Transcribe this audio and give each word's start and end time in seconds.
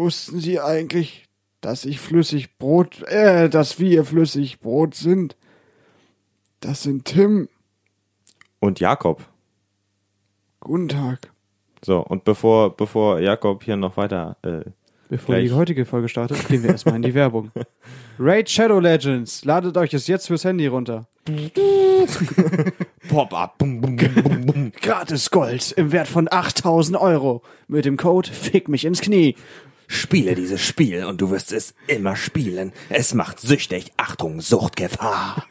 Wussten 0.00 0.40
Sie 0.40 0.58
eigentlich, 0.58 1.28
dass 1.60 1.84
ich 1.84 2.00
flüssig 2.00 2.56
Brot, 2.56 3.02
äh, 3.02 3.50
dass 3.50 3.78
wir 3.78 4.06
flüssig 4.06 4.58
Brot 4.58 4.94
sind? 4.94 5.36
Das 6.60 6.82
sind 6.84 7.04
Tim. 7.04 7.50
Und 8.60 8.80
Jakob. 8.80 9.28
Guten 10.60 10.88
Tag. 10.88 11.30
So, 11.84 11.98
und 12.00 12.24
bevor, 12.24 12.74
bevor 12.74 13.20
Jakob 13.20 13.62
hier 13.62 13.76
noch 13.76 13.98
weiter, 13.98 14.38
äh, 14.40 14.62
Bevor 15.10 15.34
Gleich. 15.34 15.48
die 15.48 15.54
heutige 15.54 15.84
Folge 15.84 16.08
startet, 16.08 16.48
gehen 16.48 16.62
wir 16.62 16.70
erstmal 16.70 16.94
in 16.94 17.02
die 17.02 17.14
Werbung. 17.14 17.50
Raid 18.18 18.48
Shadow 18.48 18.78
Legends. 18.78 19.44
Ladet 19.44 19.76
euch 19.76 19.92
es 19.92 20.06
jetzt 20.06 20.28
fürs 20.28 20.44
Handy 20.44 20.68
runter. 20.68 21.08
Pop-up, 23.08 23.58
bum, 23.58 23.80
bum, 23.80 23.96
bum, 23.96 24.14
bum, 24.14 24.46
bum. 24.46 24.72
Gratis 24.80 25.30
Gold 25.30 25.72
im 25.72 25.90
Wert 25.90 26.06
von 26.06 26.28
8000 26.30 26.96
Euro. 26.96 27.42
Mit 27.66 27.86
dem 27.86 27.96
Code 27.96 28.30
Fick 28.30 28.68
mich 28.68 28.84
ins 28.84 29.00
Knie. 29.00 29.34
Spiele 29.92 30.36
dieses 30.36 30.60
Spiel 30.60 31.04
und 31.04 31.20
du 31.20 31.30
wirst 31.30 31.52
es 31.52 31.74
immer 31.88 32.14
spielen. 32.14 32.72
Es 32.90 33.12
macht 33.12 33.40
süchtig. 33.40 33.90
Achtung, 33.96 34.40
Suchtgefahr. 34.40 35.44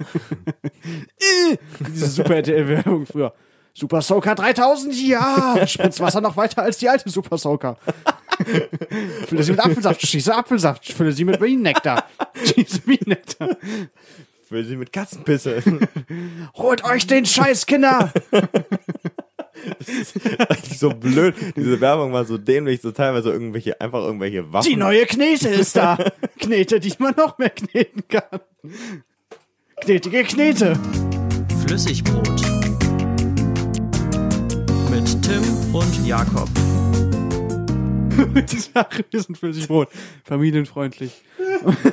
Diese 1.93 2.07
Super 2.07 2.37
RTL-Werbung 2.37 3.05
früher. 3.05 3.33
Super 3.73 4.01
Soaker 4.01 4.35
3000, 4.35 4.95
ja! 4.95 5.67
Spritzt 5.67 5.99
Wasser 5.99 6.21
noch 6.21 6.37
weiter 6.37 6.63
als 6.63 6.77
die 6.77 6.87
alte 6.87 7.09
Super 7.09 7.37
Soaker. 7.37 7.77
Fülle 9.27 9.43
sie 9.43 9.51
mit 9.51 9.59
Apfelsaft, 9.59 10.07
schieße 10.07 10.33
Apfelsaft, 10.33 10.85
fülle 10.85 11.11
sie 11.11 11.25
mit 11.25 11.37
Bienennektar, 11.41 12.05
schieße 12.41 12.79
Bienennektar. 12.81 13.57
Will 14.49 14.63
sie 14.63 14.77
mit 14.77 14.93
Katzenpisse. 14.93 15.61
Holt 16.55 16.85
euch 16.85 17.05
den 17.05 17.25
Scheiß, 17.25 17.65
Kinder! 17.65 18.13
Eigentlich 20.49 20.79
so 20.79 20.89
blöd. 20.89 21.35
Diese 21.55 21.79
Werbung 21.81 22.13
war 22.13 22.25
so 22.25 22.37
dämlich, 22.37 22.81
so 22.81 22.91
teilweise 22.91 23.31
irgendwelche, 23.31 23.79
einfach 23.79 24.03
irgendwelche 24.03 24.51
Waffen. 24.51 24.69
Die 24.69 24.75
neue 24.75 25.05
Knete 25.05 25.49
ist 25.49 25.75
da. 25.75 25.97
Knete, 26.39 26.79
die 26.79 26.93
man 26.99 27.13
noch 27.15 27.37
mehr 27.37 27.49
kneten 27.49 28.03
kann. 28.07 28.41
Knetige 29.81 30.23
Knete. 30.23 30.77
Flüssigbrot. 31.65 32.27
Mit 34.89 35.21
Tim 35.23 35.75
und 35.75 36.07
Jakob. 36.07 36.49
Die 38.51 38.57
Sache, 38.57 39.05
wir 39.09 39.21
sind 39.21 39.37
flüssig 39.37 39.67
Brot. 39.67 39.89
Familienfreundlich. 40.25 41.23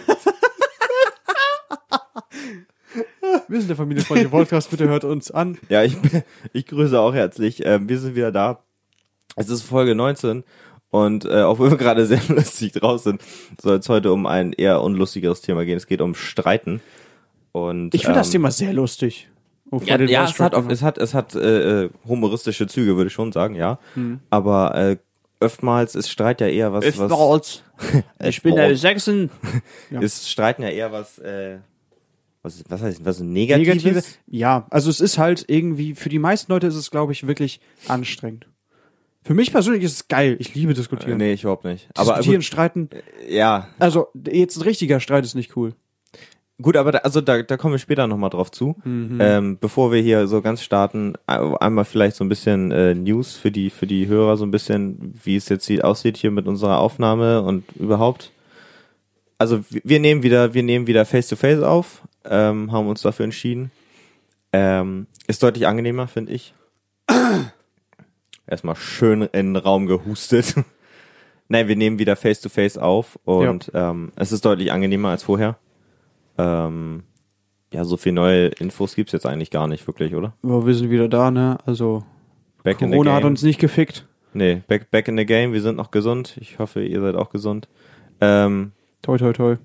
Wir 3.48 3.58
sind 3.58 3.68
der 3.68 3.76
familienfreundliche 3.76 4.30
Podcast, 4.30 4.70
bitte 4.70 4.88
hört 4.88 5.04
uns 5.04 5.30
an. 5.30 5.58
Ja, 5.68 5.82
ich, 5.82 5.96
ich 6.52 6.66
grüße 6.66 6.98
auch 6.98 7.14
herzlich. 7.14 7.64
Ähm, 7.64 7.88
wir 7.88 7.98
sind 7.98 8.14
wieder 8.14 8.32
da. 8.32 8.60
Es 9.36 9.48
ist 9.48 9.62
Folge 9.62 9.94
19 9.94 10.44
und 10.90 11.24
äh, 11.26 11.42
auch 11.42 11.58
wenn 11.58 11.70
wir 11.70 11.76
gerade 11.76 12.06
sehr 12.06 12.22
lustig 12.28 12.72
draus 12.72 13.04
sind, 13.04 13.22
soll 13.60 13.78
es 13.78 13.88
heute 13.88 14.12
um 14.12 14.26
ein 14.26 14.52
eher 14.52 14.82
unlustigeres 14.82 15.40
Thema 15.42 15.64
gehen. 15.64 15.76
Es 15.76 15.86
geht 15.86 16.00
um 16.00 16.14
Streiten. 16.14 16.80
Und, 17.52 17.94
Ich 17.94 18.02
finde 18.02 18.18
das 18.18 18.28
ähm, 18.28 18.32
Thema 18.32 18.50
sehr 18.50 18.72
lustig. 18.72 19.28
Oh, 19.70 19.80
Ja, 19.84 20.00
ja 20.00 20.24
es 20.24 20.38
hat, 20.38 20.54
es 20.70 20.82
hat, 20.82 20.98
es 20.98 21.14
hat 21.14 21.34
äh, 21.34 21.84
äh, 21.84 21.90
humoristische 22.06 22.66
Züge, 22.66 22.96
würde 22.96 23.08
ich 23.08 23.12
schon 23.12 23.32
sagen, 23.32 23.56
ja. 23.56 23.78
Aber 24.30 24.74
äh, 24.74 24.96
oftmals 25.40 25.94
ist 25.94 26.08
Streit 26.08 26.40
ja 26.40 26.46
eher 26.46 26.72
was, 26.72 26.84
was 26.98 27.12
Stolz. 27.12 27.62
Ich 28.22 28.42
bin 28.42 28.54
der. 28.54 28.72
Ja. 29.90 30.00
ist 30.00 30.30
Streiten 30.30 30.62
ja 30.62 30.68
eher 30.68 30.92
was, 30.92 31.18
äh, 31.18 31.58
was, 32.46 32.64
was 32.68 32.80
heißt, 32.82 33.04
was 33.04 33.20
Negatives? 33.20 33.82
Negative. 33.84 34.02
Ja, 34.28 34.66
also 34.70 34.88
es 34.88 35.00
ist 35.00 35.18
halt 35.18 35.44
irgendwie, 35.48 35.94
für 35.94 36.08
die 36.08 36.18
meisten 36.18 36.50
Leute 36.52 36.66
ist 36.68 36.76
es, 36.76 36.90
glaube 36.90 37.12
ich, 37.12 37.26
wirklich 37.26 37.60
anstrengend. 37.88 38.46
Für 39.22 39.34
mich 39.34 39.50
persönlich 39.52 39.82
ist 39.82 39.92
es 39.92 40.08
geil. 40.08 40.36
Ich 40.38 40.54
liebe 40.54 40.72
diskutieren. 40.72 41.18
Nee, 41.18 41.32
ich 41.32 41.42
überhaupt 41.42 41.64
nicht. 41.64 41.88
Aber 41.96 42.12
Diskutieren, 42.12 42.36
gut, 42.38 42.44
streiten. 42.44 42.90
ja, 43.28 43.68
Also, 43.78 44.06
jetzt 44.30 44.56
ein 44.56 44.62
richtiger 44.62 45.00
Streit 45.00 45.24
ist 45.24 45.34
nicht 45.34 45.56
cool. 45.56 45.72
Gut, 46.62 46.76
aber 46.76 46.90
da, 46.92 46.98
also 47.00 47.20
da, 47.20 47.42
da 47.42 47.56
kommen 47.58 47.74
wir 47.74 47.78
später 47.78 48.06
nochmal 48.06 48.30
drauf 48.30 48.50
zu. 48.50 48.76
Mhm. 48.84 49.18
Ähm, 49.20 49.58
bevor 49.60 49.92
wir 49.92 50.00
hier 50.00 50.26
so 50.26 50.40
ganz 50.40 50.62
starten, 50.62 51.12
ein- 51.26 51.54
einmal 51.56 51.84
vielleicht 51.84 52.16
so 52.16 52.24
ein 52.24 52.30
bisschen 52.30 52.70
äh, 52.70 52.94
News 52.94 53.34
für 53.34 53.50
die 53.50 53.68
für 53.68 53.86
die 53.86 54.06
Hörer, 54.06 54.38
so 54.38 54.46
ein 54.46 54.50
bisschen, 54.50 55.12
wie 55.22 55.36
es 55.36 55.50
jetzt 55.50 55.66
sieht, 55.66 55.84
aussieht 55.84 56.16
hier 56.16 56.30
mit 56.30 56.46
unserer 56.46 56.78
Aufnahme 56.78 57.42
und 57.42 57.64
überhaupt. 57.76 58.30
Also 59.38 59.64
wir 59.68 60.00
nehmen 60.00 60.22
wieder, 60.22 60.54
wir 60.54 60.62
nehmen 60.62 60.86
wieder 60.86 61.04
Face 61.04 61.28
to 61.28 61.36
Face 61.36 61.62
auf, 61.62 62.02
ähm, 62.24 62.72
haben 62.72 62.88
uns 62.88 63.02
dafür 63.02 63.24
entschieden. 63.24 63.70
Ähm, 64.52 65.06
ist 65.26 65.42
deutlich 65.42 65.66
angenehmer, 65.66 66.08
finde 66.08 66.32
ich. 66.32 66.54
Erstmal 68.46 68.76
schön 68.76 69.22
in 69.22 69.54
den 69.54 69.56
Raum 69.56 69.86
gehustet. 69.86 70.54
Nein, 71.48 71.68
wir 71.68 71.76
nehmen 71.76 71.98
wieder 71.98 72.16
Face 72.16 72.40
to 72.40 72.48
Face 72.48 72.78
auf 72.78 73.18
und 73.24 73.70
ähm, 73.74 74.12
es 74.16 74.32
ist 74.32 74.44
deutlich 74.44 74.72
angenehmer 74.72 75.10
als 75.10 75.22
vorher. 75.22 75.58
Ähm, 76.38 77.04
ja, 77.72 77.84
so 77.84 77.96
viel 77.96 78.12
neue 78.12 78.48
Infos 78.48 78.94
gibt's 78.94 79.12
jetzt 79.12 79.26
eigentlich 79.26 79.50
gar 79.50 79.68
nicht 79.68 79.86
wirklich, 79.86 80.14
oder? 80.14 80.32
Aber 80.42 80.66
wir 80.66 80.74
sind 80.74 80.90
wieder 80.90 81.08
da, 81.08 81.30
ne? 81.30 81.58
Also, 81.66 82.04
Back 82.62 82.78
Corona 82.78 83.14
hat 83.14 83.24
uns 83.24 83.42
nicht 83.42 83.60
gefickt. 83.60 84.06
Nee, 84.32 84.62
back, 84.66 84.90
back 84.90 85.08
in 85.08 85.16
the 85.16 85.24
game. 85.24 85.52
Wir 85.52 85.62
sind 85.62 85.76
noch 85.76 85.90
gesund. 85.90 86.36
Ich 86.40 86.58
hoffe, 86.58 86.82
ihr 86.82 87.00
seid 87.00 87.14
auch 87.14 87.30
gesund. 87.30 87.68
Ähm, 88.20 88.72
Toi, 89.02 89.18
toi, 89.18 89.32
toi. 89.32 89.56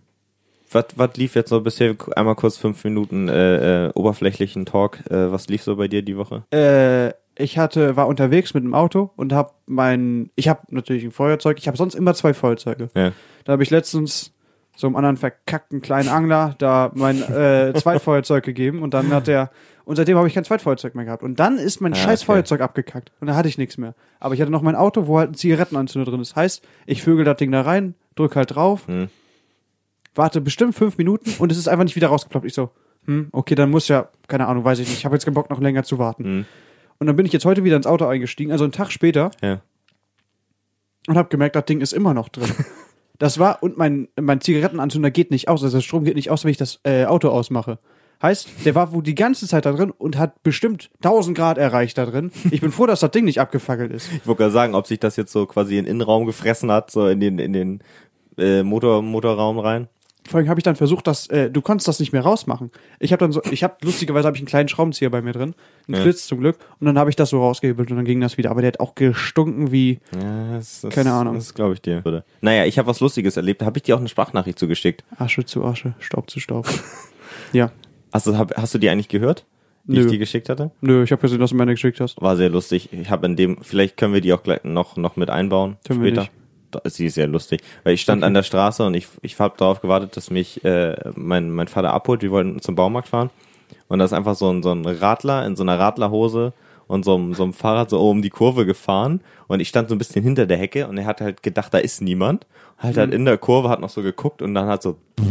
was, 0.72 0.86
was 0.96 1.16
lief 1.18 1.36
jetzt 1.36 1.50
so 1.50 1.62
bisher? 1.62 1.96
Einmal 2.16 2.36
kurz 2.36 2.58
fünf 2.58 2.84
Minuten 2.84 3.28
äh, 3.28 3.88
äh, 3.88 3.92
oberflächlichen 3.94 4.66
Talk. 4.66 5.00
Äh, 5.10 5.32
was 5.32 5.48
lief 5.48 5.64
so 5.64 5.76
bei 5.76 5.88
dir 5.88 6.02
die 6.02 6.16
Woche? 6.18 6.44
Äh, 6.54 7.14
ich 7.42 7.58
hatte, 7.58 7.96
war 7.96 8.08
unterwegs 8.08 8.54
mit 8.54 8.64
dem 8.64 8.74
Auto 8.74 9.12
und 9.16 9.34
hab 9.34 9.56
mein, 9.66 10.30
ich 10.36 10.48
habe 10.48 10.62
natürlich 10.70 11.04
ein 11.04 11.12
Feuerzeug, 11.12 11.58
ich 11.60 11.68
habe 11.68 11.78
sonst 11.78 11.96
immer 11.96 12.14
zwei 12.14 12.34
Feuerzeuge. 12.34 12.90
Ja. 12.96 13.12
Da 13.46 13.54
habe 13.54 13.64
ich 13.64 13.70
letztens 13.70 14.34
so 14.76 14.88
einem 14.88 14.96
anderen 14.96 15.18
verkackten 15.18 15.82
kleinen 15.82 16.10
Angler 16.10 16.56
da 16.58 16.92
mein 16.94 17.22
äh, 17.22 17.74
Zweitfeuerzeug 17.76 18.44
gegeben 18.46 18.82
und 18.82 18.94
dann 18.94 19.12
hat 19.14 19.28
der, 19.28 19.50
und 19.86 19.96
seitdem 19.96 20.18
habe 20.18 20.28
ich 20.28 20.34
kein 20.34 20.44
Zweitfeuerzeug 20.46 20.94
mehr 20.96 21.06
gehabt. 21.06 21.24
Und 21.24 21.40
dann 21.40 21.58
ist 21.58 21.82
mein 21.82 21.94
Ah, 21.94 21.96
scheiß 21.98 22.22
okay. 22.22 22.34
Feuerzeug 22.34 22.62
abgekackt 22.62 23.12
und 23.20 23.28
da 23.28 23.36
hatte 23.36 23.48
ich 23.50 23.58
nichts 23.58 23.78
mehr. 23.78 23.96
Aber 24.20 24.34
ich 24.36 24.42
hatte 24.42 24.52
noch 24.52 24.62
mein 24.62 24.76
Auto, 24.76 25.08
wo 25.08 25.18
halt 25.20 25.32
ein 25.32 25.36
Zigarettenanzünder 25.36 26.10
drin 26.10 26.22
ist. 26.22 26.36
Heißt, 26.36 26.64
ich 26.86 27.02
vögel 27.02 27.26
das 27.26 27.38
Ding 27.38 27.52
da 27.52 27.62
rein, 27.62 27.96
drück 28.16 28.36
halt 28.36 28.56
drauf, 28.56 28.88
Hm. 28.88 29.10
Warte 30.16 30.42
bestimmt 30.42 30.76
fünf 30.76 30.98
Minuten 30.98 31.32
und 31.40 31.52
es 31.52 31.58
ist 31.58 31.68
einfach 31.68 31.84
nicht 31.86 31.96
wieder 31.96 32.08
rausgeploppt. 32.10 32.46
Ich 32.46 32.54
so, 32.54 32.70
hm, 33.06 33.30
okay, 33.32 33.56
dann 33.56 33.70
muss 33.70 33.88
ja, 33.88 34.10
keine 34.28 34.48
Ahnung, 34.48 34.64
weiß 34.64 34.80
ich 34.80 34.88
nicht. 34.88 34.98
Ich 35.00 35.06
habe 35.06 35.16
jetzt 35.16 35.26
keinen 35.26 35.34
Bock, 35.34 35.50
noch 35.50 35.60
länger 35.60 35.84
zu 35.84 35.98
warten. 36.00 36.24
Hm. 36.24 36.46
Und 37.00 37.08
dann 37.08 37.16
bin 37.16 37.26
ich 37.26 37.34
jetzt 37.34 37.46
heute 37.46 37.64
wieder 37.64 37.76
ins 37.78 37.88
Auto 37.88 38.06
eingestiegen, 38.06 38.52
also 38.52 38.64
einen 38.64 38.74
Tag 38.74 38.92
später, 38.92 39.32
Ja. 39.42 39.62
und 41.08 41.18
habe 41.18 41.30
gemerkt, 41.30 41.56
das 41.56 41.66
Ding 41.66 41.82
ist 41.82 41.94
immer 41.94 42.14
noch 42.14 42.30
drin. 42.30 42.50
Das 43.20 43.38
war, 43.38 43.62
und 43.62 43.78
mein, 43.78 44.08
mein 44.20 44.42
Zigarettenanzünder 44.42 45.12
geht 45.12 45.30
nicht 45.30 45.48
aus, 45.48 45.64
also 45.64 45.78
der 45.78 45.84
Strom 45.84 46.04
geht 46.06 46.16
nicht 46.16 46.32
aus, 46.32 46.44
wenn 46.44 46.50
ich 46.50 46.58
das 46.58 46.80
äh, 46.86 47.06
Auto 47.06 47.30
ausmache. 47.30 47.78
Heißt, 48.20 48.66
der 48.66 48.74
war 48.74 48.94
wohl 48.94 49.04
die 49.04 49.14
ganze 49.14 49.48
Zeit 49.48 49.68
da 49.68 49.72
drin 49.74 49.92
und 49.92 50.18
hat 50.18 50.42
bestimmt 50.42 50.90
1000 51.04 51.38
Grad 51.38 51.60
erreicht 51.60 52.00
da 52.00 52.08
drin. 52.08 52.32
Ich 52.50 52.62
bin 52.62 52.72
froh, 52.72 52.88
dass 52.88 53.02
das 53.02 53.12
Ding 53.12 53.26
nicht 53.26 53.40
abgefackelt 53.40 53.92
ist. 53.92 54.12
Ich 54.12 54.26
wollte 54.26 54.40
gerade 54.40 54.52
sagen, 54.52 54.74
ob 54.74 54.88
sich 54.88 54.98
das 55.00 55.18
jetzt 55.18 55.32
so 55.32 55.46
quasi 55.46 55.78
in 55.78 55.86
den 55.86 55.92
Innenraum 55.98 56.26
gefressen 56.26 56.72
hat, 56.72 56.90
so 56.90 57.06
in 57.08 57.20
den, 57.20 57.38
in 57.38 57.54
den 57.54 57.84
äh, 58.40 58.64
Motor, 58.64 59.04
Motorraum 59.04 59.60
rein. 59.60 59.88
Vor 60.28 60.38
allem 60.40 60.50
habe 60.50 60.60
ich 60.60 60.64
dann 60.64 60.76
versucht, 60.76 61.08
dass 61.08 61.28
äh, 61.28 61.50
du 61.50 61.62
konntest 61.62 61.88
das 61.88 62.00
nicht 62.00 62.14
mehr 62.14 62.22
rausmachen. 62.22 62.70
Ich 63.00 63.12
habe 63.12 63.20
dann 63.22 63.32
so, 63.32 63.42
ich 63.50 63.64
habe 63.64 63.76
lustigerweise 63.82 64.28
habe 64.28 64.38
ich 64.38 64.42
einen 64.42 64.48
kleinen 64.48 64.70
Schraubenzieher 64.70 65.10
bei 65.10 65.22
mir 65.22 65.34
drin, 65.34 65.56
einen 65.88 65.96
Ja. 65.96 66.02
Schlitz 66.04 66.28
zum 66.28 66.40
Glück, 66.40 66.58
und 66.80 66.86
dann 66.86 66.98
habe 67.00 67.10
ich 67.10 67.16
das 67.16 67.32
so 67.32 67.40
rausgehebelt 67.42 67.90
und 67.90 67.98
dann 67.98 68.06
ging 68.06 68.22
das 68.22 68.38
wieder. 68.38 68.52
Aber 68.52 68.62
der 68.62 68.70
hat 68.70 68.80
auch 68.80 68.94
gestunken 68.96 69.72
wie 69.72 70.00
Ja, 70.14 70.58
das, 70.58 70.82
das, 70.82 70.94
Keine 70.94 71.12
Ahnung. 71.12 71.34
Das 71.36 71.54
glaube 71.54 71.74
ich 71.74 71.82
dir. 71.82 72.06
Würde. 72.06 72.24
Naja, 72.42 72.66
ich 72.66 72.78
habe 72.78 72.88
was 72.88 73.00
Lustiges 73.00 73.36
erlebt. 73.36 73.62
Da 73.62 73.66
habe 73.66 73.78
ich 73.80 73.84
dir 73.84 73.96
auch 73.96 74.00
eine 74.00 74.10
Sprachnachricht 74.10 74.60
zugeschickt. 74.60 75.04
Asche 75.18 75.44
zu 75.44 75.66
Asche, 75.66 75.96
Staub 76.00 76.30
zu 76.30 76.40
Staub. 76.40 76.68
ja, 77.54 77.72
Hast 78.14 78.28
du, 78.28 78.38
hab, 78.38 78.56
hast 78.58 78.74
du 78.74 78.78
die 78.78 78.90
eigentlich 78.90 79.08
gehört, 79.08 79.46
die 79.86 79.94
Nö. 79.98 80.02
ich 80.02 80.08
dir 80.12 80.18
geschickt 80.20 80.50
hatte? 80.50 80.72
nö, 80.82 81.04
ich 81.04 81.12
habe 81.12 81.22
gesehen, 81.22 81.40
dass 81.40 81.50
du 81.52 81.56
meine 81.56 81.72
geschickt 81.72 82.00
hast. 82.02 82.22
War 82.22 82.36
sehr 82.38 82.50
lustig. 82.50 82.90
Ich 82.92 83.10
habe 83.10 83.26
in 83.26 83.36
dem, 83.38 83.62
vielleicht 83.62 83.96
können 83.98 84.14
wir 84.14 84.22
die 84.22 84.34
auch 84.34 84.44
gleich 84.44 84.64
noch, 84.66 84.98
noch 84.98 85.16
mit 85.16 85.30
einbauen 85.30 85.78
Können 85.88 86.04
wir 86.04 86.12
später. 86.12 86.30
Sie 86.86 87.06
ist 87.08 87.16
sehr 87.16 87.28
lustig. 87.28 87.62
Weil 87.84 87.94
ich 87.94 88.02
stand 88.02 88.22
Okay. 88.22 88.28
an 88.28 88.34
der 88.34 88.44
Straße 88.44 88.86
und 88.86 88.94
ich, 88.94 89.08
ich 89.22 89.40
habe 89.40 89.56
darauf 89.58 89.82
gewartet, 89.82 90.16
dass 90.18 90.30
mich 90.32 90.64
äh, 90.64 90.96
mein, 91.16 91.50
mein 91.52 91.68
Vater 91.68 91.94
abholt. 91.94 92.22
Wir 92.22 92.32
wollten 92.32 92.62
zum 92.62 92.76
Baumarkt 92.76 93.08
fahren. 93.10 93.30
Und 93.88 94.00
da 94.00 94.06
ist 94.06 94.14
einfach 94.14 94.36
so 94.36 94.50
ein, 94.52 94.64
so 94.64 94.72
ein 94.72 94.86
Radler 94.86 95.46
in 95.46 95.56
so 95.56 95.64
einer 95.64 95.78
Radlerhose 95.80 96.54
und 96.88 97.04
so, 97.06 97.16
einem- 97.16 97.34
so 97.34 97.44
einem 97.44 97.54
Fahrrad 97.54 97.90
so 97.90 98.00
um 98.10 98.22
die 98.22 98.30
Kurve 98.30 98.66
gefahren. 98.66 99.22
Und 99.48 99.60
ich 99.60 99.68
stand 99.70 99.90
so 99.90 99.96
ein 99.96 99.98
bisschen 99.98 100.24
hinter 100.24 100.46
der 100.46 100.58
Hecke 100.58 100.88
und 100.88 100.98
er 100.98 101.06
hat 101.06 101.20
halt 101.22 101.44
gedacht, 101.44 101.74
da 101.74 101.78
ist 101.78 102.02
niemand. 102.02 102.46
Halt 102.78 102.96
Mhm. 102.96 103.00
halt 103.00 103.14
in 103.14 103.26
der 103.26 103.38
Kurve, 103.38 103.70
hat 103.70 103.80
noch 103.82 103.90
so 103.90 104.02
geguckt 104.02 104.42
und 104.42 104.54
dann 104.56 104.68
hat 104.68 104.82
so 104.82 104.98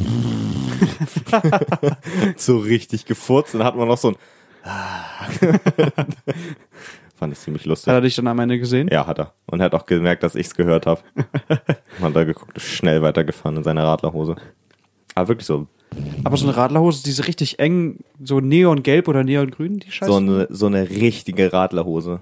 so 2.37 2.59
richtig 2.59 3.05
gefurzt 3.07 3.55
und 3.55 3.61
dann 3.61 3.67
hat 3.69 3.77
man 3.77 3.89
noch 3.89 3.99
so 3.99 4.09
ein 4.09 4.17
Fand 7.21 7.35
ich 7.35 7.39
ziemlich 7.39 7.67
lustig. 7.67 7.87
Hat 7.89 7.95
er 7.97 8.01
dich 8.01 8.17
dann 8.17 8.27
am 8.27 8.39
Ende 8.41 8.59
gesehen? 8.59 8.89
Ja, 8.91 9.07
hat 9.07 9.19
er. 9.19 9.35
Und 9.47 9.61
hat 9.63 9.75
auch 9.75 9.85
gemerkt, 9.87 10.23
dass 10.23 10.35
ich 10.35 10.47
es 10.47 10.55
gehört 10.55 10.87
habe. 10.87 11.03
hat 12.01 12.17
er 12.17 12.25
geguckt, 12.25 12.57
ist 12.57 12.67
schnell 12.67 13.03
weitergefahren 13.03 13.59
in 13.59 13.63
seiner 13.63 13.85
Radlerhose. 13.85 14.37
Aber 15.15 15.29
wirklich 15.29 15.47
so, 15.47 15.67
Aber 16.25 16.37
so 16.39 16.47
eine 16.47 16.57
Radlerhose, 16.57 17.03
diese 17.05 17.27
richtig 17.29 17.59
eng, 17.59 17.99
so 18.25 18.41
neongelb 18.41 19.07
oder 19.07 19.23
neongrün, 19.23 19.81
die 19.81 19.91
Scheiße. 19.93 20.11
so 20.11 20.17
eine, 20.17 20.47
so 20.49 20.67
eine 20.67 20.89
richtige 20.89 21.53
Radlerhose. 21.53 22.21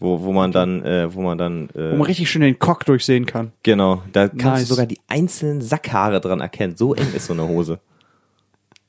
wo, 0.00 0.20
wo 0.22 0.32
man 0.32 0.50
dann, 0.50 0.82
äh, 0.82 1.14
wo 1.14 1.20
man 1.22 1.38
dann, 1.38 1.68
äh, 1.70 1.92
Wo 1.92 1.96
man 1.98 2.06
richtig 2.08 2.28
schön 2.28 2.42
den 2.42 2.58
Cock 2.58 2.84
durchsehen 2.86 3.26
kann. 3.26 3.52
genau, 3.62 4.02
da 4.12 4.26
kannst 4.26 4.44
Nice. 4.44 4.60
du 4.62 4.74
sogar 4.74 4.86
die 4.86 4.98
einzelnen 5.06 5.60
Sackhaare 5.62 6.20
dran 6.20 6.40
erkennen. 6.40 6.74
So 6.76 6.94
eng 6.94 7.12
ist 7.14 7.26
so 7.26 7.32
eine 7.34 7.46
Hose. 7.46 7.78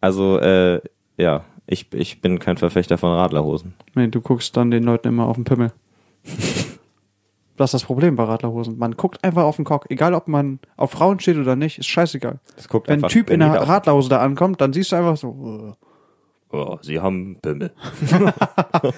Also, 0.01 0.39
äh, 0.39 0.81
ja, 1.17 1.43
ich, 1.67 1.91
ich 1.93 2.21
bin 2.21 2.39
kein 2.39 2.57
Verfechter 2.57 2.97
von 2.97 3.11
Radlerhosen. 3.13 3.73
Nee, 3.95 4.07
du 4.07 4.21
guckst 4.21 4.55
dann 4.57 4.71
den 4.71 4.83
Leuten 4.83 5.07
immer 5.07 5.27
auf 5.27 5.35
den 5.35 5.45
Pimmel. 5.45 5.71
Das 7.55 7.69
ist 7.69 7.81
das 7.81 7.83
Problem 7.83 8.15
bei 8.15 8.23
Radlerhosen. 8.23 8.79
Man 8.79 8.97
guckt 8.97 9.23
einfach 9.23 9.43
auf 9.43 9.57
den 9.57 9.65
Cock. 9.65 9.85
Egal, 9.89 10.15
ob 10.15 10.27
man 10.27 10.57
auf 10.75 10.89
Frauen 10.89 11.19
steht 11.19 11.37
oder 11.37 11.55
nicht, 11.55 11.77
ist 11.77 11.85
scheißegal. 11.85 12.39
Wenn 12.87 13.03
ein 13.03 13.09
Typ 13.09 13.29
in 13.29 13.43
einer 13.43 13.61
Radlerhose 13.61 14.09
da 14.09 14.21
ankommt, 14.21 14.59
dann 14.59 14.73
siehst 14.73 14.91
du 14.91 14.95
einfach 14.95 15.17
so, 15.17 15.75
äh, 15.79 15.85
Oh, 16.55 16.77
sie 16.81 16.99
haben 16.99 17.37
Pimmel. 17.41 17.71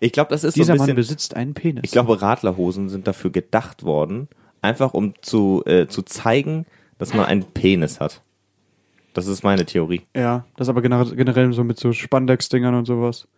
ich 0.00 0.12
glaube, 0.12 0.28
das 0.30 0.44
ist 0.44 0.54
so 0.54 0.60
dieser 0.60 0.74
ein 0.74 0.78
Mann 0.78 0.94
besitzt 0.94 1.34
einen 1.34 1.54
Penis. 1.54 1.82
ich 1.84 1.90
glaube, 1.90 2.20
Radlerhosen 2.20 2.90
sind 2.90 3.06
dafür 3.06 3.30
gedacht 3.30 3.82
worden, 3.82 4.28
einfach 4.60 4.92
um 4.92 5.14
zu, 5.22 5.62
äh, 5.64 5.86
zu 5.86 6.02
zeigen, 6.02 6.66
dass 6.98 7.14
man 7.14 7.24
einen 7.24 7.44
Penis 7.44 7.98
hat. 7.98 8.20
Das 9.14 9.26
ist 9.26 9.42
meine 9.42 9.66
Theorie. 9.66 10.02
Ja, 10.16 10.46
das 10.56 10.68
aber 10.68 10.80
generell 10.82 11.52
so 11.52 11.64
mit 11.64 11.78
so 11.78 11.92
Spandex-Dingern 11.92 12.74
und 12.74 12.86
sowas. 12.86 13.28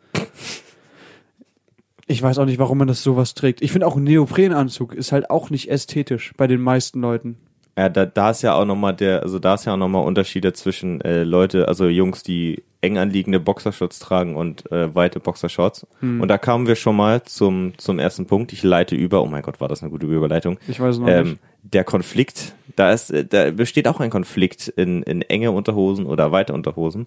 Ich 2.06 2.22
weiß 2.22 2.38
auch 2.38 2.44
nicht, 2.44 2.58
warum 2.58 2.78
man 2.78 2.88
das 2.88 3.02
sowas 3.02 3.34
trägt. 3.34 3.62
Ich 3.62 3.72
finde 3.72 3.86
auch 3.86 3.96
ein 3.96 4.04
Neoprenanzug 4.04 4.94
ist 4.94 5.10
halt 5.10 5.30
auch 5.30 5.50
nicht 5.50 5.70
ästhetisch 5.70 6.32
bei 6.36 6.46
den 6.46 6.60
meisten 6.60 7.00
Leuten. 7.00 7.38
Ja, 7.76 7.88
da, 7.88 8.06
da 8.06 8.30
ist 8.30 8.42
ja 8.42 8.54
auch 8.54 8.64
nochmal 8.64 8.94
der, 8.94 9.22
also 9.22 9.38
da 9.38 9.54
ist 9.54 9.64
ja 9.64 9.72
auch 9.74 9.76
nochmal 9.76 10.04
Unterschiede 10.04 10.52
zwischen 10.52 11.00
äh, 11.00 11.24
Leute, 11.24 11.66
also 11.66 11.86
Jungs, 11.88 12.22
die 12.22 12.62
eng 12.80 12.98
anliegende 12.98 13.40
Boxershorts 13.40 13.98
tragen 13.98 14.36
und 14.36 14.70
äh, 14.70 14.94
weite 14.94 15.18
Boxershorts. 15.18 15.86
Hm. 16.00 16.20
Und 16.20 16.28
da 16.28 16.38
kamen 16.38 16.66
wir 16.68 16.76
schon 16.76 16.94
mal 16.96 17.22
zum, 17.24 17.72
zum 17.78 17.98
ersten 17.98 18.26
Punkt. 18.26 18.52
Ich 18.52 18.62
leite 18.62 18.94
über. 18.94 19.22
Oh 19.22 19.26
mein 19.26 19.42
Gott, 19.42 19.60
war 19.60 19.68
das 19.68 19.82
eine 19.82 19.90
gute 19.90 20.06
Überleitung. 20.06 20.58
Ich 20.68 20.78
weiß 20.78 20.98
noch 20.98 21.08
Ähm, 21.08 21.26
nicht. 21.30 21.38
der 21.62 21.82
Konflikt, 21.84 22.54
da 22.76 22.92
ist, 22.92 23.10
äh, 23.10 23.24
da 23.24 23.50
besteht 23.50 23.88
auch 23.88 23.98
ein 24.00 24.10
Konflikt 24.10 24.68
in, 24.68 25.02
in 25.02 25.22
enge 25.22 25.50
Unterhosen 25.50 26.06
oder 26.06 26.30
weite 26.30 26.52
Unterhosen. 26.52 27.06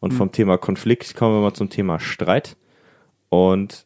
Und 0.00 0.12
Hm. 0.12 0.16
vom 0.18 0.32
Thema 0.32 0.56
Konflikt 0.56 1.14
kommen 1.16 1.34
wir 1.36 1.42
mal 1.42 1.54
zum 1.54 1.68
Thema 1.70 1.98
Streit. 2.00 2.56
Und 3.28 3.84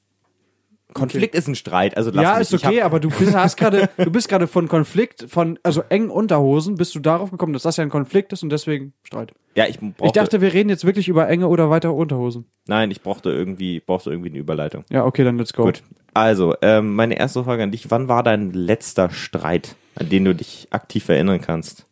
Konflikt 0.94 1.34
ist 1.34 1.48
ein 1.48 1.54
Streit, 1.54 1.96
also 1.96 2.10
lass 2.12 2.22
Ja, 2.22 2.32
mich. 2.38 2.52
ist 2.52 2.54
okay, 2.54 2.82
aber 2.82 3.00
du 3.00 3.08
bist, 3.10 3.34
hast 3.34 3.56
gerade, 3.56 3.88
du 3.96 4.10
bist 4.10 4.28
gerade 4.28 4.46
von 4.46 4.68
Konflikt, 4.68 5.26
von, 5.28 5.58
also 5.62 5.82
engen 5.88 6.10
Unterhosen, 6.10 6.74
bist 6.76 6.94
du 6.94 7.00
darauf 7.00 7.30
gekommen, 7.30 7.52
dass 7.52 7.62
das 7.62 7.76
ja 7.76 7.82
ein 7.84 7.90
Konflikt 7.90 8.32
ist 8.32 8.42
und 8.42 8.50
deswegen 8.50 8.92
Streit. 9.02 9.32
ja, 9.54 9.66
ich 9.66 9.78
brauchte, 9.78 10.04
Ich 10.06 10.12
dachte, 10.12 10.40
wir 10.40 10.52
reden 10.52 10.68
jetzt 10.68 10.84
wirklich 10.84 11.08
über 11.08 11.28
enge 11.28 11.48
oder 11.48 11.70
weitere 11.70 11.92
Unterhosen. 11.92 12.44
nein, 12.66 12.90
ich 12.90 13.02
brauchte 13.02 13.30
irgendwie, 13.30 13.80
brauchte 13.80 14.10
irgendwie 14.10 14.30
eine 14.30 14.38
Überleitung. 14.38 14.84
Ja, 14.90 15.04
okay, 15.04 15.24
dann 15.24 15.38
let's 15.38 15.52
go. 15.52 15.64
Gut. 15.64 15.82
Also, 16.12 16.54
ähm, 16.62 16.94
meine 16.96 17.16
erste 17.18 17.44
Frage 17.44 17.62
an 17.62 17.70
dich. 17.70 17.90
Wann 17.90 18.08
war 18.08 18.22
dein 18.24 18.52
letzter 18.52 19.10
Streit, 19.10 19.76
an 19.94 20.08
den 20.08 20.24
du 20.24 20.34
dich 20.34 20.66
aktiv 20.70 21.08
erinnern 21.08 21.40
kannst? 21.40 21.86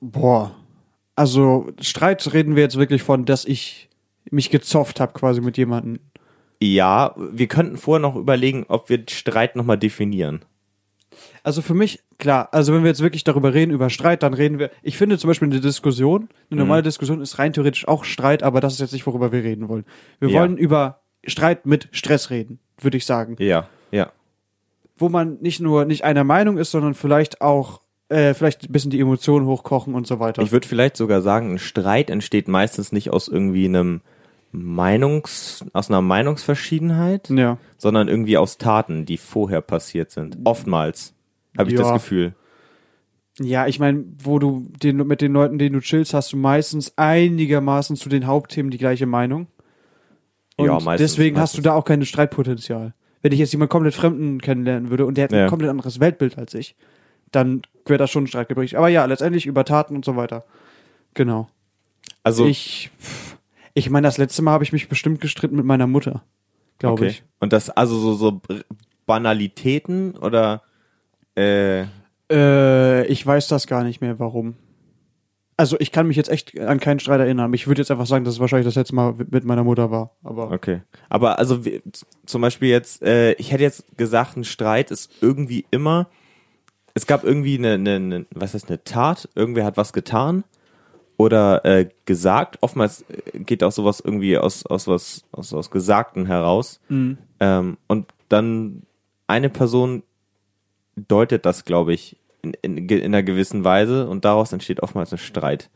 Boah. 0.00 0.52
Also, 1.14 1.68
Streit 1.80 2.32
reden 2.32 2.56
wir 2.56 2.62
jetzt 2.64 2.76
wirklich 2.78 3.02
von, 3.04 3.24
dass 3.24 3.44
ich 3.44 3.88
mich 4.30 4.50
gezofft 4.50 4.98
habe 4.98 5.12
quasi 5.12 5.40
mit 5.40 5.56
jemandem. 5.58 6.00
Ja, 6.62 7.14
wir 7.16 7.48
könnten 7.48 7.76
vorher 7.76 8.00
noch 8.00 8.14
überlegen, 8.14 8.64
ob 8.68 8.88
wir 8.88 9.02
Streit 9.08 9.56
nochmal 9.56 9.78
definieren. 9.78 10.44
Also 11.42 11.60
für 11.60 11.74
mich, 11.74 11.98
klar, 12.18 12.48
also 12.52 12.72
wenn 12.72 12.84
wir 12.84 12.88
jetzt 12.88 13.02
wirklich 13.02 13.24
darüber 13.24 13.52
reden, 13.52 13.72
über 13.72 13.90
Streit, 13.90 14.22
dann 14.22 14.32
reden 14.32 14.60
wir, 14.60 14.70
ich 14.80 14.96
finde 14.96 15.18
zum 15.18 15.26
Beispiel 15.26 15.48
eine 15.50 15.58
Diskussion, 15.58 16.28
eine 16.50 16.60
normale 16.60 16.82
Diskussion 16.84 17.20
ist 17.20 17.40
rein 17.40 17.52
theoretisch 17.52 17.88
auch 17.88 18.04
Streit, 18.04 18.44
aber 18.44 18.60
das 18.60 18.74
ist 18.74 18.80
jetzt 18.80 18.92
nicht, 18.92 19.06
worüber 19.08 19.32
wir 19.32 19.42
reden 19.42 19.68
wollen. 19.68 19.84
Wir 20.20 20.28
Ja. 20.28 20.40
wollen 20.40 20.56
über 20.56 21.00
Streit 21.26 21.66
mit 21.66 21.88
Stress 21.90 22.30
reden, 22.30 22.60
würde 22.80 22.96
ich 22.96 23.06
sagen. 23.06 23.34
Ja, 23.40 23.66
ja. 23.90 24.12
Wo 24.96 25.08
man 25.08 25.38
nicht 25.40 25.58
nur 25.58 25.84
nicht 25.84 26.04
einer 26.04 26.22
Meinung 26.22 26.58
ist, 26.58 26.70
sondern 26.70 26.94
vielleicht 26.94 27.40
auch, 27.40 27.80
äh, 28.08 28.34
vielleicht 28.34 28.68
ein 28.68 28.72
bisschen 28.72 28.92
die 28.92 29.00
Emotionen 29.00 29.46
hochkochen 29.46 29.96
und 29.96 30.06
so 30.06 30.20
weiter. 30.20 30.42
Ich 30.42 30.52
würde 30.52 30.68
vielleicht 30.68 30.96
sogar 30.96 31.22
sagen, 31.22 31.54
ein 31.54 31.58
Streit 31.58 32.08
entsteht 32.08 32.46
meistens 32.46 32.92
nicht 32.92 33.10
aus 33.10 33.26
irgendwie 33.26 33.64
einem 33.64 34.00
Meinungs, 34.52 35.64
aus 35.72 35.88
einer 35.90 36.02
Meinungsverschiedenheit, 36.02 37.30
ja. 37.30 37.58
sondern 37.78 38.08
irgendwie 38.08 38.36
aus 38.38 38.58
Taten, 38.58 39.06
die 39.06 39.16
vorher 39.16 39.60
passiert 39.62 40.10
sind. 40.10 40.38
Oftmals 40.44 41.14
habe 41.58 41.70
ich 41.70 41.76
Ja. 41.76 41.82
das 41.84 41.92
Gefühl. 41.94 42.34
Ja, 43.40 43.66
ich 43.66 43.78
meine, 43.80 44.04
wo 44.22 44.38
du 44.38 44.68
den, 44.82 44.98
mit 44.98 45.22
den 45.22 45.32
Leuten, 45.32 45.58
denen 45.58 45.72
du 45.74 45.80
chillst, 45.80 46.12
hast 46.12 46.32
du 46.32 46.36
meistens 46.36 46.92
einigermaßen 46.96 47.96
zu 47.96 48.10
den 48.10 48.26
Hauptthemen 48.26 48.70
die 48.70 48.76
gleiche 48.78 49.06
Meinung. 49.06 49.46
Und 50.56 50.66
Ja, 50.66 50.78
meistens, 50.80 51.12
deswegen 51.12 51.38
hast 51.38 51.54
du 51.54 51.58
meistens. 51.58 51.64
da 51.64 51.72
auch 51.74 51.84
kein 51.84 52.04
Streitpotenzial. 52.04 52.92
Wenn 53.22 53.32
ich 53.32 53.38
jetzt 53.38 53.52
jemand 53.52 53.70
komplett 53.70 53.94
Fremden 53.94 54.38
kennenlernen 54.40 54.90
würde 54.90 55.06
und 55.06 55.16
der 55.16 55.24
hat 55.24 55.32
ein 55.32 55.38
Ja. 55.38 55.48
komplett 55.48 55.70
anderes 55.70 55.98
Weltbild 55.98 56.36
als 56.36 56.52
ich, 56.52 56.76
dann 57.30 57.62
wäre 57.86 57.96
das 57.98 58.10
schon 58.10 58.24
ein 58.24 58.26
Streitgespräch. 58.26 58.76
Aber 58.76 58.88
ja, 58.88 59.04
letztendlich 59.06 59.46
über 59.46 59.64
Taten 59.64 59.96
und 59.96 60.04
so 60.04 60.14
weiter. 60.16 60.44
Genau. 61.14 61.48
Also, 62.22 62.44
Ich, 62.46 62.90
ich 63.74 63.90
meine, 63.90 64.06
das 64.06 64.18
letzte 64.18 64.42
Mal 64.42 64.52
habe 64.52 64.64
ich 64.64 64.72
mich 64.72 64.88
bestimmt 64.88 65.20
gestritten 65.20 65.56
mit 65.56 65.64
meiner 65.64 65.86
Mutter. 65.86 66.22
Glaube 66.78 67.02
okay. 67.02 67.06
ich. 67.08 67.22
Und 67.40 67.52
das, 67.52 67.70
also 67.70 67.98
so, 67.98 68.14
so 68.14 68.40
Banalitäten 69.06 70.16
oder, 70.16 70.62
äh, 71.36 71.84
Äh, 72.30 73.06
ich 73.06 73.26
weiß 73.26 73.48
das 73.48 73.66
gar 73.66 73.84
nicht 73.84 74.00
mehr, 74.00 74.18
warum. 74.18 74.54
Also 75.56 75.76
ich 75.78 75.92
kann 75.92 76.06
mich 76.08 76.16
jetzt 76.16 76.30
echt 76.30 76.58
an 76.58 76.80
keinen 76.80 76.98
Streit 76.98 77.20
erinnern. 77.20 77.52
Ich 77.52 77.66
würde 77.66 77.80
jetzt 77.82 77.90
einfach 77.90 78.06
sagen, 78.06 78.24
dass 78.24 78.34
es 78.34 78.40
wahrscheinlich 78.40 78.66
das 78.66 78.74
letzte 78.74 78.94
Mal 78.94 79.14
mit 79.30 79.44
meiner 79.44 79.64
Mutter 79.64 79.90
war. 79.90 80.16
Aber 80.24 80.50
Okay. 80.50 80.80
Aber 81.08 81.38
also 81.38 81.64
wie- 81.64 81.82
zum 82.26 82.40
Beispiel 82.42 82.70
jetzt, 82.70 83.02
äh, 83.02 83.32
ich 83.34 83.52
hätte 83.52 83.62
jetzt 83.62 83.84
gesagt, 83.96 84.36
ein 84.36 84.44
Streit 84.44 84.90
ist 84.90 85.12
irgendwie 85.20 85.64
immer, 85.70 86.08
es 86.94 87.06
gab 87.06 87.22
irgendwie 87.22 87.58
eine, 87.58 87.74
eine, 87.74 87.96
eine 87.96 88.26
was 88.34 88.54
heißt 88.54 88.68
eine 88.68 88.82
Tat, 88.82 89.28
irgendwer 89.34 89.64
hat 89.64 89.76
was 89.76 89.92
getan 89.92 90.44
oder 91.24 91.64
äh, 91.64 91.88
gesagt. 92.04 92.58
Oftmals 92.60 93.02
äh, 93.08 93.38
geht 93.40 93.62
auch 93.64 93.72
sowas 93.72 94.00
irgendwie 94.04 94.36
aus, 94.38 94.66
aus 94.66 94.86
was, 94.88 95.24
aus, 95.32 95.52
aus 95.54 95.70
Gesagten 95.70 96.26
heraus. 96.26 96.80
Ähm, 96.90 97.76
und 97.86 98.06
dann 98.28 98.82
eine 99.26 99.48
Person 99.50 100.02
deutet 100.96 101.46
das, 101.46 101.64
glaube 101.64 101.92
ich, 101.94 102.16
in, 102.42 102.52
in, 102.62 102.88
in 102.88 103.04
einer 103.04 103.22
gewissen 103.22 103.64
Weise 103.64 104.08
und 104.08 104.24
daraus 104.24 104.52
entsteht 104.52 104.82
oftmals 104.82 105.12
ein 105.12 105.18
Streit. 105.18 105.70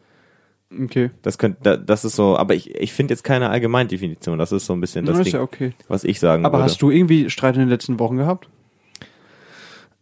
okay. 0.72 1.10
Das 1.22 1.38
könnte, 1.38 1.58
da- 1.62 1.76
das 1.76 2.04
ist 2.04 2.16
so, 2.16 2.37
aber 2.37 2.54
ich, 2.54 2.75
ich 2.75 2.93
finde 2.93 3.14
jetzt 3.14 3.22
keine 3.22 3.48
Allgemeindefinition. 3.50 4.38
Das 4.38 4.52
ist 4.52 4.66
so 4.66 4.72
ein 4.72 4.81
bisschen 4.81 5.06
das 5.06 5.16
Das 5.19 5.25
Ding, 5.25 5.34
ja 5.34 5.40
okay. 5.43 5.72
was 5.88 6.04
ich 6.04 6.19
sagen 6.20 6.44
Aber 6.44 6.58
würde. 6.58 6.64
hast 6.64 6.82
du 6.82 6.90
irgendwie 6.90 7.31
Streit 7.31 7.54
in 7.54 7.60
den 7.60 7.69
letzten 7.70 7.98
Wochen 7.98 8.16
gehabt? 8.16 8.48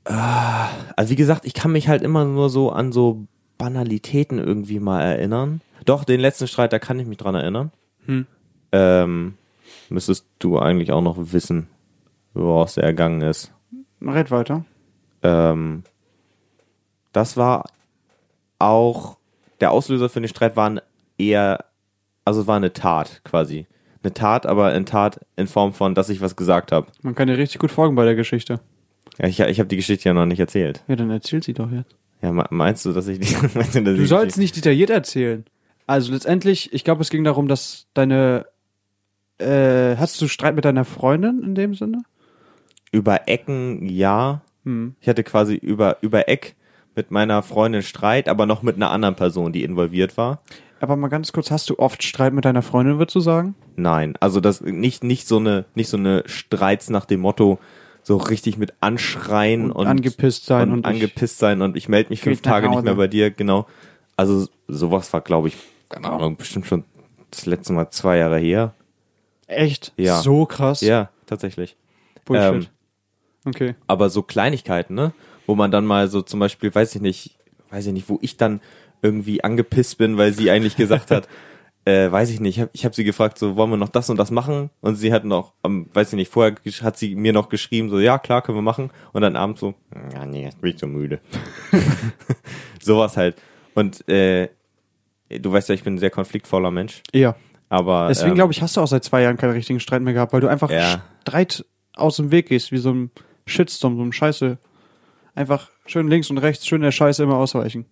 also 0.05 1.11
wie 1.11 1.17
gesagt, 1.17 1.47
ich 1.47 1.55
kann 1.55 1.73
mich 1.73 1.89
halt 1.89 2.03
immer 2.03 2.25
nur 2.27 2.51
so 2.51 2.71
an 2.71 2.93
so 2.93 3.25
Banalitäten 3.59 4.39
irgendwie 4.39 4.81
mal 4.81 5.03
erinnern. 5.03 5.61
Doch, 5.85 6.05
den 6.05 6.21
letzten 6.21 6.49
Streit, 6.49 6.73
da 6.73 6.79
kann 6.79 6.99
ich 6.99 7.07
mich 7.07 7.19
dran 7.19 7.35
erinnern. 7.35 7.71
Hm. 8.07 8.27
Ähm, 8.73 9.35
müsstest 9.89 10.27
du 10.39 10.59
eigentlich 10.59 10.93
auch 10.93 11.03
noch 11.03 11.17
wissen, 11.33 11.69
woraus 12.33 12.75
der 12.75 12.85
ergangen 12.85 13.23
ist. 13.23 13.53
Red 14.03 14.31
weiter. 14.31 14.65
Ähm, 15.23 15.85
das 17.13 17.37
war 17.37 17.65
auch, 18.59 19.19
der 19.61 19.71
Auslöser 19.71 20.09
für 20.09 20.21
den 20.21 20.29
Streit 20.29 20.57
waren 20.57 20.81
eher, 21.17 21.65
also 22.25 22.43
es 22.43 22.47
war 22.47 22.57
eine 22.57 22.73
Tat 22.73 23.23
quasi. 23.25 23.67
Eine 24.03 24.13
Tat, 24.13 24.45
aber 24.45 24.67
eine 24.67 24.85
Tat 24.85 25.21
in 25.37 25.47
Form 25.47 25.73
von, 25.73 25.95
dass 25.95 26.11
ich 26.11 26.21
was 26.21 26.37
gesagt 26.37 26.73
habe. 26.73 26.89
Man 27.03 27.15
kann 27.15 27.29
dir 27.29 27.39
richtig 27.39 27.61
gut 27.61 27.71
folgen 27.71 27.95
bei 27.95 28.05
der 28.05 28.15
Geschichte. 28.15 28.61
Ja, 29.19 29.29
ich, 29.29 29.41
ich 29.41 29.59
habe 29.61 29.69
die 29.69 29.77
Geschichte 29.77 30.09
ja 30.09 30.13
noch 30.13 30.27
nicht 30.27 30.41
erzählt. 30.41 30.83
Ja, 30.89 30.97
dann 30.97 31.11
erzähl 31.11 31.43
sie 31.43 31.55
doch 31.55 31.71
jetzt. 31.71 31.95
Ja, 32.25 32.33
me- 32.33 32.47
meinst 32.51 32.85
du, 32.87 32.93
dass 32.93 33.07
ich 33.07 33.21
die, 33.21 33.37
meinst 33.55 33.75
du, 33.75 33.83
dass 33.85 33.97
Du 33.97 34.07
sollst 34.07 34.39
nicht 34.39 34.57
detailliert 34.57 34.89
erzählen. 34.91 35.45
Also 35.87 36.13
letztendlich, 36.13 36.73
ich 36.73 36.83
glaube, 36.83 37.03
es 37.03 37.11
ging 37.11 37.23
darum, 37.25 37.47
dass 37.49 37.87
deine 37.93 38.47
äh, 39.39 39.97
hast 39.97 40.21
du 40.23 40.29
Streit 40.29 40.55
mit 40.55 40.65
deiner 40.65 40.85
Freundin 40.85 41.43
in 41.43 41.55
dem 41.55 41.75
Sinne? 41.75 42.03
über 42.93 43.27
Ecken, 43.29 43.85
ja. 43.89 44.41
Hm. 44.65 44.95
Ich 45.01 45.09
hatte 45.09 45.25
quasi 45.25 45.57
über, 45.57 45.97
über 46.01 46.29
Eck 46.29 46.55
mit 46.95 47.11
meiner 47.11 47.43
Freundin 47.43 47.83
Streit, 47.83 48.29
aber 48.29 48.47
noch 48.47 48.63
mit 48.63 48.77
einer 48.77 48.91
anderen 48.93 49.17
Person, 49.17 49.53
die 49.53 49.65
involviert 49.65 50.17
war. 50.17 50.41
Aber 50.81 50.95
mal 50.95 51.09
ganz 51.09 51.33
kurz, 51.33 51.51
hast 51.51 51.69
du 51.71 51.79
oft 51.81 52.05
Streit 52.05 52.33
mit 52.33 52.45
deiner 52.45 52.63
Freundin, 52.63 52.99
würdest 52.99 53.17
du 53.17 53.21
sagen? 53.21 53.57
Nein, 53.75 54.15
also 54.21 54.39
das 54.41 54.61
nicht 54.61 55.03
nicht 55.03 55.27
so 55.27 55.39
eine 55.39 55.65
nicht 55.75 55.89
so 55.89 55.97
eine 55.97 56.23
Streits 56.27 56.89
nach 56.89 57.05
dem 57.05 57.19
Motto 57.21 57.59
so 58.05 58.17
richtig 58.19 58.57
mit 58.59 58.73
anschreien 58.81 59.65
Und 59.65 59.73
und, 59.73 59.87
angepisst 59.89 60.47
sein 60.47 60.69
und, 60.71 60.75
und 60.75 60.81
ich- 60.81 60.87
angepisst 60.87 61.39
sein 61.39 61.61
und 61.63 61.77
ich 61.77 61.89
melde 61.89 62.11
mich 62.11 62.21
fünf 62.21 62.41
Tage 62.43 62.69
nicht 62.71 62.85
mehr 62.85 62.95
bei 62.95 63.09
dir, 63.09 63.31
genau. 63.33 63.67
Also 64.17 64.47
sowas 64.69 65.13
war 65.13 65.21
glaube 65.23 65.49
ich 65.49 65.57
keine 65.89 66.11
Ahnung 66.11 66.37
bestimmt 66.37 66.67
schon 66.67 66.85
das 67.31 67.47
letzte 67.47 67.73
Mal 67.73 67.91
zwei 67.91 68.19
Jahre 68.19 68.39
her. 68.39 68.75
Echt? 69.47 69.93
Ja. 69.97 70.21
So 70.21 70.47
krass. 70.47 70.81
Ja, 70.81 71.11
tatsächlich. 71.27 71.77
Bullshit. 72.25 72.55
Ähm, 72.55 72.67
okay. 73.47 73.75
aber 73.87 74.09
so 74.11 74.23
Kleinigkeiten, 74.23 74.95
ne? 74.95 75.13
Wo 75.47 75.55
man 75.55 75.71
dann 75.71 75.85
mal 75.85 76.09
so 76.09 76.23
zum 76.23 76.41
Beispiel, 76.41 76.75
weiß 76.75 76.95
ich 76.95 77.03
nicht, 77.03 77.37
weiß 77.71 77.87
ich 77.87 77.93
nicht, 77.93 78.09
wo 78.09 78.19
ich 78.23 78.37
dann 78.37 78.61
irgendwie 79.03 79.45
angepisst 79.45 79.99
bin, 79.99 80.17
weil 80.17 80.33
sie 80.33 80.51
eigentlich 80.51 80.77
gesagt 80.77 81.11
hat, 81.11 81.29
äh, 81.87 82.11
weiß 82.11 82.31
ich 82.31 82.41
nicht, 82.41 82.57
ich 82.57 82.61
habe 82.63 82.71
ich 82.73 82.85
hab 82.85 82.95
sie 82.95 83.05
gefragt, 83.05 83.39
so 83.39 83.57
wollen 83.57 83.71
wir 83.71 83.77
noch 83.77 83.89
das 83.91 84.09
und 84.11 84.17
das 84.19 84.31
machen? 84.31 84.71
Und 84.81 84.97
sie 84.97 85.13
hat 85.13 85.25
noch, 85.25 85.53
ähm, 85.65 85.89
weiß 85.93 86.09
ich 86.13 86.17
nicht, 86.17 86.31
vorher 86.33 86.55
hat 86.83 86.97
sie 86.97 87.15
mir 87.15 87.33
noch 87.33 87.49
geschrieben, 87.51 87.91
so 87.91 87.99
ja 87.99 88.19
klar, 88.19 88.43
können 88.43 88.57
wir 88.59 88.63
machen. 88.63 88.91
Und 89.13 89.23
dann 89.23 89.37
abends 89.37 89.61
so, 89.61 89.75
ja 90.15 90.25
nee, 90.25 90.45
jetzt 90.45 90.61
bin 90.61 90.73
ich 90.73 90.79
so 90.81 90.87
müde. 90.87 91.21
Sowas 92.81 93.17
halt. 93.17 93.37
Und 93.75 94.09
äh, 94.09 94.49
du 95.29 95.53
weißt 95.53 95.69
ja, 95.69 95.75
ich 95.75 95.83
bin 95.85 95.95
ein 95.95 95.99
sehr 95.99 96.11
konfliktvoller 96.11 96.71
Mensch, 96.71 97.03
Ja. 97.13 97.35
aber 97.69 98.09
Deswegen 98.09 98.31
ähm, 98.31 98.35
glaube 98.37 98.53
ich, 98.53 98.63
hast 98.63 98.77
du 98.77 98.81
auch 98.81 98.87
seit 98.87 99.05
zwei 99.05 99.23
Jahren 99.23 99.37
keinen 99.37 99.53
richtigen 99.53 99.81
Streit 99.81 100.03
mehr 100.03 100.15
gehabt, 100.15 100.33
weil 100.33 100.41
du 100.41 100.49
einfach 100.49 100.71
Ja. 100.71 101.03
Streit 101.23 101.65
aus 101.97 102.17
dem 102.17 102.31
Weg 102.31 102.49
gehst, 102.49 102.73
wie 102.73 102.79
so 102.79 102.93
ein 102.93 103.11
Shitstorm, 103.47 103.97
so 103.97 104.03
ein 104.03 104.13
Scheiße. 104.13 104.59
Einfach 105.35 105.71
schön 105.87 106.09
links 106.09 106.31
und 106.31 106.39
rechts, 106.39 106.67
schön 106.67 106.81
der 106.83 106.93
Scheiße 106.93 107.23
immer 107.23 107.37
ausweichen. 107.37 107.87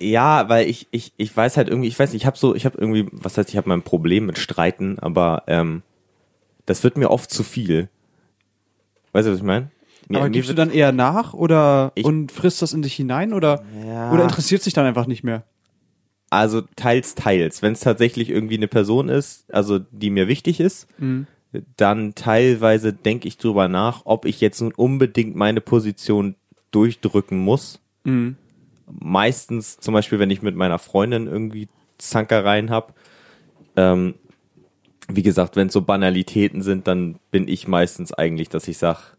Ja, 0.00 0.48
weil 0.48 0.68
ich, 0.68 0.86
ich, 0.92 1.12
ich 1.18 1.36
weiß 1.36 1.56
halt 1.56 1.68
irgendwie, 1.68 1.88
ich 1.88 1.98
weiß 1.98 2.12
nicht, 2.12 2.22
ich 2.22 2.26
habe 2.26 2.38
so, 2.38 2.54
ich 2.54 2.64
habe 2.64 2.78
irgendwie, 2.78 3.06
was 3.12 3.36
heißt, 3.36 3.50
ich 3.50 3.56
habe 3.56 3.68
mein 3.68 3.82
Problem 3.82 4.26
mit 4.26 4.38
Streiten, 4.38 4.98
aber 4.98 5.42
ähm, 5.46 5.82
das 6.66 6.82
wird 6.84 6.96
mir 6.96 7.10
oft 7.10 7.30
zu 7.30 7.42
viel. 7.42 7.88
Weißt 9.12 9.26
du, 9.28 9.32
was 9.32 9.38
ich 9.38 9.44
meine? 9.44 9.70
Aber 10.08 10.24
mir 10.24 10.30
gibst 10.30 10.50
du 10.50 10.54
dann 10.54 10.70
eher 10.70 10.92
nach 10.92 11.34
oder 11.34 11.92
Ich- 11.94 12.04
und 12.04 12.32
frisst 12.32 12.62
das 12.62 12.72
in 12.72 12.82
dich 12.82 12.94
hinein 12.94 13.32
oder, 13.32 13.62
Ja. 13.86 14.10
oder 14.12 14.24
interessiert 14.24 14.62
sich 14.62 14.72
dann 14.72 14.86
einfach 14.86 15.06
nicht 15.06 15.22
mehr? 15.22 15.44
Also 16.30 16.62
teils, 16.76 17.14
teils. 17.14 17.60
Wenn 17.60 17.72
es 17.74 17.80
tatsächlich 17.80 18.30
irgendwie 18.30 18.56
eine 18.56 18.68
Person 18.68 19.08
ist, 19.08 19.52
also 19.52 19.78
die 19.78 20.10
mir 20.10 20.28
wichtig 20.28 20.60
ist, 20.60 20.86
Mhm. 20.98 21.26
dann 21.76 22.14
teilweise 22.14 22.92
denke 22.92 23.28
ich 23.28 23.36
drüber 23.36 23.68
nach, 23.68 24.02
ob 24.04 24.24
ich 24.24 24.40
jetzt 24.40 24.60
nun 24.60 24.72
unbedingt 24.72 25.34
meine 25.36 25.60
Position 25.60 26.36
durchdrücken 26.70 27.38
muss. 27.38 27.80
Mhm. 28.04 28.36
Meistens, 28.98 29.78
zum 29.78 29.94
Beispiel, 29.94 30.18
wenn 30.18 30.30
ich 30.30 30.42
mit 30.42 30.56
meiner 30.56 30.78
Freundin 30.78 31.26
irgendwie 31.26 31.68
Zankereien 31.98 32.70
hab. 32.70 32.94
Ähm, 33.76 34.14
wie 35.08 35.22
gesagt, 35.22 35.56
wenn 35.56 35.68
es 35.68 35.72
so 35.72 35.82
Banalitäten 35.82 36.62
sind, 36.62 36.86
dann 36.86 37.18
bin 37.30 37.48
ich 37.48 37.68
meistens 37.68 38.12
eigentlich, 38.12 38.48
dass 38.48 38.68
ich 38.68 38.78
sag, 38.78 39.16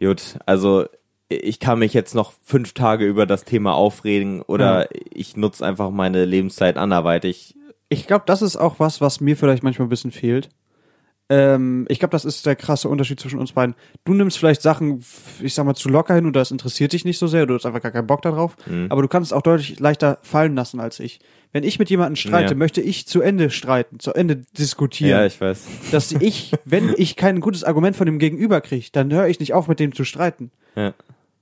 gut, 0.00 0.38
also 0.46 0.86
ich 1.28 1.60
kann 1.60 1.78
mich 1.78 1.92
jetzt 1.92 2.14
noch 2.14 2.32
fünf 2.42 2.72
Tage 2.72 3.04
über 3.04 3.26
das 3.26 3.44
Thema 3.44 3.74
aufregen 3.74 4.42
oder 4.42 4.88
ich 5.12 5.36
nutze 5.36 5.64
einfach 5.66 5.90
meine 5.90 6.24
Lebenszeit 6.24 6.78
anderweitig. 6.78 7.54
Ich 7.90 8.06
glaube, 8.06 8.24
das 8.26 8.42
ist 8.42 8.56
auch 8.56 8.78
was, 8.78 9.00
was 9.00 9.20
mir 9.20 9.36
vielleicht 9.36 9.62
manchmal 9.62 9.86
ein 9.86 9.90
bisschen 9.90 10.12
fehlt. 10.12 10.48
Ähm, 11.30 11.84
ich 11.88 11.98
glaube, 11.98 12.12
das 12.12 12.24
ist 12.24 12.46
der 12.46 12.56
krasse 12.56 12.88
Unterschied 12.88 13.20
zwischen 13.20 13.38
uns 13.38 13.52
beiden. 13.52 13.74
Du 14.04 14.14
nimmst 14.14 14.38
vielleicht 14.38 14.62
Sachen, 14.62 15.04
ich 15.42 15.52
sag 15.52 15.66
mal, 15.66 15.74
zu 15.74 15.88
locker 15.90 16.14
hin 16.14 16.26
oder 16.26 16.40
das 16.40 16.50
interessiert 16.50 16.92
dich 16.94 17.04
nicht 17.04 17.18
so 17.18 17.26
sehr, 17.26 17.44
du 17.44 17.54
hast 17.54 17.66
einfach 17.66 17.82
gar 17.82 17.92
keinen 17.92 18.06
Bock 18.06 18.22
darauf. 18.22 18.56
Mhm. 18.66 18.86
Aber 18.88 19.02
du 19.02 19.08
kannst 19.08 19.30
es 19.30 19.36
auch 19.36 19.42
deutlich 19.42 19.78
leichter 19.78 20.18
fallen 20.22 20.54
lassen 20.54 20.80
als 20.80 21.00
ich. 21.00 21.20
Wenn 21.52 21.64
ich 21.64 21.78
mit 21.78 21.90
jemandem 21.90 22.16
streite, 22.16 22.54
Ja. 22.54 22.58
möchte 22.58 22.80
ich 22.80 23.06
zu 23.06 23.20
Ende 23.20 23.50
streiten, 23.50 24.00
zu 24.00 24.12
Ende 24.14 24.36
diskutieren. 24.58 25.10
Ja, 25.10 25.26
ich 25.26 25.38
weiß. 25.40 25.64
dass 25.92 26.12
ich, 26.12 26.52
wenn 26.64 26.94
ich 26.96 27.16
kein 27.16 27.40
gutes 27.40 27.62
Argument 27.64 27.96
von 27.96 28.06
dem 28.06 28.18
Gegenüber 28.18 28.60
kriege, 28.60 28.86
dann 28.92 29.12
höre 29.12 29.28
ich 29.28 29.40
nicht 29.40 29.52
auf, 29.54 29.68
mit 29.68 29.80
dem 29.80 29.94
zu 29.94 30.04
streiten. 30.04 30.50
Ja. 30.76 30.94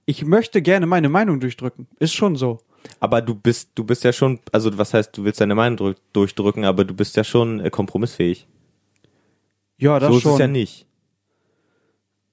Ich 0.04 0.24
möchte 0.24 0.62
gerne 0.62 0.86
meine 0.86 1.08
Meinung 1.08 1.40
durchdrücken. 1.40 1.86
Ist 1.98 2.14
schon 2.14 2.36
so. 2.36 2.58
Aber 3.00 3.20
du 3.20 3.34
bist, 3.34 3.70
du 3.74 3.82
bist 3.84 4.04
ja 4.04 4.12
schon, 4.12 4.38
also 4.52 4.76
was 4.78 4.94
heißt, 4.94 5.16
du 5.16 5.24
willst 5.24 5.40
deine 5.40 5.56
Meinung 5.56 5.76
drück- 5.78 5.96
durchdrücken, 6.12 6.64
aber 6.64 6.84
du 6.84 6.94
bist 6.94 7.16
ja 7.16 7.24
schon 7.24 7.58
äh, 7.60 7.70
kompromissfähig. 7.70 8.46
Ja, 9.78 9.98
das 9.98 10.10
so 10.10 10.16
ist 10.16 10.22
schon. 10.22 10.32
es 10.34 10.38
ja 10.38 10.46
nicht. 10.48 10.86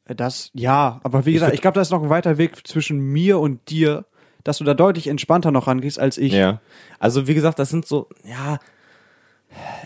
Das, 0.05 0.49
ja, 0.53 0.99
aber 1.03 1.25
wie 1.25 1.29
Ich 1.31 1.35
gesagt, 1.35 1.51
würd- 1.51 1.55
ich 1.55 1.61
glaube, 1.61 1.75
da 1.75 1.81
ist 1.81 1.89
noch 1.91 2.03
ein 2.03 2.09
weiter 2.09 2.37
Weg 2.37 2.67
zwischen 2.67 2.99
mir 2.99 3.39
und 3.39 3.69
dir, 3.69 4.05
dass 4.43 4.57
du 4.57 4.63
da 4.65 4.73
deutlich 4.73 5.07
entspannter 5.07 5.51
noch 5.51 5.67
rangehst 5.67 5.97
als 5.97 6.17
ich. 6.17 6.33
Ja. 6.33 6.59
Also 6.99 7.27
wie 7.27 7.33
gesagt, 7.33 7.57
das 7.59 7.69
sind 7.69 7.85
so, 7.85 8.09
ja. 8.25 8.59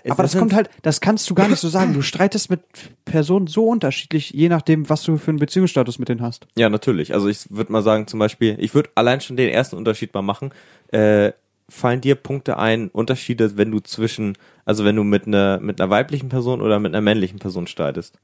Aber 0.10 0.24
das 0.24 0.38
kommt 0.38 0.54
halt, 0.54 0.70
das 0.82 1.02
kannst 1.02 1.30
du 1.30 1.36
gar 1.36 1.50
nicht 1.50 1.60
so 1.60 1.68
sagen. 1.68 1.94
Du 1.94 2.02
streitest 2.02 2.50
mit 2.50 2.62
Personen 3.06 3.48
so 3.48 3.66
unterschiedlich, 3.68 4.32
je 4.32 4.50
nachdem, 4.50 4.90
was 4.90 5.04
du 5.04 5.18
für 5.18 5.30
einen 5.30 5.40
Beziehungsstatus 5.40 6.00
mit 6.00 6.10
denen 6.10 6.22
hast. 6.22 6.48
Ja, 6.56 6.70
natürlich. 6.70 7.14
Also 7.14 7.28
ich 7.28 7.52
würde 7.52 7.72
mal 7.72 7.84
sagen, 7.84 8.08
zum 8.08 8.20
Beispiel, 8.20 8.56
ich 8.60 8.74
würde 8.74 8.90
allein 8.96 9.22
schon 9.22 9.36
den 9.38 9.50
ersten 9.50 9.76
Unterschied 9.76 10.14
mal 10.14 10.22
machen. 10.22 10.52
Äh, 10.92 11.34
fallen 11.70 12.02
dir 12.02 12.16
Punkte 12.16 12.58
ein, 12.58 12.90
Unterschiede, 12.90 13.58
wenn 13.58 13.72
du 13.72 13.80
zwischen, 13.80 14.38
also 14.66 14.86
wenn 14.86 14.96
du 14.96 15.04
mit 15.04 15.28
einer 15.28 15.60
mit 15.60 15.82
einer 15.82 15.90
weiblichen 15.90 16.30
Person 16.30 16.62
oder 16.62 16.80
mit 16.80 16.94
einer 16.94 17.02
männlichen 17.02 17.40
Person 17.40 17.68
streitest? 17.68 18.18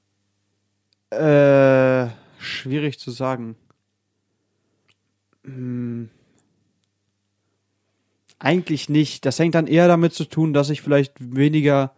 Äh, 1.10 2.08
schwierig 2.40 3.00
zu 3.00 3.12
sagen. 3.12 3.56
Hm. 5.44 6.10
Eigentlich 8.40 8.90
nicht. 8.90 9.26
Das 9.26 9.40
hängt 9.40 9.56
dann 9.56 9.68
eher 9.68 9.88
damit 9.88 10.14
zu 10.14 10.26
tun, 10.26 10.54
dass 10.54 10.70
ich 10.70 10.82
vielleicht 10.82 11.14
weniger 11.20 11.94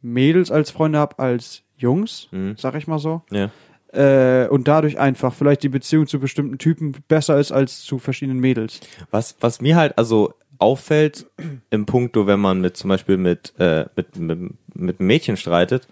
Mädels 0.00 0.50
als 0.50 0.70
Freunde 0.70 0.98
habe 0.98 1.18
als 1.18 1.62
Jungs, 1.76 2.28
Mhm. 2.32 2.56
sag 2.56 2.74
ich 2.74 2.86
mal 2.86 2.98
so. 2.98 3.22
Ja. 3.30 3.50
Äh, 3.92 4.48
und 4.48 4.68
dadurch 4.68 4.98
einfach 4.98 5.32
vielleicht 5.32 5.62
die 5.62 5.68
Beziehung 5.68 6.06
zu 6.06 6.18
bestimmten 6.18 6.58
Typen 6.58 6.92
besser 7.08 7.38
ist 7.38 7.52
als 7.52 7.82
zu 7.82 7.98
verschiedenen 7.98 8.38
Mädels. 8.40 8.80
Was, 9.10 9.36
was 9.40 9.60
mir 9.60 9.76
halt 9.76 9.96
also 9.96 10.34
auffällt 10.58 11.26
im 11.70 11.86
Punkto, 11.86 12.26
wenn 12.26 12.40
man 12.40 12.60
mit 12.60 12.76
zum 12.76 12.88
Beispiel 12.88 13.16
mit, 13.16 13.52
äh, 13.58 13.86
mit, 13.96 14.16
mit, 14.16 14.38
mit 14.74 15.00
Mädchen 15.00 15.36
streitet, 15.36 15.86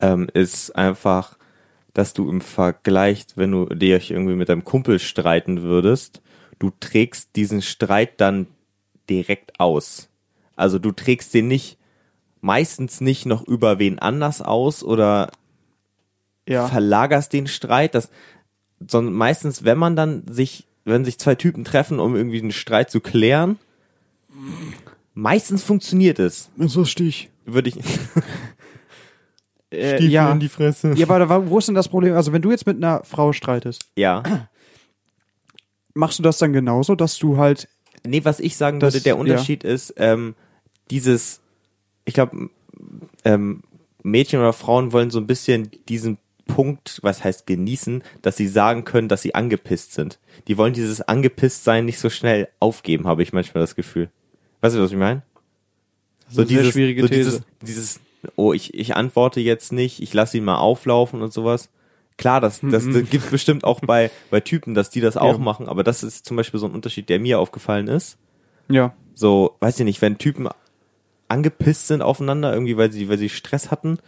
ähm, 0.00 0.28
ist 0.32 0.74
einfach, 0.76 1.36
dass 1.94 2.12
du 2.14 2.28
im 2.30 2.40
Vergleich, 2.40 3.26
wenn 3.36 3.52
du 3.52 3.66
dich 3.66 4.10
irgendwie 4.10 4.34
mit 4.34 4.48
deinem 4.48 4.64
Kumpel 4.64 4.98
streiten 4.98 5.62
würdest, 5.62 6.22
du 6.58 6.70
trägst 6.80 7.36
diesen 7.36 7.62
Streit 7.62 8.20
dann 8.20 8.46
direkt 9.08 9.58
aus. 9.58 10.08
Also 10.56 10.78
du 10.78 10.92
trägst 10.92 11.34
den 11.34 11.48
nicht, 11.48 11.78
meistens 12.40 13.00
nicht 13.00 13.26
noch 13.26 13.46
über 13.46 13.78
wen 13.78 13.98
anders 13.98 14.40
aus 14.42 14.82
oder 14.82 15.30
Ja. 16.48 16.66
verlagerst 16.68 17.32
den 17.32 17.46
Streit, 17.46 17.94
das, 17.94 18.10
sondern 18.86 19.14
meistens, 19.14 19.64
wenn 19.64 19.78
man 19.78 19.96
dann 19.96 20.22
sich, 20.28 20.66
wenn 20.84 21.04
sich 21.04 21.18
zwei 21.18 21.34
Typen 21.34 21.64
treffen, 21.64 22.00
um 22.00 22.16
irgendwie 22.16 22.40
einen 22.40 22.52
Streit 22.52 22.90
zu 22.90 23.00
klären, 23.00 23.58
meistens 25.14 25.62
funktioniert 25.62 26.18
es. 26.18 26.50
So 26.58 26.84
Stich. 26.84 27.30
Würde 27.46 27.70
ich. 27.70 27.76
Äh, 29.72 30.02
ja. 30.04 30.34
die 30.34 30.48
Fresse. 30.48 30.94
ja, 30.94 31.06
aber 31.08 31.20
da 31.24 31.48
wo 31.48 31.58
ist 31.58 31.68
denn 31.68 31.76
das 31.76 31.86
Problem? 31.88 32.14
Also, 32.16 32.32
wenn 32.32 32.42
du 32.42 32.50
jetzt 32.50 32.66
mit 32.66 32.76
einer 32.78 33.04
Frau 33.04 33.32
streitest, 33.32 33.84
Ja. 33.94 34.48
machst 35.94 36.18
du 36.18 36.24
das 36.24 36.38
dann 36.38 36.52
genauso, 36.52 36.96
dass 36.96 37.16
du 37.18 37.36
halt 37.36 37.68
Nee, 38.04 38.24
was 38.24 38.40
ich 38.40 38.56
sagen 38.56 38.80
Das- 38.80 38.94
würde, 38.94 39.04
der 39.04 39.14
ja. 39.14 39.20
Unterschied 39.20 39.62
ist, 39.62 39.94
ähm, 39.98 40.34
dieses, 40.90 41.40
ich 42.04 42.14
glaube, 42.14 42.48
ähm, 43.24 43.62
Mädchen 44.02 44.40
oder 44.40 44.54
Frauen 44.54 44.92
wollen 44.92 45.10
so 45.10 45.20
ein 45.20 45.26
bisschen 45.28 45.70
diesen 45.88 46.18
Punkt, 46.46 46.98
was 47.02 47.22
heißt 47.22 47.46
genießen, 47.46 48.02
dass 48.22 48.36
sie 48.38 48.48
sagen 48.48 48.84
können, 48.84 49.08
dass 49.08 49.22
sie 49.22 49.34
angepisst 49.36 49.92
sind. 49.92 50.18
Die 50.48 50.56
wollen 50.58 50.72
dieses 50.72 51.00
angepisst 51.02 51.62
sein 51.62 51.84
nicht 51.84 51.98
so 52.00 52.10
schnell 52.10 52.48
aufgeben, 52.58 53.06
habe 53.06 53.22
ich 53.22 53.32
manchmal 53.34 53.62
das 53.62 53.76
Gefühl. 53.76 54.08
Weißt 54.60 54.76
du, 54.76 54.82
was 54.82 54.90
ich 54.92 54.96
meine? 54.98 55.22
So 56.28 56.44
dieses, 56.44 56.72
schwierige 56.72 57.02
so 57.02 57.08
These. 57.08 57.18
dieses, 57.18 57.42
dieses, 57.62 58.00
oh, 58.36 58.52
ich, 58.52 58.74
ich 58.74 58.94
antworte 58.96 59.40
jetzt 59.40 59.72
nicht, 59.72 60.00
ich 60.00 60.12
lasse 60.14 60.36
ihn 60.38 60.44
mal 60.44 60.58
auflaufen 60.58 61.22
und 61.22 61.32
sowas. 61.32 61.70
Klar, 62.18 62.40
das, 62.40 62.60
das, 62.62 62.84
das 62.86 63.08
gibt's 63.10 63.30
bestimmt 63.30 63.64
auch 63.64 63.80
bei, 63.80 64.10
bei 64.30 64.40
Typen, 64.40 64.74
dass 64.74 64.90
die 64.90 65.00
das 65.00 65.16
auch 65.16 65.32
Mhm. 65.38 65.38
Ja. 65.38 65.44
machen, 65.44 65.68
aber 65.68 65.82
das 65.82 66.02
ist 66.02 66.26
zum 66.26 66.36
Beispiel 66.36 66.60
so 66.60 66.66
ein 66.66 66.72
Unterschied, 66.74 67.08
der 67.08 67.18
mir 67.18 67.38
aufgefallen 67.40 67.88
ist. 67.88 68.18
ja. 68.68 68.94
So, 69.14 69.56
weiß 69.60 69.78
ich 69.80 69.84
nicht, 69.84 70.00
wenn 70.00 70.16
Typen 70.16 70.48
angepisst 71.28 71.88
sind 71.88 72.00
aufeinander, 72.00 72.54
irgendwie, 72.54 72.78
weil 72.78 72.90
sie, 72.90 73.08
weil 73.10 73.18
sie 73.18 73.28
Stress 73.28 73.70
hatten, 73.70 73.98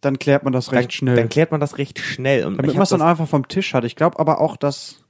Dann 0.00 0.18
klärt 0.18 0.42
man 0.44 0.54
das 0.54 0.72
recht 0.72 0.84
dann, 0.84 0.90
schnell. 0.90 1.16
dann 1.16 1.28
klärt 1.28 1.50
man 1.50 1.60
das 1.60 1.76
recht 1.76 1.98
schnell. 1.98 2.46
Und 2.46 2.56
Damit 2.56 2.70
ich 2.70 2.76
man 2.76 2.84
es 2.84 2.88
dann 2.90 3.02
einfach 3.02 3.28
vom 3.28 3.46
Tisch 3.46 3.74
hat. 3.74 3.84
Ich 3.84 3.94
glaube 3.94 4.18
aber 4.18 4.40
auch, 4.40 4.56
dass. 4.56 5.01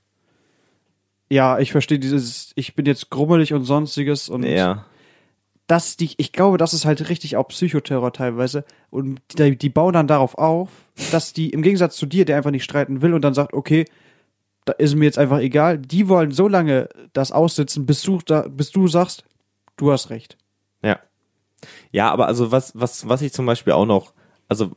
Ja, 1.32 1.58
ich 1.58 1.72
verstehe 1.72 1.98
dieses, 1.98 2.52
ich 2.56 2.74
bin 2.74 2.84
jetzt 2.84 3.08
grummelig 3.08 3.54
und 3.54 3.64
sonstiges 3.64 4.28
und 4.28 4.42
ja, 4.42 4.84
das, 5.66 5.96
die, 5.96 6.10
ich 6.18 6.32
glaube, 6.32 6.58
das 6.58 6.74
ist 6.74 6.84
halt 6.84 7.08
richtig 7.08 7.38
auch 7.38 7.48
Psychoterror 7.48 8.12
teilweise. 8.12 8.66
Und 8.90 9.22
die, 9.38 9.56
die 9.56 9.70
bauen 9.70 9.94
dann 9.94 10.06
darauf 10.06 10.36
auf, 10.36 10.68
dass 11.10 11.32
die 11.32 11.48
im 11.48 11.62
Gegensatz 11.62 11.96
zu 11.96 12.04
dir, 12.04 12.26
der 12.26 12.36
einfach 12.36 12.50
nicht 12.50 12.64
streiten 12.64 13.00
will 13.00 13.14
und 13.14 13.22
dann 13.22 13.32
sagt, 13.32 13.54
okay, 13.54 13.86
da 14.66 14.74
ist 14.74 14.94
mir 14.94 15.06
jetzt 15.06 15.16
einfach 15.18 15.38
egal, 15.38 15.78
die 15.78 16.06
wollen 16.06 16.32
so 16.32 16.48
lange 16.48 16.90
das 17.14 17.32
aussitzen, 17.32 17.86
bis 17.86 18.02
du, 18.02 18.18
da, 18.26 18.42
bis 18.42 18.70
du 18.70 18.86
sagst, 18.86 19.24
du 19.78 19.90
hast 19.90 20.10
recht. 20.10 20.36
ja. 20.82 20.98
Ja, 21.92 22.10
aber 22.10 22.26
also 22.26 22.52
was, 22.52 22.72
was, 22.74 23.08
was 23.08 23.22
ich 23.22 23.32
zum 23.32 23.46
Beispiel 23.46 23.72
auch 23.72 23.86
noch, 23.86 24.12
also 24.48 24.72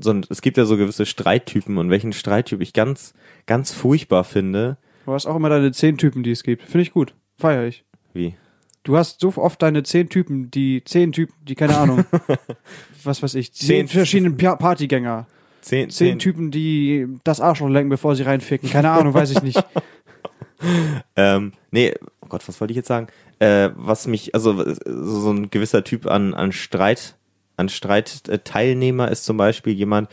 so, 0.00 0.20
es 0.30 0.40
gibt 0.40 0.56
ja 0.56 0.64
so 0.64 0.78
gewisse 0.78 1.04
Streittypen 1.04 1.76
und 1.76 1.90
welchen 1.90 2.14
Streittyp 2.14 2.62
ich 2.62 2.72
ganz, 2.72 3.12
ganz 3.44 3.72
furchtbar 3.72 4.24
finde, 4.24 4.78
Du 5.06 5.12
hast 5.12 5.26
auch 5.26 5.36
immer 5.36 5.48
deine 5.48 5.72
zehn 5.72 5.98
Typen, 5.98 6.22
die 6.22 6.30
es 6.30 6.42
gibt. 6.42 6.62
Finde 6.62 6.82
ich 6.82 6.92
gut. 6.92 7.14
Feier 7.38 7.64
ich. 7.66 7.84
wie? 8.12 8.34
Du 8.84 8.96
hast 8.96 9.20
so 9.20 9.32
oft 9.36 9.62
deine 9.62 9.84
zehn 9.84 10.08
Typen, 10.08 10.50
die 10.50 10.82
zehn 10.84 11.12
Typen, 11.12 11.34
die 11.44 11.54
keine 11.54 11.76
Ahnung, 11.76 12.04
was 13.04 13.22
weiß 13.22 13.36
ich, 13.36 13.52
zehn 13.52 13.86
Zehn- 13.86 13.88
verschiedene 13.88 14.32
Pa- 14.32 14.56
Partygänger, 14.56 15.26
Zehn, 15.60 15.88
zehn 15.88 16.18
Typen, 16.18 16.50
die 16.50 17.06
das 17.22 17.40
Arschloch 17.40 17.68
lenken, 17.68 17.90
bevor 17.90 18.16
sie 18.16 18.24
reinficken. 18.24 18.68
Keine 18.70 18.90
Ahnung, 18.90 19.14
weiß 19.14 19.30
ich 19.30 19.42
nicht. 19.42 19.64
Ähm, 21.16 21.52
nee, 21.72 21.92
Gott, 22.28 22.46
was 22.46 22.60
wollte 22.60 22.70
ich 22.72 22.76
jetzt 22.76 22.86
sagen? 22.88 23.08
Äh, 23.40 23.70
was 23.74 24.06
mich, 24.06 24.32
also 24.34 24.62
so 24.86 25.32
ein 25.32 25.50
gewisser 25.50 25.82
Typ 25.82 26.06
an, 26.06 26.34
an 26.34 26.52
Streit, 26.52 27.16
an 27.56 27.68
Streitteilnehmer 27.68 29.10
ist 29.10 29.24
zum 29.24 29.36
Beispiel 29.36 29.72
jemand, 29.72 30.08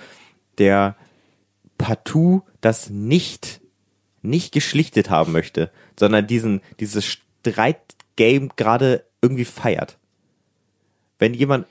der 0.58 0.96
partout 1.78 2.42
das 2.62 2.90
nicht, 2.90 3.59
nicht 4.22 4.52
geschlichtet 4.54 5.10
haben 5.10 5.32
möchte, 5.32 5.72
sondern 5.98 6.28
diesen, 6.28 6.62
dieses 6.80 7.06
Streitgame 7.06 8.50
gerade 8.56 9.04
irgendwie 9.22 9.46
feiert. 9.46 9.98
Wenn 11.18 11.34
jemand 11.34 11.66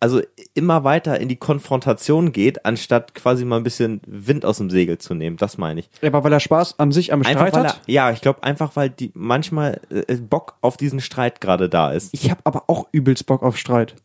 also 0.00 0.20
immer 0.54 0.84
weiter 0.84 1.18
in 1.18 1.28
die 1.28 1.36
Konfrontation 1.36 2.30
geht, 2.32 2.64
anstatt 2.64 3.14
quasi 3.14 3.44
mal 3.44 3.56
ein 3.56 3.64
bisschen 3.64 4.00
Wind 4.06 4.44
aus 4.44 4.58
dem 4.58 4.70
Segel 4.70 4.98
zu 4.98 5.14
nehmen. 5.14 5.36
Das 5.36 5.58
meine 5.58 5.80
ich. 5.80 5.90
Aber 6.02 6.22
weil 6.22 6.32
er 6.32 6.40
Spaß 6.40 6.78
an 6.78 6.92
sich 6.92 7.12
am 7.12 7.20
Einfach 7.22 7.48
Streit 7.48 7.52
weil 7.54 7.64
er, 7.64 7.68
hat. 7.70 7.80
ja, 7.86 8.10
ich 8.12 8.20
glaube 8.20 8.42
einfach, 8.44 8.76
weil 8.76 8.90
die 8.90 9.10
manchmal 9.14 9.80
äh, 9.90 10.14
Bock 10.16 10.56
auf 10.60 10.76
diesen 10.76 11.00
Streit 11.00 11.40
gerade 11.40 11.68
da 11.68 11.92
ist. 11.92 12.10
Ich 12.12 12.30
habe 12.30 12.40
aber 12.44 12.64
auch 12.68 12.86
übelst 12.92 13.26
Bock 13.26 13.42
auf 13.42 13.56
Streit. 13.56 13.96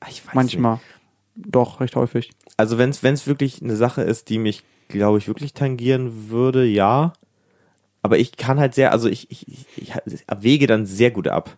Ah, 0.00 0.06
Ich 0.08 0.26
weiß 0.26 0.34
Manchmal. 0.34 0.80
Doch, 1.36 1.80
recht 1.80 1.96
häufig. 1.96 2.30
Also 2.56 2.78
wenn 2.78 2.90
es 2.90 3.26
wirklich 3.26 3.62
eine 3.62 3.76
Sache 3.76 4.02
ist, 4.02 4.28
die 4.30 4.38
mich, 4.38 4.62
glaube 4.90 5.18
ich, 5.18 5.28
wirklich 5.28 5.54
tangieren 5.54 6.30
würde, 6.30 6.64
ja. 6.64 7.12
Aber 8.02 8.18
ich 8.18 8.36
kann 8.36 8.58
halt 8.58 8.74
sehr, 8.74 8.92
also 8.92 9.08
ich, 9.08 9.30
ich, 9.30 9.46
ich, 9.76 9.92
ich 10.06 10.24
wege 10.40 10.66
dann 10.66 10.86
sehr 10.86 11.10
gut 11.10 11.28
ab. 11.28 11.56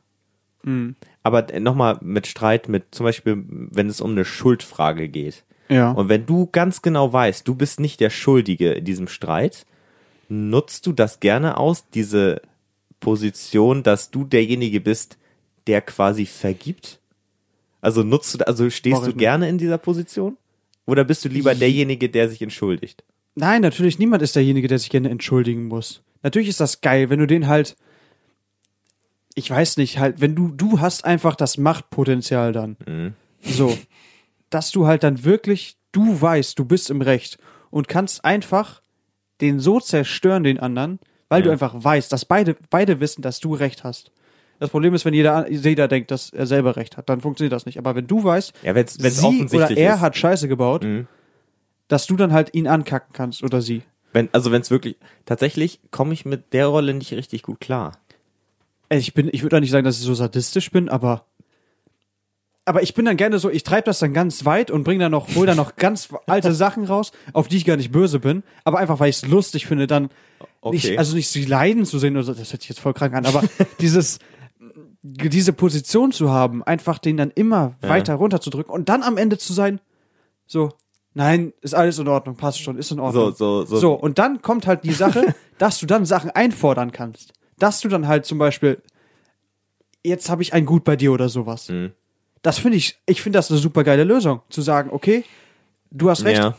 Mhm. 0.64 0.96
Aber 1.22 1.46
nochmal 1.60 1.98
mit 2.00 2.26
Streit, 2.26 2.68
mit 2.68 2.94
zum 2.94 3.04
Beispiel, 3.04 3.44
wenn 3.46 3.88
es 3.88 4.00
um 4.00 4.12
eine 4.12 4.24
Schuldfrage 4.24 5.08
geht. 5.08 5.44
Ja. 5.68 5.92
Und 5.92 6.08
wenn 6.08 6.26
du 6.26 6.48
ganz 6.50 6.82
genau 6.82 7.12
weißt, 7.12 7.46
du 7.46 7.54
bist 7.54 7.80
nicht 7.80 8.00
der 8.00 8.10
Schuldige 8.10 8.72
in 8.72 8.84
diesem 8.84 9.08
Streit, 9.08 9.66
nutzt 10.28 10.86
du 10.86 10.92
das 10.92 11.20
gerne 11.20 11.56
aus, 11.56 11.88
diese 11.90 12.42
Position, 13.00 13.82
dass 13.82 14.10
du 14.10 14.24
derjenige 14.24 14.80
bist, 14.80 15.18
der 15.66 15.80
quasi 15.80 16.26
vergibt? 16.26 17.00
Also 17.80 18.02
nutzt 18.02 18.34
du, 18.34 18.46
also 18.46 18.70
stehst 18.70 19.06
du 19.06 19.14
gerne 19.14 19.48
in 19.48 19.58
dieser 19.58 19.78
Position? 19.78 20.36
Oder 20.86 21.04
bist 21.04 21.24
du 21.24 21.28
lieber 21.28 21.54
derjenige, 21.54 22.08
der 22.08 22.28
sich 22.28 22.42
entschuldigt? 22.42 23.04
Nein, 23.34 23.62
natürlich 23.62 23.98
niemand 23.98 24.22
ist 24.22 24.36
derjenige, 24.36 24.68
der 24.68 24.78
sich 24.78 24.90
gerne 24.90 25.08
entschuldigen 25.10 25.66
muss. 25.66 26.02
Natürlich 26.22 26.48
ist 26.48 26.60
das 26.60 26.80
geil, 26.80 27.08
wenn 27.10 27.18
du 27.18 27.26
den 27.26 27.46
halt, 27.48 27.76
ich 29.34 29.50
weiß 29.50 29.76
nicht, 29.78 29.98
halt, 29.98 30.20
wenn 30.20 30.34
du, 30.34 30.48
du 30.48 30.80
hast 30.80 31.04
einfach 31.04 31.34
das 31.34 31.56
Machtpotenzial 31.58 32.52
dann. 32.52 32.76
Mhm. 32.86 33.14
So. 33.42 33.76
Dass 34.50 34.70
du 34.70 34.86
halt 34.86 35.02
dann 35.02 35.24
wirklich, 35.24 35.76
du 35.92 36.20
weißt, 36.20 36.58
du 36.58 36.64
bist 36.64 36.90
im 36.90 37.00
Recht 37.00 37.38
und 37.70 37.88
kannst 37.88 38.24
einfach 38.24 38.82
den 39.40 39.58
so 39.58 39.80
zerstören, 39.80 40.44
den 40.44 40.60
anderen, 40.60 40.98
weil 41.28 41.42
du 41.42 41.48
Ja. 41.48 41.52
einfach 41.54 41.74
weißt, 41.74 42.12
dass 42.12 42.26
beide, 42.26 42.54
beide 42.70 43.00
wissen, 43.00 43.22
dass 43.22 43.40
du 43.40 43.54
Recht 43.54 43.82
hast. 43.82 44.12
Das 44.60 44.70
Problem 44.70 44.94
ist, 44.94 45.04
wenn 45.04 45.14
jeder, 45.14 45.50
jeder 45.50 45.88
denkt, 45.88 46.10
dass 46.12 46.30
er 46.30 46.46
selber 46.46 46.76
Recht 46.76 46.96
hat, 46.96 47.08
dann 47.08 47.20
funktioniert 47.20 47.52
das 47.52 47.66
nicht. 47.66 47.78
Aber 47.78 47.96
wenn 47.96 48.06
du 48.06 48.22
weißt, 48.22 48.52
Ja, 48.62 48.74
wenn 48.76 48.84
es 48.84 48.94
sie 48.94 49.46
oder 49.52 49.70
er 49.76 49.94
ist. 49.94 50.00
hat 50.00 50.16
Scheiße 50.16 50.46
gebaut, 50.46 50.84
Mhm. 50.84 51.08
Dass 51.92 52.06
du 52.06 52.16
dann 52.16 52.32
halt 52.32 52.54
ihn 52.54 52.66
ankacken 52.66 53.12
kannst 53.12 53.42
oder 53.42 53.60
sie. 53.60 53.82
Wenn, 54.14 54.28
also 54.32 54.50
wenn 54.50 54.62
es 54.62 54.70
wirklich, 54.70 54.96
tatsächlich 55.26 55.80
komme 55.90 56.14
ich 56.14 56.24
mit 56.24 56.52
der 56.54 56.66
Rolle 56.66 56.94
nicht 56.94 57.12
richtig 57.12 57.42
gut 57.42 57.60
klar. 57.60 57.92
Ich 58.88 59.14
bin, 59.14 59.28
ich 59.32 59.42
würde 59.42 59.56
auch 59.56 59.60
nicht 59.60 59.70
sagen, 59.70 59.84
dass 59.84 59.98
ich 59.98 60.04
so 60.04 60.14
sadistisch 60.14 60.70
bin, 60.70 60.88
aber 60.88 61.26
aber 62.64 62.82
ich 62.82 62.94
bin 62.94 63.04
dann 63.04 63.16
gerne 63.16 63.38
so, 63.38 63.50
ich 63.50 63.64
treibe 63.64 63.84
das 63.86 63.98
dann 63.98 64.14
ganz 64.14 64.44
weit 64.44 64.70
und 64.70 64.84
bringe 64.84 65.00
dann 65.00 65.10
noch, 65.12 65.34
hol 65.34 65.46
dann 65.46 65.56
noch 65.56 65.76
ganz 65.76 66.10
alte 66.26 66.54
Sachen 66.54 66.84
raus, 66.84 67.12
auf 67.32 67.48
die 67.48 67.56
ich 67.56 67.64
gar 67.64 67.76
nicht 67.76 67.90
böse 67.90 68.20
bin, 68.20 68.42
aber 68.64 68.78
einfach 68.78 69.00
weil 69.00 69.10
ich 69.10 69.16
es 69.16 69.26
lustig 69.26 69.66
finde, 69.66 69.86
dann 69.86 70.10
Okay. 70.60 70.76
nicht, 70.76 70.98
also 70.98 71.16
nicht 71.16 71.28
sie 71.28 71.44
leiden 71.44 71.84
zu 71.84 71.98
sehen 71.98 72.14
oder 72.16 72.22
so, 72.22 72.34
das 72.34 72.52
hört 72.52 72.62
sich 72.62 72.68
jetzt 72.68 72.80
voll 72.80 72.94
krank 72.94 73.14
an, 73.14 73.26
aber 73.26 73.42
dieses 73.80 74.18
diese 75.02 75.52
Position 75.52 76.12
zu 76.12 76.30
haben, 76.30 76.62
einfach 76.62 76.98
den 76.98 77.16
dann 77.16 77.32
immer 77.32 77.74
Ja. 77.82 77.88
weiter 77.88 78.14
runterzudrücken 78.14 78.72
und 78.72 78.88
dann 78.88 79.02
am 79.02 79.16
Ende 79.16 79.36
zu 79.38 79.52
sein, 79.52 79.80
so, 80.46 80.70
nein, 81.14 81.52
ist 81.60 81.74
alles 81.74 81.98
in 81.98 82.08
Ordnung, 82.08 82.36
passt 82.36 82.60
schon, 82.62 82.78
ist 82.78 82.90
in 82.90 83.00
Ordnung. 83.00 83.32
So, 83.34 83.62
so, 83.62 83.64
so. 83.64 83.76
So, 83.76 83.92
und 83.94 84.18
dann 84.18 84.42
kommt 84.42 84.66
halt 84.66 84.84
die 84.84 84.92
Sache, 84.92 85.34
dass 85.58 85.78
du 85.78 85.86
dann 85.86 86.04
Sachen 86.04 86.30
einfordern 86.30 86.92
kannst. 86.92 87.32
Dass 87.58 87.80
du 87.80 87.88
dann 87.88 88.08
halt 88.08 88.26
zum 88.26 88.38
Beispiel, 88.38 88.80
jetzt 90.04 90.28
habe 90.30 90.42
ich 90.42 90.52
ein 90.52 90.66
Gut 90.66 90.84
bei 90.84 90.96
dir 90.96 91.12
oder 91.12 91.28
sowas. 91.28 91.68
Mhm. 91.68 91.92
Das 92.42 92.58
finde 92.58 92.76
ich, 92.76 92.98
ich 93.06 93.22
finde 93.22 93.38
das 93.38 93.50
eine 93.50 93.60
super 93.60 93.84
geile 93.84 94.04
Lösung. 94.04 94.40
Zu 94.50 94.62
sagen, 94.62 94.90
okay, 94.92 95.24
du 95.90 96.10
hast 96.10 96.24
recht, 96.24 96.38
Ja. 96.42 96.56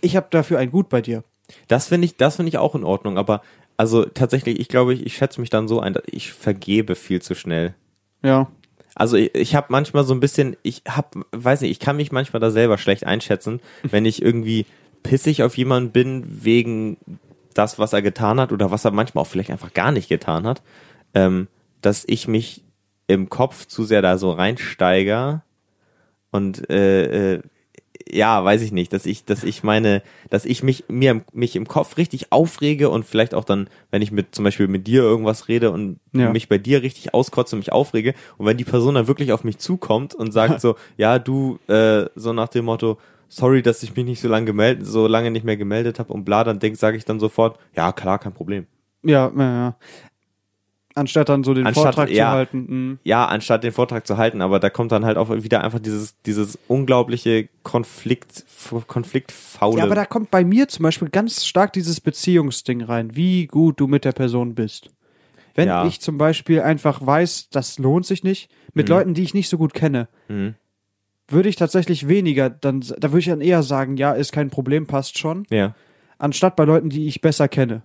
ich 0.00 0.16
habe 0.16 0.28
dafür 0.30 0.58
ein 0.58 0.70
Gut 0.70 0.88
bei 0.88 1.02
dir. 1.02 1.24
Das 1.68 1.88
finde 1.88 2.06
ich, 2.06 2.16
das 2.16 2.36
finde 2.36 2.48
ich 2.48 2.58
auch 2.58 2.74
in 2.74 2.84
Ordnung, 2.84 3.18
aber 3.18 3.42
also 3.76 4.04
tatsächlich, 4.04 4.58
ich 4.58 4.68
glaube, 4.68 4.94
ich, 4.94 5.04
ich 5.04 5.14
schätze 5.16 5.40
mich 5.40 5.50
dann 5.50 5.68
so 5.68 5.80
ein, 5.80 5.92
dass 5.92 6.04
ich 6.06 6.32
vergebe 6.32 6.94
viel 6.94 7.20
zu 7.20 7.34
schnell. 7.34 7.74
Ja. 8.22 8.50
Also 8.96 9.16
ich, 9.16 9.34
ich 9.34 9.54
habe 9.54 9.66
manchmal 9.68 10.04
so 10.04 10.14
ein 10.14 10.20
bisschen, 10.20 10.56
ich 10.62 10.82
hab, 10.88 11.14
weiß 11.30 11.60
nicht, 11.60 11.70
ich 11.70 11.78
kann 11.78 11.96
mich 11.96 12.10
manchmal 12.10 12.40
da 12.40 12.50
selber 12.50 12.78
schlecht 12.78 13.06
einschätzen, 13.06 13.60
wenn 13.82 14.06
ich 14.06 14.22
irgendwie 14.22 14.66
pissig 15.02 15.42
auf 15.44 15.56
jemanden 15.56 15.92
bin 15.92 16.24
wegen 16.44 16.96
das, 17.54 17.78
was 17.78 17.92
er 17.92 18.02
getan 18.02 18.40
hat 18.40 18.52
oder 18.52 18.70
was 18.70 18.84
er 18.84 18.90
manchmal 18.90 19.22
auch 19.22 19.28
vielleicht 19.28 19.50
einfach 19.50 19.72
gar 19.72 19.92
nicht 19.92 20.08
getan 20.08 20.46
hat, 20.46 20.62
ähm, 21.14 21.46
dass 21.82 22.04
ich 22.06 22.26
mich 22.26 22.64
im 23.06 23.28
Kopf 23.28 23.66
zu 23.66 23.84
sehr 23.84 24.02
da 24.02 24.18
so 24.18 24.32
reinsteiger 24.32 25.44
und 26.32 26.68
äh, 26.70 27.34
äh, 27.34 27.42
ja, 28.10 28.44
weiß 28.44 28.62
ich 28.62 28.72
nicht, 28.72 28.92
dass 28.92 29.06
ich, 29.06 29.24
dass 29.24 29.44
ich 29.44 29.62
meine, 29.62 30.02
dass 30.30 30.44
ich 30.44 30.62
mich 30.62 30.84
mir 30.88 31.10
im- 31.12 31.22
mich 31.32 31.56
im 31.56 31.66
Kopf 31.68 31.96
richtig 31.96 32.32
aufrege 32.32 32.88
und 32.90 33.04
vielleicht 33.04 33.34
auch 33.34 33.44
dann, 33.44 33.68
wenn 33.90 34.02
ich 34.02 34.12
mit 34.12 34.34
zum 34.34 34.44
Beispiel 34.44 34.68
mit 34.68 34.86
dir 34.86 35.02
irgendwas 35.02 35.48
rede 35.48 35.70
und 35.70 35.98
Ja. 36.12 36.30
mich 36.32 36.48
bei 36.48 36.58
dir 36.58 36.82
richtig 36.82 37.14
auskotze 37.14 37.56
und 37.56 37.60
mich 37.60 37.72
aufrege 37.72 38.14
und 38.38 38.46
wenn 38.46 38.56
die 38.56 38.64
Person 38.64 38.94
dann 38.94 39.06
wirklich 39.08 39.32
auf 39.32 39.44
mich 39.44 39.58
zukommt 39.58 40.14
und 40.14 40.32
sagt 40.32 40.60
so, 40.60 40.76
ja 40.96 41.18
du, 41.18 41.58
äh, 41.68 42.06
so 42.14 42.32
nach 42.32 42.48
dem 42.48 42.64
Motto, 42.66 42.98
sorry, 43.28 43.62
dass 43.62 43.82
ich 43.82 43.94
mich 43.96 44.04
nicht 44.04 44.20
so 44.20 44.28
lange 44.28 44.46
gemeldet, 44.46 44.86
so 44.86 45.06
lange 45.06 45.30
nicht 45.30 45.44
mehr 45.44 45.56
gemeldet 45.56 45.98
habe 45.98 46.12
und 46.12 46.24
bla, 46.24 46.44
dann 46.44 46.58
denk, 46.58 46.76
sage 46.76 46.96
ich 46.96 47.04
dann 47.04 47.18
sofort, 47.20 47.58
ja 47.74 47.92
klar, 47.92 48.18
kein 48.18 48.32
Problem. 48.34 48.66
Ja, 49.02 49.30
ja, 49.36 49.42
ja. 49.42 49.76
Anstatt 50.96 51.28
dann 51.28 51.44
so 51.44 51.52
den 51.54 51.66
Anstatt- 51.66 51.94
Vortrag 51.94 52.10
ja. 52.10 52.24
zu 52.24 52.30
halten. 52.32 52.58
mm. 52.92 52.98
Ja, 53.04 53.26
anstatt 53.26 53.62
den 53.62 53.70
Vortrag 53.72 54.06
zu 54.06 54.16
halten, 54.16 54.40
aber 54.40 54.58
da 54.58 54.70
kommt 54.70 54.90
dann 54.92 55.04
halt 55.04 55.18
auch 55.18 55.30
wieder 55.30 55.62
einfach 55.62 55.78
dieses, 55.78 56.20
dieses 56.22 56.58
unglaubliche 56.68 57.48
Konflikt, 57.62 58.44
Konfliktfaule. 58.86 59.78
Ja, 59.78 59.84
aber 59.84 59.94
da 59.94 60.06
kommt 60.06 60.30
bei 60.30 60.42
mir 60.44 60.68
zum 60.68 60.82
Beispiel 60.84 61.08
ganz 61.10 61.44
stark 61.44 61.72
dieses 61.74 62.00
Beziehungsding 62.00 62.82
rein, 62.82 63.14
wie 63.14 63.46
gut 63.46 63.78
du 63.78 63.86
mit 63.86 64.04
der 64.04 64.12
Person 64.12 64.54
bist. 64.54 64.88
Wenn 65.54 65.68
Ja. 65.68 65.86
ich 65.86 66.00
zum 66.00 66.18
Beispiel 66.18 66.60
einfach 66.62 67.04
weiß, 67.04 67.50
das 67.50 67.78
lohnt 67.78 68.06
sich 68.06 68.24
nicht, 68.24 68.50
mit 68.74 68.88
Leuten, 68.88 69.14
die 69.14 69.22
ich 69.22 69.34
nicht 69.34 69.48
so 69.48 69.58
gut 69.58 69.74
kenne, 69.74 70.08
Mhm. 70.28 70.54
würde 71.28 71.48
ich 71.48 71.56
tatsächlich 71.56 72.08
weniger, 72.08 72.50
dann, 72.50 72.80
da 72.80 73.10
würde 73.10 73.18
ich 73.20 73.26
dann 73.26 73.40
eher 73.40 73.62
sagen, 73.62 73.96
ja, 73.96 74.12
ist 74.12 74.32
kein 74.32 74.50
Problem, 74.50 74.86
passt 74.86 75.18
schon, 75.18 75.44
ja. 75.50 75.74
anstatt 76.18 76.56
bei 76.56 76.64
Leuten, 76.64 76.88
die 76.90 77.06
ich 77.06 77.20
besser 77.20 77.48
kenne. 77.48 77.82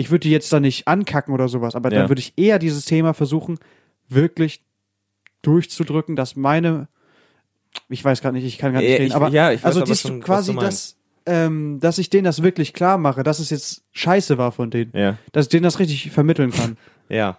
Ich 0.00 0.10
würde 0.10 0.20
die 0.20 0.30
jetzt 0.30 0.50
da 0.52 0.60
nicht 0.60 0.88
ankacken 0.88 1.34
oder 1.34 1.46
sowas, 1.48 1.74
aber 1.74 1.92
Ja. 1.92 2.00
dann 2.00 2.08
würde 2.08 2.20
ich 2.20 2.32
eher 2.36 2.58
dieses 2.58 2.86
Thema 2.86 3.12
versuchen, 3.12 3.58
wirklich 4.08 4.62
durchzudrücken, 5.42 6.16
dass 6.16 6.36
meine, 6.36 6.88
ich 7.88 8.04
weiß 8.04 8.22
gar 8.22 8.32
nicht, 8.32 8.44
ich 8.44 8.58
kann 8.58 8.72
gar 8.72 8.80
nicht 8.80 8.88
Äh, 8.90 8.94
reden, 8.94 9.06
ich- 9.08 9.14
aber, 9.14 9.28
ja, 9.28 9.52
ich 9.52 9.60
weiß 9.60 9.66
also 9.66 9.80
aber 9.80 9.86
dies 9.86 10.00
schon, 10.00 10.20
quasi, 10.20 10.54
du 10.54 10.60
dass, 10.60 10.96
ähm, 11.26 11.80
dass 11.80 11.98
ich 11.98 12.08
denen 12.10 12.24
das 12.24 12.42
wirklich 12.42 12.72
klar 12.72 12.98
mache, 12.98 13.22
dass 13.22 13.38
es 13.40 13.50
jetzt 13.50 13.84
scheiße 13.92 14.38
war 14.38 14.52
von 14.52 14.70
denen, 14.70 14.92
Ja. 14.94 15.18
dass 15.32 15.46
ich 15.46 15.50
denen 15.50 15.64
das 15.64 15.78
richtig 15.78 16.10
vermitteln 16.10 16.50
kann. 16.50 16.76
Ja. 17.10 17.38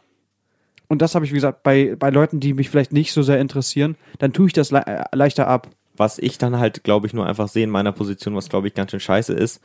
Und 0.89 1.01
das 1.01 1.15
habe 1.15 1.23
ich, 1.23 1.31
wie 1.31 1.35
gesagt, 1.35 1.63
bei, 1.63 1.95
bei 1.97 2.09
Leuten, 2.09 2.41
die 2.41 2.53
mich 2.53 2.69
vielleicht 2.69 2.91
nicht 2.91 3.13
so 3.13 3.23
sehr 3.23 3.39
interessieren, 3.39 3.95
dann 4.19 4.33
tue 4.33 4.47
ich 4.47 4.53
das 4.53 4.69
le 4.71 4.85
äh, 4.85 5.03
leichter 5.13 5.47
ab. 5.47 5.69
Was 5.95 6.19
ich 6.19 6.37
dann 6.37 6.59
halt, 6.59 6.83
glaube 6.83 7.07
ich, 7.07 7.13
nur 7.13 7.25
einfach 7.25 7.47
sehe 7.47 7.63
in 7.63 7.69
meiner 7.69 7.93
Position, 7.93 8.35
was 8.35 8.49
glaube 8.49 8.67
ich 8.67 8.73
ganz 8.73 8.91
schön 8.91 8.99
scheiße 8.99 9.33
ist, 9.33 9.61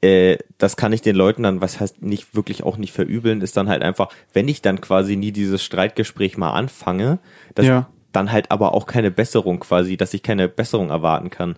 äh, 0.00 0.38
das 0.58 0.76
kann 0.76 0.92
ich 0.92 1.02
den 1.02 1.16
Leuten 1.16 1.42
dann, 1.42 1.60
was 1.60 1.80
heißt 1.80 2.02
nicht 2.02 2.34
wirklich 2.34 2.62
auch 2.62 2.76
nicht 2.76 2.92
verübeln, 2.92 3.40
ist 3.40 3.56
dann 3.56 3.68
halt 3.68 3.82
einfach, 3.82 4.08
wenn 4.32 4.48
ich 4.48 4.62
dann 4.62 4.80
quasi 4.80 5.16
nie 5.16 5.32
dieses 5.32 5.62
Streitgespräch 5.64 6.36
mal 6.38 6.52
anfange, 6.52 7.18
dass 7.54 7.66
Ja. 7.66 7.88
dann 8.12 8.30
halt 8.32 8.50
aber 8.50 8.74
auch 8.74 8.86
keine 8.86 9.10
Besserung 9.10 9.60
quasi, 9.60 9.96
dass 9.96 10.14
ich 10.14 10.22
keine 10.22 10.48
Besserung 10.48 10.90
erwarten 10.90 11.30
kann. 11.30 11.56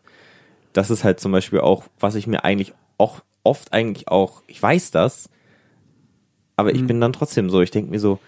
Das 0.73 0.91
ist 0.91 1.05
halt 1.05 1.21
zum 1.21 1.33
Beispiel 1.33 1.61
auch, 1.61 1.85
was 1.99 2.15
ich 2.15 2.27
mir 2.27 2.45
eigentlich 2.45 2.73
auch 2.97 3.21
oft 3.43 3.73
eigentlich 3.73 4.09
auch, 4.09 4.43
ich 4.47 4.63
weiß 4.63 4.91
das, 4.91 5.29
aber 6.57 6.75
ich 6.75 6.87
bin 6.87 7.01
dann 7.01 7.13
trotzdem 7.15 7.49
so, 7.49 7.63
ich 7.63 7.71
denke 7.71 7.91
mir 7.91 8.01
so, 8.01 8.19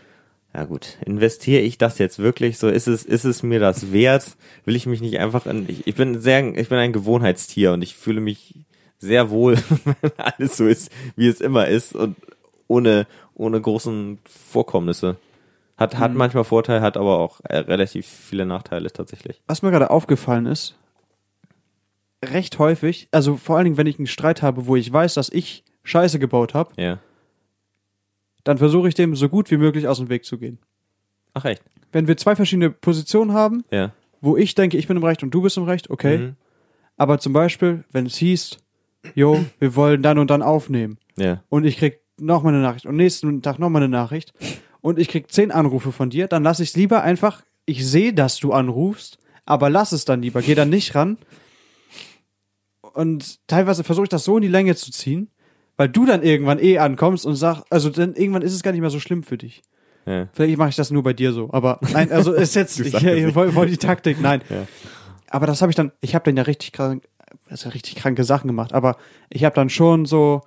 ja 0.55 0.65
gut, 0.65 0.99
investiere 1.05 1.63
ich 1.63 1.79
das 1.79 1.99
jetzt 1.99 2.19
wirklich 2.19 2.59
so? 2.59 2.69
Ist 2.69 2.87
es, 2.87 3.05
ist 3.05 3.25
es 3.25 3.43
mir 3.43 3.61
das 3.61 3.93
wert? 3.93 4.37
Will 4.65 4.77
ich 4.77 4.87
mich 4.87 5.01
nicht 5.01 5.19
einfach 5.19 5.47
in, 5.47 5.67
ich, 5.69 5.87
ich 5.87 5.95
bin 5.95 6.21
sehr, 6.21 6.55
ich 6.57 6.69
bin 6.69 6.79
ein 6.79 6.93
Gewohnheitstier 6.93 7.73
und 7.73 7.83
ich 7.83 7.95
fühle 7.95 8.21
mich 8.21 8.55
sehr 9.03 9.31
wohl, 9.31 9.57
wenn 9.85 10.13
alles 10.17 10.57
so 10.57 10.67
ist, 10.67 10.91
wie 11.17 11.29
es 11.29 11.41
immer 11.41 11.69
ist 11.69 11.95
und 11.95 12.17
ohne, 12.69 13.07
ohne 13.35 13.61
großen 13.61 14.19
Vorkommnisse. 14.25 15.17
Hat, 15.77 15.99
hat 15.99 16.15
manchmal 16.15 16.45
Vorteile, 16.45 16.81
hat 16.81 16.97
aber 16.97 17.19
auch 17.19 17.41
äh, 17.45 17.57
relativ 17.59 18.07
viele 18.07 18.47
Nachteile 18.47 18.91
tatsächlich. 18.93 19.43
Was 19.49 19.63
mir 19.63 19.71
gerade 19.71 19.91
aufgefallen 19.91 20.47
ist, 20.47 20.77
recht 22.25 22.59
häufig, 22.59 23.09
also 23.11 23.37
vor 23.37 23.57
allen 23.57 23.65
Dingen, 23.65 23.77
wenn 23.77 23.87
ich 23.87 23.99
einen 23.99 24.07
Streit 24.07 24.43
habe, 24.43 24.67
wo 24.67 24.77
ich 24.77 24.93
weiß, 24.93 25.15
dass 25.15 25.29
ich 25.29 25.65
Scheiße 25.83 26.19
gebaut 26.19 26.55
habe, 26.55 26.73
Ja. 26.81 26.99
dann 28.45 28.59
versuche 28.59 28.89
ich 28.89 28.95
dem 28.95 29.17
so 29.17 29.29
gut 29.29 29.51
wie 29.51 29.57
möglich 29.57 29.89
aus 29.89 29.99
dem 29.99 30.09
Weg 30.09 30.25
zu 30.25 30.39
gehen. 30.39 30.59
Ach 31.35 31.45
echt? 31.45 31.63
Wenn 31.91 32.07
wir 32.07 32.17
zwei 32.17 32.37
verschiedene 32.37 32.71
Positionen 32.71 33.33
haben, 33.33 33.65
Ja. 33.73 33.93
wo 34.21 34.37
ich 34.37 34.55
denke, 34.55 34.77
ich 34.79 34.87
bin 34.87 34.97
im 34.97 35.05
Recht 35.05 35.23
und 35.25 35.33
du 35.33 35.43
bist 35.43 35.57
im 35.57 35.65
Recht, 35.65 35.91
okay. 35.91 36.19
Mhm. 36.19 36.37
Aber 36.97 37.19
zum 37.19 37.33
Beispiel, 37.33 37.83
wenn 37.91 38.07
es 38.07 38.17
hieß, 38.17 38.59
jo, 39.15 39.45
wir 39.59 39.75
wollen 39.77 40.03
dann 40.03 40.19
und 40.19 40.31
dann 40.31 40.43
aufnehmen 40.43 40.99
Ja. 41.17 41.43
und 41.49 41.65
ich 41.65 41.77
krieg 41.77 42.01
noch 42.19 42.43
mal 42.43 42.51
eine 42.51 42.63
Nachricht 42.63 42.87
und 42.87 42.97
nächsten 42.97 43.43
Tag 43.43 43.59
noch 43.59 43.69
mal 43.71 43.79
eine 43.83 43.89
Nachricht 43.89 44.33
und 44.81 44.99
ich 44.99 45.09
krieg 45.09 45.31
zehn 45.33 45.51
Anrufe 45.51 45.93
von 45.93 46.11
dir, 46.11 46.29
dann 46.29 46.43
lass 46.43 46.61
ich 46.61 46.71
es 46.71 46.77
lieber 46.77 47.03
einfach, 47.03 47.43
ich 47.67 47.87
sehe, 47.87 48.13
dass 48.13 48.39
du 48.39 48.53
anrufst, 48.53 49.19
aber 49.45 49.71
lass 49.71 49.93
es 49.93 50.05
dann 50.05 50.23
lieber, 50.23 50.43
geh 50.43 50.55
dann 50.55 50.71
nicht 50.71 50.95
ran. 50.95 51.19
Und 52.95 53.39
teilweise 53.47 53.85
versuche 53.85 54.05
ich 54.05 54.11
das 54.11 54.25
so 54.25 54.37
in 54.37 54.43
die 54.43 54.49
Länge 54.49 54.75
zu 54.77 54.91
ziehen, 54.91 55.31
weil 55.77 55.89
du 55.89 56.05
dann 56.05 56.23
irgendwann 56.23 56.59
eh 56.59 56.79
ankommst 56.79 57.25
und 57.25 57.37
sagst, 57.37 57.65
also 57.71 57.89
dann 57.91 58.15
irgendwann 58.15 58.43
ist 58.43 58.53
es 58.55 58.63
gar 58.63 58.73
nicht 58.73 58.81
mehr 58.83 58.91
so 58.91 59.01
schlimm 59.01 59.23
für 59.23 59.39
dich. 59.39 59.63
Ja. 60.05 60.29
Vielleicht 60.33 60.59
mache 60.59 60.69
ich 60.71 60.77
das 60.77 60.91
nur 60.91 61.03
bei 61.03 61.13
dir 61.13 61.33
so, 61.33 61.49
aber 61.53 61.79
nein, 61.93 62.11
also 62.13 62.33
ist 62.33 62.55
jetzt 62.55 62.79
ich, 62.81 62.93
voll, 63.33 63.53
voll 63.53 63.67
die 63.67 63.77
Taktik, 63.79 64.21
nein. 64.21 64.43
Ja. 64.51 64.67
Aber 65.31 65.47
das 65.47 65.63
habe 65.63 65.71
ich 65.73 65.77
dann, 65.77 65.93
ich 66.01 66.15
habe 66.15 66.25
dann 66.25 66.37
ja 66.37 66.43
richtig 66.43 66.73
krank, 66.73 67.05
also 67.49 67.69
richtig 67.71 67.97
kranke 67.97 68.25
Sachen 68.25 68.49
gemacht, 68.49 68.73
aber 68.73 68.97
ich 69.31 69.45
habe 69.45 69.55
dann 69.55 69.69
schon 69.69 70.07
so 70.07 70.43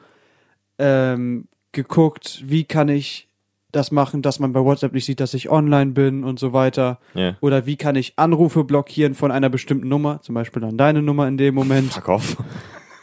ähm, 0.78 1.48
geguckt, 1.71 2.41
wie 2.43 2.63
kann 2.63 2.89
ich 2.89 3.28
das 3.76 3.91
machen, 3.91 4.21
dass 4.21 4.39
man 4.39 4.54
bei 4.54 4.62
WhatsApp 4.62 4.93
nicht 4.93 5.06
sieht, 5.06 5.19
dass 5.19 5.34
ich 5.34 5.50
online 5.50 5.91
bin 5.91 6.24
und 6.24 6.39
so 6.39 6.54
weiter. 6.54 7.00
Ja. 7.13 7.36
Oder 7.41 7.65
wie 7.65 7.76
kann 7.76 7.95
ich 7.95 8.13
Anrufe 8.15 8.63
blockieren 8.63 9.15
von 9.15 9.32
einer 9.32 9.50
bestimmten 9.50 9.89
Nummer, 9.89 10.21
zum 10.21 10.36
Beispiel 10.36 10.62
dann 10.62 10.78
deine 10.78 11.02
Nummer 11.02 11.28
in 11.28 11.38
dem 11.38 11.54
Moment. 11.56 11.93
Fuck 11.93 12.08
off. 12.08 12.38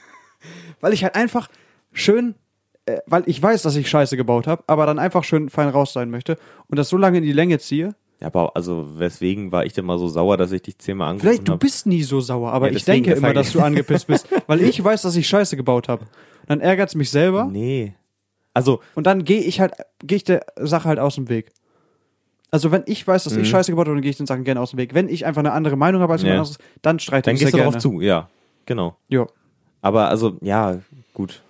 Weil 0.80 0.94
ich 0.94 1.04
halt 1.04 1.14
einfach 1.14 1.48
schön, 1.92 2.34
äh, 2.86 2.98
weil 3.06 3.22
ich 3.26 3.40
weiß, 3.40 3.62
dass 3.62 3.76
ich 3.76 3.88
Scheiße 3.88 4.16
gebaut 4.16 4.46
habe, 4.46 4.64
aber 4.66 4.86
dann 4.86 4.98
einfach 4.98 5.22
schön 5.22 5.48
fein 5.48 5.68
raus 5.68 5.92
sein 5.92 6.10
möchte 6.10 6.38
und 6.66 6.78
das 6.78 6.88
so 6.88 6.96
lange 6.96 7.18
in 7.18 7.24
die 7.24 7.32
Länge 7.32 7.58
ziehe. 7.58 7.94
Ja, 8.22 8.28
aber 8.28 8.54
also 8.54 8.86
weswegen 9.00 9.50
war 9.50 9.66
ich 9.66 9.72
denn 9.72 9.84
mal 9.84 9.98
so 9.98 10.06
sauer, 10.06 10.36
dass 10.36 10.52
ich 10.52 10.62
dich 10.62 10.78
zehnmal 10.78 11.08
angerufen 11.10 11.28
Vielleicht, 11.28 11.48
du 11.48 11.52
hab? 11.54 11.60
bist 11.60 11.86
nie 11.86 12.04
so 12.04 12.20
sauer, 12.20 12.52
aber 12.52 12.70
Ja, 12.70 12.76
ich 12.76 12.84
denke 12.84 13.10
das 13.10 13.18
immer, 13.18 13.28
ich. 13.30 13.34
dass 13.34 13.52
du 13.52 13.60
angepisst 13.64 14.06
bist, 14.06 14.28
weil 14.46 14.60
ich 14.62 14.82
weiß, 14.82 15.02
dass 15.02 15.16
ich 15.16 15.26
Scheiße 15.26 15.56
gebaut 15.56 15.88
habe. 15.88 16.06
Dann 16.46 16.60
ärgert's 16.60 16.94
mich 16.94 17.10
selber 17.10 17.46
Nee. 17.46 17.94
Also, 18.54 18.80
und 18.94 19.06
dann 19.08 19.24
gehe 19.24 19.40
ich 19.40 19.60
halt, 19.60 19.72
gehe 20.04 20.16
ich 20.16 20.24
der 20.24 20.44
Sache 20.60 20.86
halt 20.88 20.98
aus 21.00 21.16
dem 21.16 21.28
Weg. 21.28 21.50
Also 22.50 22.70
wenn 22.70 22.82
ich 22.86 23.06
weiß, 23.06 23.24
dass 23.24 23.32
ich 23.32 23.40
Mhm. 23.40 23.44
Scheiße 23.46 23.72
gebaut 23.72 23.86
habe, 23.86 23.96
dann 23.96 24.02
gehe 24.02 24.10
ich 24.10 24.18
den 24.18 24.26
Sachen 24.26 24.44
gerne 24.44 24.60
aus 24.60 24.70
dem 24.70 24.78
Weg. 24.78 24.94
Wenn 24.94 25.08
ich 25.08 25.24
einfach 25.26 25.40
eine 25.40 25.52
andere 25.52 25.76
Meinung 25.76 26.00
habe 26.02 26.12
als 26.12 26.22
jemand 26.22 26.36
Ja. 26.36 26.40
anderes, 26.42 26.58
dann 26.82 26.98
streite 27.00 27.26
dann 27.26 27.34
ich 27.34 27.40
sehr 27.40 27.46
gehst 27.46 27.54
du 27.54 27.58
darauf 27.58 27.78
zu, 27.78 28.00
ja. 28.02 28.28
Genau. 28.66 28.96
Ja. 29.08 29.26
Aber 29.80 30.08
also, 30.08 30.36
ja, 30.42 30.78
gut. 31.14 31.42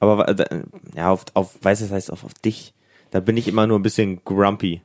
Aber 0.00 0.24
da- 0.32 0.46
ja, 0.94 1.10
auf, 1.10 1.24
auf 1.34 1.56
weiß 1.62 1.80
es 1.82 1.90
heißt 1.90 2.12
auf, 2.12 2.24
auf 2.24 2.32
dich, 2.34 2.72
da 3.10 3.20
bin 3.20 3.36
ich 3.36 3.48
immer 3.48 3.66
nur 3.66 3.78
ein 3.78 3.82
bisschen 3.82 4.20
grumpy. 4.24 4.80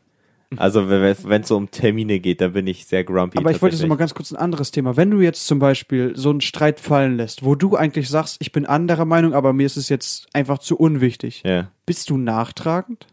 Also 0.58 0.90
wenn 0.90 1.02
es 1.42 1.48
so 1.48 1.56
um 1.56 1.72
Termine 1.72 2.20
geht, 2.20 2.42
da 2.42 2.50
bin 2.50 2.68
ich 2.68 2.86
sehr 2.86 3.04
grumpy. 3.06 3.38
Aber 3.38 3.52
ich 3.52 3.62
wollte 3.62 3.76
jetzt 3.76 3.82
noch 3.84 3.90
mal 3.90 3.96
ganz 3.96 4.14
kurz 4.14 4.32
ein 4.32 4.38
anderes 4.38 4.72
Thema. 4.72 4.98
Wenn 4.98 5.10
du 5.10 5.22
jetzt 5.22 5.48
zum 5.48 5.60
Beispiel 5.60 6.12
so 6.16 6.30
einen 6.30 6.42
Streit 6.42 6.80
fallen 6.82 7.16
lässt, 7.16 7.46
wo 7.46 7.56
du 7.56 7.76
eigentlich 7.78 8.10
sagst, 8.10 8.38
ich 8.42 8.52
bin 8.52 8.66
anderer 8.66 9.06
Meinung, 9.06 9.34
aber 9.34 9.54
mir 9.54 9.66
ist 9.66 9.78
es 9.78 9.88
jetzt 9.88 10.28
einfach 10.34 10.58
zu 10.60 10.76
unwichtig, 10.78 11.44
Ja. 11.46 11.72
bist 11.86 12.10
du 12.10 12.18
nachtragend? 12.18 13.08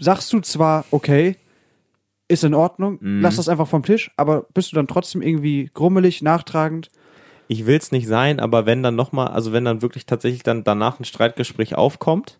Sagst 0.00 0.32
du 0.32 0.40
zwar, 0.40 0.84
okay, 0.90 1.36
ist 2.26 2.42
in 2.42 2.54
Ordnung, 2.54 2.98
Mhm. 3.00 3.20
lass 3.22 3.36
das 3.36 3.48
einfach 3.48 3.68
vom 3.68 3.84
Tisch, 3.84 4.10
aber 4.16 4.46
bist 4.52 4.72
du 4.72 4.76
dann 4.76 4.88
trotzdem 4.88 5.22
irgendwie 5.22 5.70
grummelig, 5.72 6.22
nachtragend? 6.22 6.90
Ich 7.46 7.66
will 7.66 7.76
es 7.76 7.92
nicht 7.92 8.08
sein, 8.08 8.40
aber 8.40 8.66
wenn 8.66 8.82
dann 8.82 8.96
nochmal, 8.96 9.28
also 9.28 9.52
wenn 9.52 9.64
dann 9.64 9.80
wirklich 9.82 10.06
tatsächlich 10.06 10.42
dann 10.42 10.64
danach 10.64 10.98
ein 10.98 11.04
Streitgespräch 11.04 11.76
aufkommt, 11.76 12.38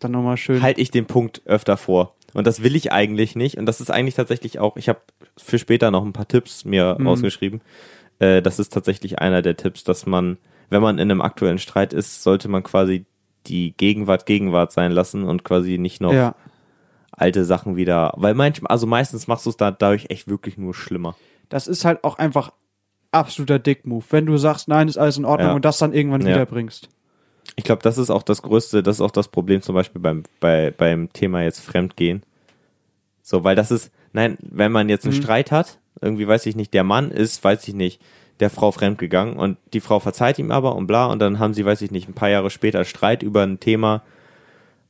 Dann 0.00 0.10
nochmal 0.10 0.36
schön. 0.36 0.60
halte 0.60 0.80
ich 0.82 0.90
den 0.90 1.06
Punkt 1.06 1.40
öfter 1.46 1.76
vor. 1.78 2.14
Und 2.34 2.46
das 2.46 2.62
will 2.62 2.76
ich 2.76 2.92
eigentlich 2.92 3.36
nicht. 3.36 3.56
Und 3.56 3.66
das 3.66 3.80
ist 3.80 3.90
eigentlich 3.90 4.14
tatsächlich 4.16 4.58
auch, 4.58 4.76
ich 4.76 4.88
habe 4.88 5.00
für 5.38 5.58
später 5.58 5.90
noch 5.90 6.04
ein 6.04 6.12
paar 6.12 6.28
Tipps 6.28 6.64
mir 6.64 6.96
Mhm. 6.98 7.06
rausgeschrieben. 7.06 7.60
Äh, 8.18 8.42
das 8.42 8.58
ist 8.58 8.72
tatsächlich 8.72 9.18
einer 9.20 9.40
der 9.42 9.56
Tipps, 9.56 9.84
dass 9.84 10.04
man, 10.06 10.36
wenn 10.70 10.82
man 10.82 10.98
in 10.98 11.10
einem 11.10 11.20
aktuellen 11.22 11.58
Streit 11.58 11.92
ist, 11.92 12.22
sollte 12.22 12.48
man 12.48 12.62
quasi 12.62 13.06
die 13.46 13.72
Gegenwart 13.76 14.26
Gegenwart 14.26 14.72
sein 14.72 14.92
lassen 14.92 15.24
und 15.24 15.44
quasi 15.44 15.78
nicht 15.78 16.00
noch 16.00 16.12
ja. 16.12 16.34
alte 17.12 17.44
Sachen 17.44 17.76
wieder, 17.76 18.12
weil 18.16 18.34
manchmal, 18.34 18.70
also 18.70 18.86
meistens 18.86 19.26
machst 19.26 19.46
du 19.46 19.50
es 19.50 19.56
da 19.56 19.70
dadurch 19.70 20.06
echt 20.10 20.28
wirklich 20.28 20.56
nur 20.58 20.74
schlimmer. 20.74 21.14
Das 21.50 21.66
ist 21.68 21.84
halt 21.84 22.02
auch 22.04 22.18
einfach 22.18 22.52
absoluter 23.12 23.58
Dick-Move. 23.58 24.04
Wenn 24.10 24.26
du 24.26 24.36
sagst, 24.38 24.66
nein, 24.66 24.88
ist 24.88 24.96
alles 24.96 25.18
in 25.18 25.24
Ordnung 25.24 25.50
Ja. 25.50 25.54
und 25.54 25.64
das 25.64 25.78
dann 25.78 25.92
irgendwann 25.92 26.22
Ja. 26.22 26.28
wiederbringst. 26.28 26.88
Ich 27.56 27.64
glaube, 27.64 27.82
das 27.82 27.98
ist 27.98 28.10
auch 28.10 28.22
das 28.22 28.42
größte, 28.42 28.82
das 28.82 28.96
ist 28.96 29.00
auch 29.00 29.10
das 29.10 29.28
Problem 29.28 29.62
zum 29.62 29.74
Beispiel 29.74 30.00
beim, 30.00 30.24
bei, 30.40 30.72
beim 30.76 31.12
Thema 31.12 31.42
jetzt 31.42 31.60
Fremdgehen. 31.60 32.22
So, 33.22 33.44
weil 33.44 33.56
das 33.56 33.70
ist, 33.70 33.90
nein, 34.12 34.36
wenn 34.40 34.72
man 34.72 34.88
jetzt 34.88 35.04
einen 35.06 35.16
Mhm. 35.16 35.22
Streit 35.22 35.50
hat, 35.52 35.78
irgendwie 36.00 36.26
weiß 36.26 36.46
ich 36.46 36.56
nicht, 36.56 36.74
der 36.74 36.84
Mann 36.84 37.10
ist, 37.10 37.42
weiß 37.44 37.66
ich 37.68 37.74
nicht, 37.74 38.00
der 38.40 38.50
Frau 38.50 38.72
fremdgegangen 38.72 39.36
und 39.36 39.56
die 39.72 39.80
Frau 39.80 40.00
verzeiht 40.00 40.38
ihm 40.40 40.50
aber 40.50 40.74
und 40.74 40.88
bla 40.88 41.06
und 41.06 41.20
dann 41.20 41.38
haben 41.38 41.54
sie, 41.54 41.64
weiß 41.64 41.82
ich 41.82 41.92
nicht, 41.92 42.08
ein 42.08 42.14
paar 42.14 42.28
Jahre 42.30 42.50
später 42.50 42.84
Streit 42.84 43.22
über 43.22 43.42
ein 43.44 43.60
Thema, 43.60 44.02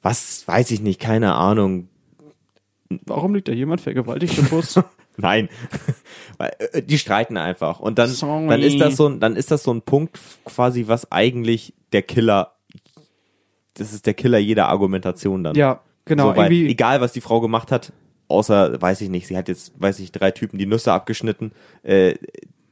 was 0.00 0.48
weiß 0.48 0.70
ich 0.70 0.80
nicht, 0.80 1.00
keine 1.00 1.34
Ahnung, 1.34 1.88
Warum 3.06 3.34
liegt 3.34 3.48
da 3.48 3.52
jemand 3.52 3.80
vergewaltigt 3.80 4.38
im 4.38 4.48
Bus? 4.48 4.78
Nein. 5.16 5.48
Weil, 6.38 6.52
äh, 6.72 6.82
die 6.82 6.98
streiten 6.98 7.36
einfach. 7.36 7.80
Und 7.80 7.98
dann, 7.98 8.08
Sorry. 8.08 8.46
dann 8.46 8.60
ist 8.60 8.78
das 8.78 8.96
so 8.96 9.08
ein, 9.08 9.20
dann 9.20 9.36
ist 9.36 9.50
das 9.50 9.62
so 9.62 9.72
ein 9.72 9.82
Punkt 9.82 10.18
quasi, 10.44 10.84
was 10.86 11.10
eigentlich 11.10 11.74
der 11.92 12.02
Killer, 12.02 12.53
das 13.74 13.92
ist 13.92 14.06
der 14.06 14.14
Killer 14.14 14.38
jeder 14.38 14.68
Argumentation 14.68 15.44
dann. 15.44 15.54
ja, 15.54 15.80
genau. 16.04 16.30
so, 16.30 16.36
weil, 16.36 16.52
egal 16.52 17.00
was 17.00 17.12
die 17.12 17.20
Frau 17.20 17.40
gemacht 17.40 17.70
hat, 17.72 17.92
außer, 18.28 18.80
weiß 18.80 19.00
ich 19.02 19.08
nicht, 19.10 19.26
sie 19.26 19.36
hat 19.36 19.48
jetzt, 19.48 19.72
weiß 19.80 19.98
ich, 20.00 20.12
drei 20.12 20.30
Typen 20.30 20.58
die 20.58 20.66
Nüsse 20.66 20.92
abgeschnitten, 20.92 21.52
äh, 21.82 22.14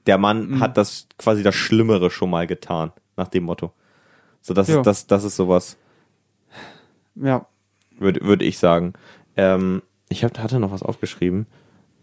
der 0.06 0.18
Mann 0.18 0.48
Mhm. 0.50 0.60
hat 0.60 0.76
das 0.76 1.06
quasi 1.18 1.42
das 1.42 1.54
Schlimmere 1.54 2.10
schon 2.10 2.30
mal 2.30 2.46
getan, 2.46 2.92
nach 3.16 3.28
dem 3.28 3.44
Motto. 3.44 3.72
So, 4.40 4.54
das 4.54 4.68
Ja. 4.68 4.78
ist, 4.78 4.86
das, 4.86 5.06
das 5.06 5.24
ist 5.24 5.36
sowas, 5.36 5.76
ja. 7.14 7.46
würde, 7.98 8.20
würde 8.22 8.44
ich 8.44 8.58
sagen. 8.58 8.94
Ähm, 9.36 9.82
ich 10.08 10.24
hab, 10.24 10.38
hatte 10.38 10.58
noch 10.58 10.72
was 10.72 10.82
aufgeschrieben. 10.82 11.46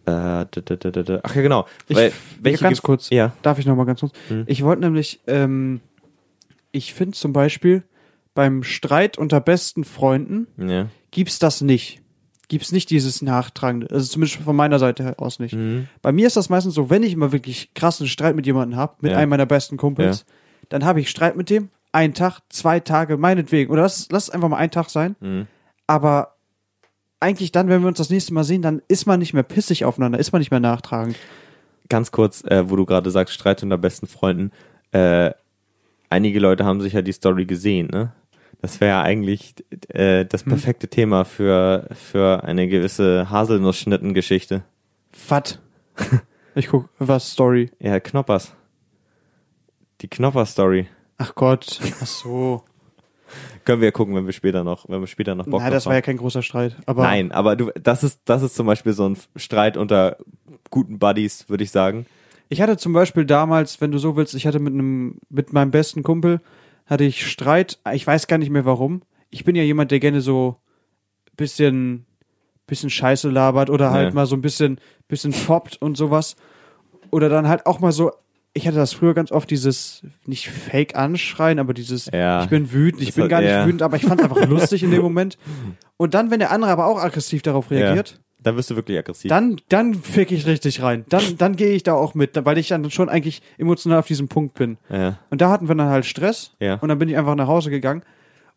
Äh, 0.06 0.12
da, 0.12 0.46
da, 0.46 0.76
da. 0.76 1.20
Ach 1.24 1.36
ja, 1.36 1.42
genau. 1.42 1.68
Ich, 1.88 1.98
Weil, 1.98 2.12
welche 2.42 2.64
ganz 2.64 2.82
kurz. 2.82 3.10
Ja. 3.10 3.34
Darf 3.42 3.60
ich 3.60 3.66
noch 3.66 3.76
mal 3.76 3.86
ganz 3.86 4.00
kurz? 4.00 4.14
Hm. 4.30 4.44
Ich 4.48 4.64
wollte 4.64 4.82
nämlich, 4.82 5.20
ähm, 5.28 5.82
ich 6.72 6.94
finde 6.94 7.16
zum 7.18 7.34
Beispiel 7.34 7.84
beim 8.34 8.64
Streit 8.64 9.18
unter 9.18 9.42
besten 9.42 9.84
Freunden 9.84 10.48
Ja. 10.58 10.88
gibt's 11.12 11.40
das 11.40 11.62
nicht. 11.62 12.02
Gibt's 12.48 12.72
nicht 12.72 12.90
dieses 12.90 13.22
Nachtragende. 13.22 13.88
Also 13.92 14.08
zumindest 14.12 14.42
von 14.42 14.56
meiner 14.56 14.80
Seite 14.80 15.20
aus 15.20 15.40
nicht. 15.40 15.54
Mhm. 15.54 15.88
Bei 16.02 16.12
mir 16.12 16.26
ist 16.28 16.36
das 16.36 16.50
meistens 16.50 16.74
so, 16.74 16.90
wenn 16.90 17.04
ich 17.04 17.14
immer 17.14 17.32
wirklich 17.32 17.74
krassen 17.76 18.08
Streit 18.08 18.36
mit 18.36 18.46
jemandem 18.48 18.78
habe, 18.80 18.96
mit 19.02 19.12
Ja. 19.12 19.18
einem 19.20 19.30
meiner 19.30 19.46
besten 19.46 19.78
Kumpels, 19.78 20.26
dann 20.70 20.84
habe 20.84 21.00
ich 21.00 21.10
Streit 21.10 21.36
mit 21.36 21.50
dem, 21.50 21.70
einen 21.92 22.14
Tag, 22.14 22.40
zwei 22.50 22.80
Tage, 22.80 23.18
meinetwegen. 23.18 23.72
Oder 23.72 23.84
lass, 23.84 24.08
lass 24.12 24.24
es 24.26 24.30
einfach 24.30 24.50
mal 24.50 24.58
ein 24.58 24.72
Tag 24.72 24.90
sein. 24.90 25.16
Mhm. 25.20 25.48
Aber 25.86 26.36
eigentlich 27.20 27.52
dann, 27.52 27.68
wenn 27.70 27.82
wir 27.82 27.88
uns 27.88 27.98
das 27.98 28.10
nächste 28.10 28.34
Mal 28.34 28.44
sehen, 28.44 28.62
dann 28.62 28.82
ist 28.88 29.06
man 29.06 29.20
nicht 29.20 29.34
mehr 29.34 29.44
pissig 29.44 29.86
aufeinander, 29.86 30.20
ist 30.20 30.32
man 30.32 30.40
nicht 30.40 30.52
mehr 30.52 30.60
nachtragend. 30.60 31.18
Ganz 31.90 32.12
kurz, 32.12 32.44
äh, 32.46 32.70
wo 32.70 32.76
du 32.76 32.86
gerade 32.86 33.10
sagst, 33.12 33.34
Streit 33.34 33.62
unter 33.64 33.78
besten 33.78 34.08
Freunden. 34.08 34.52
Äh, 34.92 35.32
einige 36.10 36.40
Leute 36.40 36.66
haben 36.66 36.82
sicher 36.82 37.02
die 37.02 37.12
Story 37.12 37.46
gesehen, 37.46 37.88
ne? 37.92 38.14
Das 38.62 38.82
wäre 38.82 38.90
ja 38.92 39.02
eigentlich 39.04 39.56
äh, 39.90 40.26
das 40.26 40.42
Hm. 40.44 40.50
perfekte 40.50 40.90
Thema 40.90 41.24
für, 41.24 41.88
für 41.94 42.44
eine 42.44 42.68
gewisse 42.68 43.30
Haselnussschnitten-Geschichte. 43.30 44.64
Was? 45.30 45.60
ich 46.56 46.68
guck, 46.68 46.90
was 47.00 47.32
Story. 47.32 47.72
Ja, 47.80 48.00
Knoppers. 48.00 48.54
Die 50.02 50.08
Knopper-Story. 50.10 50.88
Ach 51.18 51.36
Gott. 51.36 51.80
Ach 52.02 52.06
so. 52.06 52.64
Können 53.64 53.82
wir 53.82 53.92
gucken, 53.92 54.16
wenn 54.16 54.26
wir 54.26 54.34
später 54.34 54.64
noch, 54.64 54.90
wenn 54.90 55.00
wir 55.02 55.08
später 55.08 55.36
noch 55.36 55.46
Bock 55.46 55.60
Nein, 55.62 55.70
drauf 55.70 55.78
das 55.78 55.86
war 55.86 55.94
ja 55.94 55.98
haben. 55.98 56.04
kein 56.06 56.18
großer 56.18 56.42
Streit. 56.42 56.76
Aber 56.86 57.04
Nein, 57.04 57.32
aber 57.32 57.56
du, 57.56 57.72
das 57.82 58.04
ist, 58.04 58.22
das 58.26 58.42
ist 58.42 58.56
zum 58.56 58.66
Beispiel 58.66 58.94
so 58.94 59.08
ein 59.08 59.18
Streit 59.36 59.78
unter 59.78 60.18
guten 60.70 60.98
Buddies, 61.00 61.48
würde 61.48 61.64
ich 61.64 61.72
sagen. 61.72 62.06
Ich 62.50 62.62
hatte 62.62 62.78
zum 62.78 62.94
Beispiel 62.94 63.26
damals, 63.26 63.80
wenn 63.80 63.92
du 63.92 64.00
so 64.00 64.16
willst, 64.16 64.34
ich 64.34 64.48
hatte 64.48 64.60
mit 64.60 64.74
einem, 64.74 65.20
mit 65.30 65.54
meinem 65.54 65.72
besten 65.72 66.02
Kumpel, 66.04 66.42
hatte 66.88 67.04
ich 67.04 67.26
Streit. 67.30 67.80
Ich 67.94 68.06
weiß 68.06 68.26
gar 68.28 68.38
nicht 68.40 68.50
mehr 68.50 68.66
warum. 68.66 69.04
Ich 69.30 69.44
bin 69.46 69.56
ja 69.56 69.62
jemand, 69.64 69.92
der 69.92 70.00
gerne 70.00 70.22
so 70.22 70.58
bisschen, 71.38 72.06
bisschen 72.68 72.90
Scheiße 72.90 73.30
labert 73.30 73.70
oder 73.70 73.92
halt 73.92 74.10
Ja. 74.10 74.14
mal 74.16 74.26
so 74.26 74.36
ein 74.36 74.42
bisschen, 74.42 74.80
bisschen 75.08 75.32
foppt 75.34 75.82
und 75.82 75.96
sowas. 75.96 76.36
Oder 77.12 77.30
dann 77.30 77.48
halt 77.48 77.66
auch 77.66 77.80
mal 77.80 77.92
so, 77.92 78.12
ich 78.54 78.68
hatte 78.68 78.78
das 78.78 78.94
früher 78.94 79.14
ganz 79.14 79.32
oft 79.32 79.50
dieses, 79.52 80.04
nicht 80.26 80.50
fake 80.50 80.96
anschreien, 80.96 81.60
aber 81.60 81.74
dieses, 81.74 82.08
Ja. 82.12 82.44
ich 82.44 82.50
bin 82.50 82.72
wütend, 82.72 83.04
ich 83.04 83.14
bin 83.14 83.28
gar 83.30 83.42
nicht 83.42 83.50
ja. 83.52 83.66
wütend, 83.66 83.84
aber 83.84 83.96
ich 83.98 84.04
fand 84.06 84.22
es 84.22 84.26
einfach 84.30 84.46
lustig 84.48 84.82
in 84.84 84.92
dem 84.92 85.02
Moment. 85.04 85.38
Und 85.98 86.14
dann, 86.16 86.32
wenn 86.32 86.40
der 86.40 86.52
andere 86.52 86.72
aber 86.72 86.88
auch 86.88 86.98
aggressiv 87.00 87.42
darauf 87.44 87.70
reagiert, 87.72 88.12
Ja. 88.12 88.18
Dann 88.42 88.56
wirst 88.56 88.70
du 88.70 88.76
wirklich 88.76 88.98
aggressiv. 88.98 89.30
dann, 89.30 89.60
dann 89.68 89.94
fick 89.94 90.32
ich 90.32 90.46
richtig 90.46 90.82
rein. 90.82 91.06
Dann, 91.10 91.38
dann 91.38 91.56
gehe 91.56 91.72
ich 91.72 91.84
da 91.84 91.94
auch 91.94 92.14
mit, 92.16 92.32
weil 92.46 92.58
ich 92.58 92.70
dann 92.70 92.90
schon 92.90 93.10
eigentlich 93.10 93.42
emotional 93.58 94.00
auf 94.00 94.08
diesem 94.08 94.28
Punkt 94.30 94.54
bin. 94.54 94.78
ja. 94.90 95.18
Und 95.30 95.42
da 95.42 95.50
hatten 95.50 95.68
wir 95.68 95.76
dann 95.76 95.90
halt 95.90 96.06
Stress. 96.06 96.52
Ja. 96.60 96.76
Und 96.76 96.88
dann 96.90 96.98
bin 97.00 97.10
ich 97.10 97.18
einfach 97.18 97.36
nach 97.36 97.48
Hause 97.48 97.70
gegangen. 97.70 98.02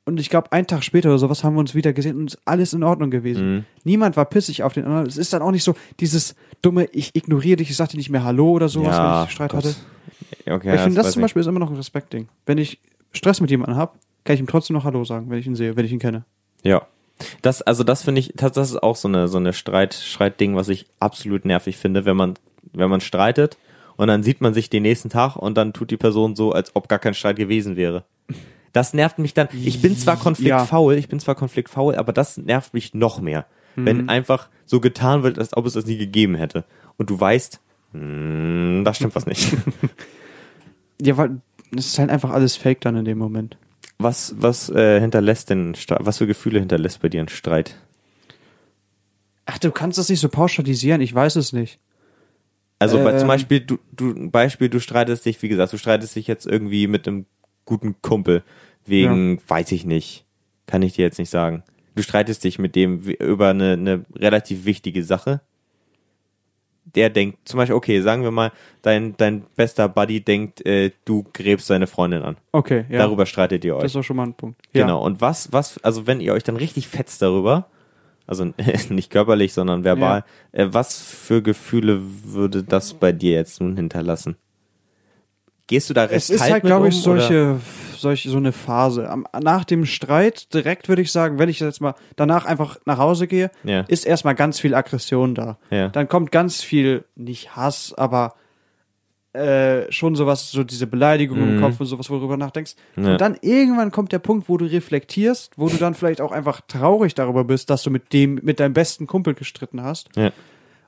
Und 0.04 0.18
ich 0.18 0.30
glaube, 0.30 0.50
einen 0.50 0.66
Tag 0.66 0.82
später 0.82 1.10
oder 1.10 1.18
sowas 1.18 1.44
haben 1.44 1.54
wir 1.54 1.60
uns 1.60 1.74
wieder 1.76 1.92
gesehen 1.92 2.16
und 2.16 2.26
ist 2.26 2.38
alles 2.44 2.72
in 2.72 2.82
Ordnung 2.82 3.10
gewesen. 3.10 3.54
Mhm. 3.54 3.64
Niemand 3.84 4.16
war 4.16 4.24
pissig 4.24 4.62
auf 4.64 4.72
den 4.72 4.84
anderen. 4.84 5.06
Es 5.06 5.16
ist 5.16 5.32
dann 5.32 5.42
auch 5.42 5.52
nicht 5.52 5.62
so 5.62 5.74
dieses 6.00 6.34
dumme, 6.60 6.86
ich 6.92 7.14
ignoriere 7.14 7.56
dich, 7.56 7.70
ich 7.70 7.76
sag 7.76 7.88
dir 7.88 7.98
nicht 7.98 8.10
mehr 8.10 8.24
Hallo 8.24 8.50
oder 8.50 8.68
sowas, 8.68 8.98
wenn 8.98 9.24
ich 9.24 9.30
Streit 9.30 9.52
Gott. 9.52 9.64
hatte. 9.64 9.76
Okay, 10.46 10.74
ich 10.74 10.80
finde, 10.80 11.00
das 11.00 11.12
zum 11.12 11.20
ich. 11.20 11.24
Beispiel 11.24 11.40
ist 11.40 11.46
immer 11.46 11.60
noch 11.60 11.70
ein 11.70 11.76
Respektding. 11.76 12.28
Wenn 12.46 12.58
ich 12.58 12.80
Stress 13.12 13.40
mit 13.40 13.50
jemandem 13.50 13.76
habe, 13.76 13.92
kann 14.24 14.34
ich 14.34 14.40
ihm 14.40 14.46
trotzdem 14.48 14.74
noch 14.74 14.84
Hallo 14.84 15.04
sagen, 15.04 15.30
wenn 15.30 15.38
ich 15.38 15.46
ihn 15.46 15.54
sehe, 15.54 15.76
wenn 15.76 15.84
ich 15.84 15.92
ihn 15.92 15.98
kenne. 16.00 16.24
Ja. 16.62 16.86
Das, 17.42 17.62
also 17.62 17.84
das 17.84 18.02
finde 18.02 18.20
ich, 18.20 18.32
das, 18.34 18.52
das 18.52 18.70
ist 18.70 18.82
auch 18.82 18.96
so 18.96 19.08
eine, 19.08 19.28
so 19.28 19.38
eine 19.38 19.52
Streit, 19.52 19.94
Streitding, 19.94 20.56
was 20.56 20.68
ich 20.68 20.86
absolut 21.00 21.44
nervig 21.44 21.76
finde, 21.76 22.04
wenn 22.04 22.16
man, 22.16 22.34
wenn 22.72 22.90
man 22.90 23.00
streitet 23.00 23.56
und 23.96 24.08
dann 24.08 24.22
sieht 24.22 24.40
man 24.40 24.54
sich 24.54 24.70
den 24.70 24.82
nächsten 24.82 25.10
Tag 25.10 25.36
und 25.36 25.56
dann 25.56 25.72
tut 25.72 25.90
die 25.90 25.96
Person 25.96 26.36
so, 26.36 26.52
als 26.52 26.74
ob 26.74 26.88
gar 26.88 26.98
kein 26.98 27.14
Streit 27.14 27.36
gewesen 27.36 27.76
wäre. 27.76 28.04
Das 28.72 28.94
nervt 28.94 29.18
mich 29.18 29.34
dann. 29.34 29.48
Ich 29.52 29.82
bin 29.82 29.96
zwar 29.96 30.16
konfliktfaul, 30.16 30.94
ich 30.94 31.08
bin 31.08 31.20
zwar 31.20 31.34
konfliktfaul, 31.34 31.94
aber 31.96 32.12
das 32.12 32.38
nervt 32.38 32.72
mich 32.72 32.94
noch 32.94 33.20
mehr. 33.20 33.46
Wenn 33.74 34.08
einfach 34.10 34.48
so 34.66 34.80
getan 34.80 35.22
wird, 35.22 35.38
als 35.38 35.56
ob 35.56 35.64
es 35.66 35.72
das 35.72 35.86
nie 35.86 35.96
gegeben 35.96 36.34
hätte. 36.34 36.64
Und 36.98 37.08
du 37.08 37.18
weißt, 37.18 37.58
hm, 37.92 38.82
da 38.84 38.92
stimmt 38.94 39.14
was 39.14 39.26
nicht. 39.26 39.56
Ja, 41.04 41.16
weil 41.16 41.40
es 41.76 41.86
ist 41.86 41.98
halt 41.98 42.10
einfach 42.10 42.30
alles 42.30 42.54
fake 42.54 42.80
dann 42.82 42.96
in 42.96 43.04
dem 43.04 43.18
Moment. 43.18 43.56
Was, 43.98 44.34
was 44.36 44.68
äh, 44.70 45.00
hinterlässt 45.00 45.50
denn, 45.50 45.74
was 45.88 46.18
für 46.18 46.26
Gefühle 46.26 46.58
hinterlässt 46.58 47.00
bei 47.00 47.08
dir 47.08 47.20
ein 47.20 47.28
Streit? 47.28 47.76
Ach, 49.46 49.58
du 49.58 49.70
kannst 49.70 49.98
das 49.98 50.08
nicht 50.08 50.20
so 50.20 50.28
pauschalisieren, 50.28 51.00
ich 51.00 51.14
weiß 51.14 51.36
es 51.36 51.52
nicht. 51.52 51.78
Also 52.78 52.98
bei, 52.98 53.12
zum 53.12 53.22
Ähm. 53.22 53.28
Beispiel, 53.28 53.60
du, 53.60 53.78
du, 53.92 54.30
Beispiel, 54.30 54.68
du 54.68 54.80
streitest 54.80 55.24
dich, 55.24 55.40
wie 55.42 55.48
gesagt, 55.48 55.72
du 55.72 55.78
streitest 55.78 56.16
dich 56.16 56.26
jetzt 56.26 56.46
irgendwie 56.46 56.88
mit 56.88 57.06
einem 57.06 57.26
guten 57.64 58.00
Kumpel 58.02 58.42
wegen, 58.84 59.40
weiß 59.46 59.70
ich 59.72 59.84
nicht, 59.84 60.24
kann 60.66 60.82
ich 60.82 60.94
dir 60.94 61.04
jetzt 61.04 61.18
nicht 61.18 61.30
sagen. 61.30 61.62
Du 61.94 62.02
streitest 62.02 62.42
dich 62.42 62.58
mit 62.58 62.74
dem 62.74 63.00
über 63.00 63.50
eine, 63.50 63.74
eine 63.74 64.04
relativ 64.16 64.64
wichtige 64.64 65.04
Sache. 65.04 65.42
Der 66.84 67.10
denkt, 67.10 67.48
zum 67.48 67.58
Beispiel, 67.58 67.76
okay, 67.76 68.00
sagen 68.00 68.22
wir 68.22 68.30
mal, 68.30 68.52
dein, 68.82 69.16
dein 69.16 69.42
bester 69.56 69.88
Buddy 69.88 70.20
denkt, 70.20 70.64
äh, 70.66 70.90
du 71.04 71.24
gräbst 71.32 71.68
seine 71.68 71.86
Freundin 71.86 72.22
an. 72.22 72.36
Okay, 72.50 72.84
ja. 72.88 72.98
Darüber 72.98 73.24
streitet 73.24 73.64
ihr 73.64 73.76
euch. 73.76 73.82
Das 73.82 73.90
ist 73.90 73.96
doch 73.96 74.02
schon 74.02 74.16
mal 74.16 74.24
ein 74.24 74.34
Punkt. 74.34 74.60
Ja. 74.72 74.82
Genau. 74.82 75.02
Und 75.02 75.20
was, 75.20 75.52
was, 75.52 75.82
also 75.84 76.06
wenn 76.06 76.20
ihr 76.20 76.32
euch 76.34 76.42
dann 76.42 76.56
richtig 76.56 76.88
fetzt 76.88 77.22
darüber, 77.22 77.66
also 78.26 78.52
nicht 78.88 79.10
körperlich, 79.10 79.52
sondern 79.52 79.84
verbal, 79.84 80.24
äh, 80.52 80.66
was 80.70 81.00
für 81.00 81.42
Gefühle 81.42 82.00
würde 82.24 82.62
das 82.62 82.94
bei 82.94 83.12
dir 83.12 83.32
jetzt 83.32 83.60
nun 83.60 83.76
hinterlassen? 83.76 84.36
Gehst 85.66 85.88
du 85.88 85.94
da 85.94 86.02
recht 86.02 86.16
Es 86.16 86.30
ist 86.30 86.42
halt, 86.42 86.64
glaube 86.64 86.88
ich, 86.88 87.06
um, 87.06 87.12
oder? 87.12 87.60
Solche, 88.02 88.28
solche, 88.28 88.30
so 88.30 88.36
eine 88.36 88.52
Phase. 88.52 89.08
Am, 89.08 89.26
nach 89.40 89.64
dem 89.64 89.86
Streit, 89.86 90.52
direkt 90.52 90.88
würde 90.88 91.00
ich 91.02 91.10
sagen, 91.10 91.38
wenn 91.38 91.48
ich 91.48 91.60
jetzt 91.60 91.80
mal 91.80 91.94
danach 92.16 92.44
einfach 92.44 92.76
nach 92.84 92.98
Hause 92.98 93.26
gehe, 93.26 93.50
Ja. 93.64 93.80
ist 93.88 94.04
erstmal 94.06 94.34
ganz 94.34 94.60
viel 94.60 94.74
Aggression 94.74 95.34
da. 95.34 95.56
Ja. 95.70 95.88
Dann 95.88 96.08
kommt 96.08 96.30
ganz 96.32 96.62
viel, 96.62 97.04
nicht 97.16 97.56
Hass, 97.56 97.94
aber 97.96 98.34
äh, 99.32 99.90
schon 99.90 100.14
sowas, 100.14 100.50
so 100.50 100.62
diese 100.62 100.86
Beleidigung 100.86 101.38
im 101.38 101.60
Kopf 101.62 101.80
und 101.80 101.86
sowas, 101.86 102.10
wo 102.10 102.14
du 102.14 102.20
drüber 102.20 102.36
nachdenkst. 102.36 102.74
Mhm. 102.96 103.04
Ja. 103.04 103.12
Und 103.12 103.20
dann 103.22 103.38
irgendwann 103.40 103.90
kommt 103.90 104.12
der 104.12 104.18
Punkt, 104.18 104.46
wo 104.50 104.58
du 104.58 104.66
reflektierst, 104.66 105.54
wo 105.56 105.68
du 105.70 105.78
dann 105.78 105.94
vielleicht 105.94 106.20
auch 106.20 106.32
einfach 106.32 106.60
traurig 106.68 107.14
darüber 107.14 107.44
bist, 107.44 107.70
dass 107.70 107.82
du 107.82 107.90
mit 107.90 108.12
dem, 108.12 108.40
mit 108.42 108.60
deinem 108.60 108.74
besten 108.74 109.06
Kumpel 109.06 109.32
gestritten 109.32 109.82
hast. 109.82 110.10
Ja. 110.16 110.32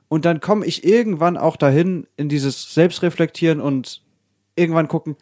Und 0.09 0.25
dann 0.25 0.41
komme 0.41 0.63
ich 0.67 0.83
irgendwann 0.83 1.37
auch 1.37 1.55
dahin 1.55 2.05
in 2.17 2.29
dieses 2.29 2.71
Selbstreflektieren 2.75 3.59
und 3.59 4.03
irgendwann 4.55 4.87
gucken, 4.87 5.15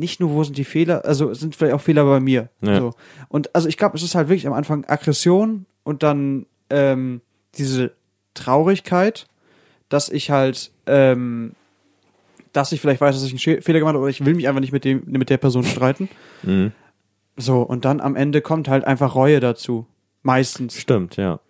nicht 0.00 0.18
nur, 0.18 0.30
wo 0.30 0.42
sind 0.42 0.56
die 0.56 0.64
Fehler, 0.64 1.04
also 1.04 1.32
sind 1.34 1.54
vielleicht 1.54 1.74
auch 1.74 1.80
Fehler 1.80 2.04
bei 2.04 2.18
mir. 2.18 2.48
Ja. 2.62 2.78
So. 2.78 2.94
Und 3.28 3.54
also 3.54 3.68
ich 3.68 3.76
glaube, 3.76 3.96
es 3.96 4.02
ist 4.02 4.14
halt 4.14 4.28
wirklich 4.28 4.46
am 4.46 4.52
Anfang 4.52 4.84
Aggression 4.86 5.66
und 5.84 6.02
dann 6.02 6.46
ähm, 6.70 7.20
diese 7.56 7.92
Traurigkeit, 8.34 9.28
dass 9.88 10.08
ich 10.08 10.30
halt, 10.30 10.72
ähm, 10.86 11.52
dass 12.52 12.72
ich 12.72 12.80
vielleicht 12.80 13.00
weiß, 13.00 13.14
dass 13.14 13.24
ich 13.24 13.32
einen 13.32 13.62
Fehler 13.62 13.78
gemacht 13.78 13.94
habe, 13.94 14.02
oder 14.02 14.10
ich 14.10 14.24
will 14.24 14.34
mich 14.34 14.48
einfach 14.48 14.60
nicht 14.60 14.72
mit 14.72 14.84
dem, 14.84 15.02
mit 15.06 15.30
der 15.30 15.38
Person 15.38 15.64
streiten. 15.64 16.08
Mhm. 16.42 16.72
So, 17.36 17.62
und 17.62 17.84
dann 17.84 18.00
am 18.00 18.16
Ende 18.16 18.40
kommt 18.40 18.68
halt 18.68 18.84
einfach 18.84 19.14
Reue 19.14 19.40
dazu. 19.40 19.86
Meistens. 20.22 20.78
Stimmt, 20.78 21.16
ja. 21.16 21.40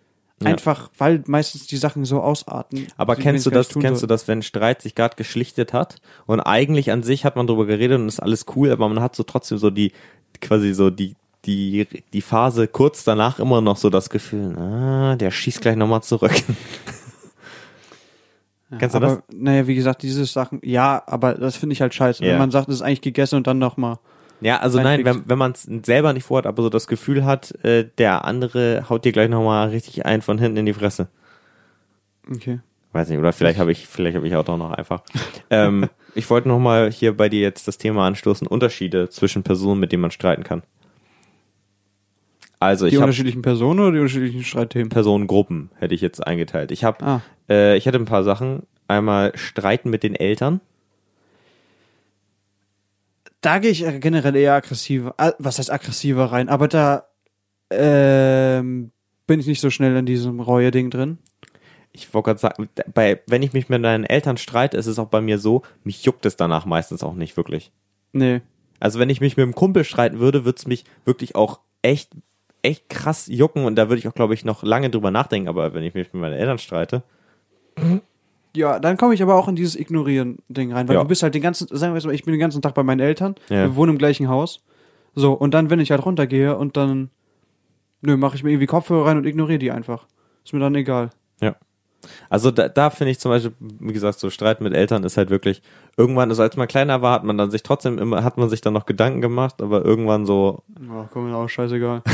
Ja. 0.41 0.47
Einfach, 0.47 0.89
weil 0.97 1.23
meistens 1.27 1.67
die 1.67 1.77
Sachen 1.77 2.05
so 2.05 2.21
ausarten. 2.21 2.87
Aber 2.97 3.15
kennst 3.15 3.45
du 3.45 3.49
das, 3.49 3.69
kennst 3.69 4.01
soll. 4.01 4.07
du 4.07 4.07
das, 4.07 4.27
wenn 4.27 4.41
Streit 4.41 4.81
sich 4.81 4.95
gerade 4.95 5.15
geschlichtet 5.15 5.73
hat 5.73 5.97
und 6.25 6.39
eigentlich 6.39 6.91
an 6.91 7.03
sich 7.03 7.25
hat 7.25 7.35
man 7.35 7.47
drüber 7.47 7.65
geredet 7.65 7.99
und 7.99 8.07
ist 8.07 8.19
alles 8.19 8.45
cool, 8.55 8.71
aber 8.71 8.89
man 8.89 9.01
hat 9.01 9.15
so 9.15 9.23
trotzdem 9.23 9.57
so 9.57 9.69
die, 9.69 9.91
quasi 10.41 10.73
so 10.73 10.89
die, 10.89 11.15
die, 11.45 11.87
die 12.13 12.21
Phase 12.21 12.67
kurz 12.67 13.03
danach 13.03 13.39
immer 13.39 13.61
noch 13.61 13.77
so 13.77 13.89
das 13.89 14.09
Gefühl, 14.09 14.57
ah, 14.57 15.15
der 15.15 15.31
schießt 15.31 15.61
gleich 15.61 15.75
nochmal 15.75 16.03
zurück. 16.03 16.33
Kennst 18.79 18.95
du 18.95 18.99
das? 18.99 19.11
aber, 19.13 19.23
Naja, 19.31 19.67
wie 19.67 19.75
gesagt, 19.75 20.01
diese 20.01 20.25
Sachen, 20.25 20.59
ja, 20.63 21.03
aber 21.05 21.33
das 21.33 21.55
finde 21.55 21.73
ich 21.73 21.81
halt 21.81 21.93
scheiße. 21.93 22.23
Ja. 22.23 22.31
Wenn 22.31 22.39
man 22.39 22.51
sagt, 22.51 22.69
es 22.69 22.75
ist 22.75 22.81
eigentlich 22.81 23.01
gegessen 23.01 23.35
und 23.35 23.47
dann 23.47 23.59
nochmal. 23.59 23.97
Ja, 24.41 24.57
also 24.59 24.81
nein, 24.81 25.05
wenn, 25.05 25.23
wenn 25.27 25.37
man 25.37 25.51
es 25.51 25.63
selber 25.85 26.13
nicht 26.13 26.23
vorhat, 26.25 26.47
aber 26.47 26.63
so 26.63 26.69
das 26.69 26.87
Gefühl 26.87 27.25
hat, 27.25 27.51
äh, 27.63 27.87
der 27.97 28.25
andere 28.25 28.89
haut 28.89 29.05
dir 29.05 29.11
gleich 29.11 29.29
nochmal 29.29 29.69
richtig 29.69 30.05
ein 30.05 30.21
von 30.21 30.37
hinten 30.39 30.57
in 30.57 30.65
die 30.65 30.73
Fresse. 30.73 31.07
Okay. 32.29 32.59
Weiß 32.93 33.07
nicht, 33.09 33.19
oder 33.19 33.31
vielleicht 33.33 33.57
habe 33.59 33.71
ich, 33.71 33.87
vielleicht 33.87 34.17
habe 34.17 34.27
ich 34.27 34.35
auch 34.35 34.43
doch 34.43 34.57
noch 34.57 34.71
einfach. 34.71 35.03
ähm, 35.49 35.87
ich 36.15 36.29
wollte 36.29 36.49
nochmal 36.49 36.91
hier 36.91 37.15
bei 37.15 37.29
dir 37.29 37.39
jetzt 37.41 37.67
das 37.67 37.77
Thema 37.77 38.05
anstoßen, 38.07 38.47
Unterschiede 38.47 39.09
zwischen 39.09 39.43
Personen, 39.43 39.79
mit 39.79 39.91
denen 39.91 40.01
man 40.01 40.11
streiten 40.11 40.43
kann. 40.43 40.63
Also 42.59 42.85
Die 42.87 42.93
ich 42.95 42.99
unterschiedlichen 42.99 43.41
Personen 43.41 43.79
oder 43.79 43.91
die 43.91 43.99
unterschiedlichen 43.99 44.43
Streitthemen? 44.43 44.89
Personengruppen, 44.89 45.71
hätte 45.79 45.95
ich 45.95 46.01
jetzt 46.01 46.25
eingeteilt. 46.25 46.71
Ich 46.71 46.83
habe, 46.83 47.03
Ah. 47.03 47.21
äh, 47.49 47.75
ich 47.75 47.85
hätte 47.85 47.97
ein 47.97 48.05
paar 48.05 48.23
Sachen. 48.23 48.63
Einmal 48.87 49.31
Streiten 49.35 49.89
mit 49.89 50.03
den 50.03 50.13
Eltern. 50.15 50.59
Da 53.41 53.59
gehe 53.59 53.71
ich 53.71 53.83
generell 53.99 54.35
eher 54.35 54.53
aggressiver, 54.53 55.15
was 55.39 55.57
heißt 55.57 55.71
aggressiver 55.71 56.25
rein, 56.25 56.47
aber 56.47 56.67
da 56.67 57.07
ähm, 57.71 58.91
bin 59.25 59.39
ich 59.39 59.47
nicht 59.47 59.61
so 59.61 59.69
schnell 59.69 59.95
in 59.95 60.05
diesem 60.05 60.39
Reue-Ding 60.39 60.91
drin. 60.91 61.17
Ich 61.91 62.13
wollte 62.13 62.27
gerade 62.27 62.39
sagen, 62.39 62.69
bei, 62.93 63.21
wenn 63.27 63.43
ich 63.43 63.53
mich 63.53 63.67
mit 63.67 63.81
meinen 63.81 64.05
Eltern 64.05 64.37
streite, 64.37 64.77
ist 64.77 64.85
es 64.85 64.99
auch 64.99 65.07
bei 65.07 65.21
mir 65.21 65.39
so, 65.39 65.63
mich 65.83 66.03
juckt 66.03 66.25
es 66.25 66.37
danach 66.37 66.65
meistens 66.65 67.03
auch 67.03 67.15
nicht 67.15 67.35
wirklich. 67.35 67.71
Nee. 68.13 68.41
Also 68.79 68.99
wenn 68.99 69.09
ich 69.09 69.21
mich 69.21 69.37
mit 69.37 69.43
einem 69.43 69.55
Kumpel 69.55 69.83
streiten 69.83 70.19
würde, 70.19 70.45
würde 70.45 70.57
es 70.57 70.67
mich 70.67 70.85
wirklich 71.05 71.35
auch 71.35 71.59
echt, 71.81 72.11
echt 72.61 72.89
krass 72.89 73.27
jucken 73.27 73.65
und 73.65 73.75
da 73.75 73.89
würde 73.89 73.99
ich 73.99 74.07
auch, 74.07 74.13
glaube 74.13 74.33
ich, 74.33 74.45
noch 74.45 74.63
lange 74.63 74.89
drüber 74.89 75.11
nachdenken. 75.11 75.49
Aber 75.49 75.73
wenn 75.73 75.83
ich 75.83 75.93
mich 75.93 76.13
mit 76.13 76.21
meinen 76.21 76.37
Eltern 76.37 76.59
streite, 76.59 77.03
Ja, 78.55 78.79
dann 78.79 78.97
komme 78.97 79.13
ich 79.13 79.23
aber 79.23 79.35
auch 79.35 79.47
in 79.47 79.55
dieses 79.55 79.75
Ignorieren-Ding 79.77 80.73
rein, 80.73 80.87
weil 80.87 80.95
Ja. 80.95 81.01
du 81.03 81.07
bist 81.07 81.23
halt 81.23 81.33
den 81.35 81.41
ganzen, 81.41 81.67
sagen 81.69 81.93
wir 81.93 81.97
jetzt 81.97 82.05
mal, 82.05 82.13
ich 82.13 82.23
bin 82.25 82.33
den 82.33 82.39
ganzen 82.39 82.61
Tag 82.61 82.73
bei 82.73 82.83
meinen 82.83 82.99
Eltern, 82.99 83.35
Ja. 83.49 83.63
wir 83.63 83.75
wohnen 83.75 83.93
im 83.93 83.97
gleichen 83.97 84.27
Haus. 84.27 84.61
So, 85.15 85.33
und 85.33 85.53
dann, 85.53 85.69
wenn 85.69 85.79
ich 85.79 85.91
halt 85.91 86.05
runtergehe 86.05 86.57
und 86.57 86.75
dann, 86.77 87.09
nö, 88.01 88.17
mache 88.17 88.35
ich 88.35 88.43
mir 88.43 88.51
irgendwie 88.51 88.65
Kopfhörer 88.67 89.07
rein 89.07 89.17
und 89.17 89.25
ignoriere 89.25 89.59
die 89.59 89.71
einfach. 89.71 90.05
Ist 90.43 90.53
mir 90.53 90.59
dann 90.59 90.75
egal. 90.75 91.11
ja. 91.41 91.55
Also 92.31 92.49
da, 92.49 92.67
da 92.67 92.89
finde 92.89 93.11
ich 93.11 93.19
zum 93.19 93.29
Beispiel, 93.29 93.53
wie 93.59 93.93
gesagt, 93.93 94.17
so 94.17 94.31
Streit 94.31 94.59
mit 94.59 94.73
Eltern 94.73 95.03
ist 95.03 95.17
halt 95.17 95.29
wirklich, 95.29 95.61
irgendwann, 95.97 96.29
also 96.29 96.41
als 96.41 96.57
man 96.57 96.67
kleiner 96.67 97.03
war, 97.03 97.13
hat 97.13 97.23
man 97.23 97.37
dann 97.37 97.51
sich 97.51 97.61
trotzdem 97.61 97.99
immer, 97.99 98.23
hat 98.23 98.37
man 98.39 98.49
sich 98.49 98.59
dann 98.59 98.73
noch 98.73 98.87
Gedanken 98.87 99.21
gemacht, 99.21 99.61
aber 99.61 99.85
irgendwann 99.85 100.25
so, 100.25 100.63
Oh, 100.91 101.05
komm 101.13 101.29
mir 101.29 101.37
auch 101.37 101.47
scheißegal. 101.47 102.01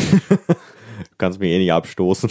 du 0.98 1.16
kannst 1.18 1.40
mich 1.40 1.50
eh 1.52 1.58
nicht 1.60 1.72
abstoßen. 1.74 2.30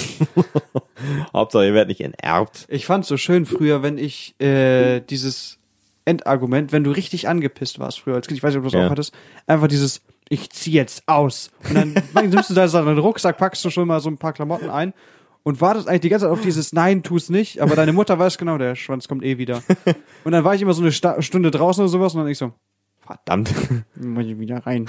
Hauptsache, 1.33 1.67
ihr 1.67 1.75
werdet 1.75 1.89
nicht 1.89 2.01
enterbt. 2.01 2.67
Ich 2.69 2.87
fand's 2.87 3.09
so 3.09 3.17
schön 3.17 3.47
früher, 3.47 3.83
wenn 3.83 3.99
ich 3.99 4.35
äh, 4.41 5.01
dieses 5.01 5.59
Endargument, 6.05 6.73
wenn 6.73 6.85
du 6.85 6.91
richtig 6.91 7.29
angepisst 7.29 7.79
warst 7.79 8.01
früher 8.01 8.15
als 8.15 8.27
Kind, 8.27 8.39
ich 8.39 8.43
weiß 8.43 8.51
nicht, 8.55 8.59
ob 8.59 8.65
du 8.65 8.71
das 8.71 8.79
Ja. 8.81 8.87
auch 8.87 8.91
hattest, 8.91 9.15
einfach 9.47 9.69
dieses, 9.69 10.03
ich 10.29 10.51
zieh 10.51 10.73
jetzt 10.73 11.03
aus. 11.07 11.51
Und 11.69 11.75
dann 11.75 11.95
nimmst 12.31 12.51
du 12.51 12.55
da 12.55 12.69
so 12.69 12.79
einen 12.79 12.99
Rucksack, 12.99 13.39
packst 13.39 13.65
du 13.65 13.71
schon 13.71 13.89
mal 13.89 14.01
so 14.01 14.09
ein 14.09 14.19
paar 14.19 14.33
Klamotten 14.33 14.71
ein 14.71 14.95
und 15.43 15.61
wartest 15.61 15.89
eigentlich 15.89 16.03
die 16.03 16.09
ganze 16.09 16.27
Zeit 16.27 16.33
auf 16.33 16.41
dieses 16.43 16.73
Nein, 16.73 17.03
tu's 17.03 17.29
nicht, 17.29 17.61
aber 17.61 17.77
deine 17.77 17.93
Mutter 17.93 18.19
weiß 18.19 18.39
genau, 18.39 18.57
der 18.59 18.75
Schwanz 18.77 19.09
kommt 19.09 19.25
eh 19.25 19.39
wieder. 19.39 19.63
Und 20.25 20.33
dann 20.33 20.43
war 20.45 20.55
ich 20.55 20.63
immer 20.63 20.75
so 20.75 20.83
eine 20.83 20.91
Sta 20.93 21.21
Stunde 21.23 21.51
draußen 21.53 21.83
oder 21.83 21.89
sowas 21.89 22.15
und 22.15 22.21
dann 22.21 22.29
ich 22.29 22.39
so, 22.39 22.53
Verdammt. 23.01 23.53
muss 24.01 24.27
ich 24.27 24.41
wieder 24.41 24.59
rein. 24.67 24.89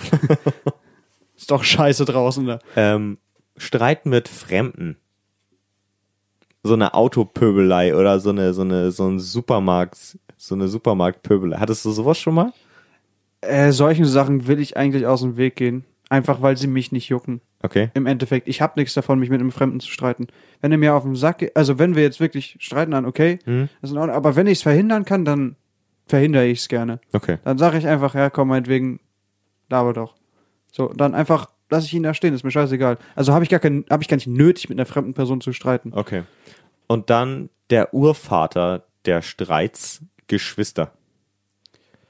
Ist 1.36 1.52
doch 1.52 1.64
scheiße 1.64 2.06
draußen 2.06 2.48
da. 2.48 2.60
ähm, 2.76 3.20
Streit 3.58 4.06
mit 4.06 4.28
Fremden. 4.28 4.98
So 6.64 6.74
eine 6.74 6.94
Autopöbelei 6.94 7.96
oder 7.96 8.20
so 8.20 8.30
eine, 8.32 8.54
so 8.54 8.62
eine, 8.62 8.92
so 8.92 9.08
ein 9.08 9.20
Supermarkt, 9.20 10.18
so 10.36 10.56
eine 10.56 10.68
Supermarktpöbelei. 10.68 11.58
Hattest 11.58 11.86
du 11.86 11.92
sowas 11.92 12.18
schon 12.20 12.34
mal? 12.36 12.54
Äh, 13.42 13.72
solchen 13.72 14.06
Sachen 14.06 14.48
will 14.48 14.60
ich 14.60 14.76
eigentlich 14.76 15.06
aus 15.06 15.22
dem 15.22 15.38
Weg 15.38 15.56
gehen. 15.56 15.86
Einfach 16.10 16.42
weil 16.42 16.56
sie 16.56 16.68
mich 16.68 16.92
nicht 16.94 17.10
jucken. 17.10 17.42
Okay. 17.62 17.90
Im 17.94 18.06
Endeffekt, 18.06 18.48
ich 18.48 18.62
habe 18.62 18.80
nichts 18.80 18.94
davon, 18.94 19.20
mich 19.20 19.30
mit 19.30 19.42
einem 19.42 19.52
Fremden 19.52 19.80
zu 19.82 19.90
streiten. 19.92 20.28
Wenn 20.62 20.72
er 20.72 20.78
mir 20.78 20.94
auf 20.96 21.04
den 21.04 21.16
Sack 21.16 21.40
geht, 21.40 21.56
also 21.58 21.80
wenn 21.80 21.96
wir 21.96 22.04
jetzt 22.04 22.20
wirklich 22.22 22.56
streiten, 22.60 22.92
dann 22.92 23.06
okay, 23.06 23.40
Mhm. 23.46 23.68
Ordnung. 23.84 24.10
aber 24.12 24.36
wenn 24.38 24.48
ich 24.48 24.60
es 24.60 24.62
verhindern 24.62 25.04
kann, 25.06 25.26
dann 25.26 25.58
verhindere 26.06 26.46
ich 26.46 26.60
es 26.60 26.68
gerne. 26.70 27.02
Okay. 27.12 27.38
Dann 27.44 27.58
sage 27.58 27.78
ich 27.78 27.88
einfach, 27.88 28.16
ja 28.16 28.30
komm, 28.30 28.48
meinetwegen, 28.50 29.02
laber 29.70 29.92
doch. 29.94 30.16
So, 30.72 30.88
dann 30.96 31.14
einfach 31.14 31.50
lasse 31.70 31.86
ich 31.88 31.94
ihn 31.94 32.04
da 32.04 32.14
stehen, 32.14 32.34
ist 32.34 32.44
mir 32.44 32.52
scheißegal. 32.52 32.98
Also 33.16 33.34
habe 33.34 33.44
ich 33.44 33.50
gar 33.50 33.60
kein, 33.60 33.86
habe 33.90 34.04
ich 34.04 34.10
gar 34.10 34.16
nicht 34.18 34.28
nötig, 34.28 34.70
mit 34.70 34.78
einer 34.78 34.86
fremden 34.86 35.14
Person 35.14 35.42
zu 35.42 35.54
streiten. 35.54 35.92
Okay. 35.94 36.24
Und 36.88 37.10
dann 37.10 37.50
der 37.70 37.94
Urvater 37.94 38.86
der 39.06 39.22
Streits, 39.22 40.02
Geschwister. 40.28 40.92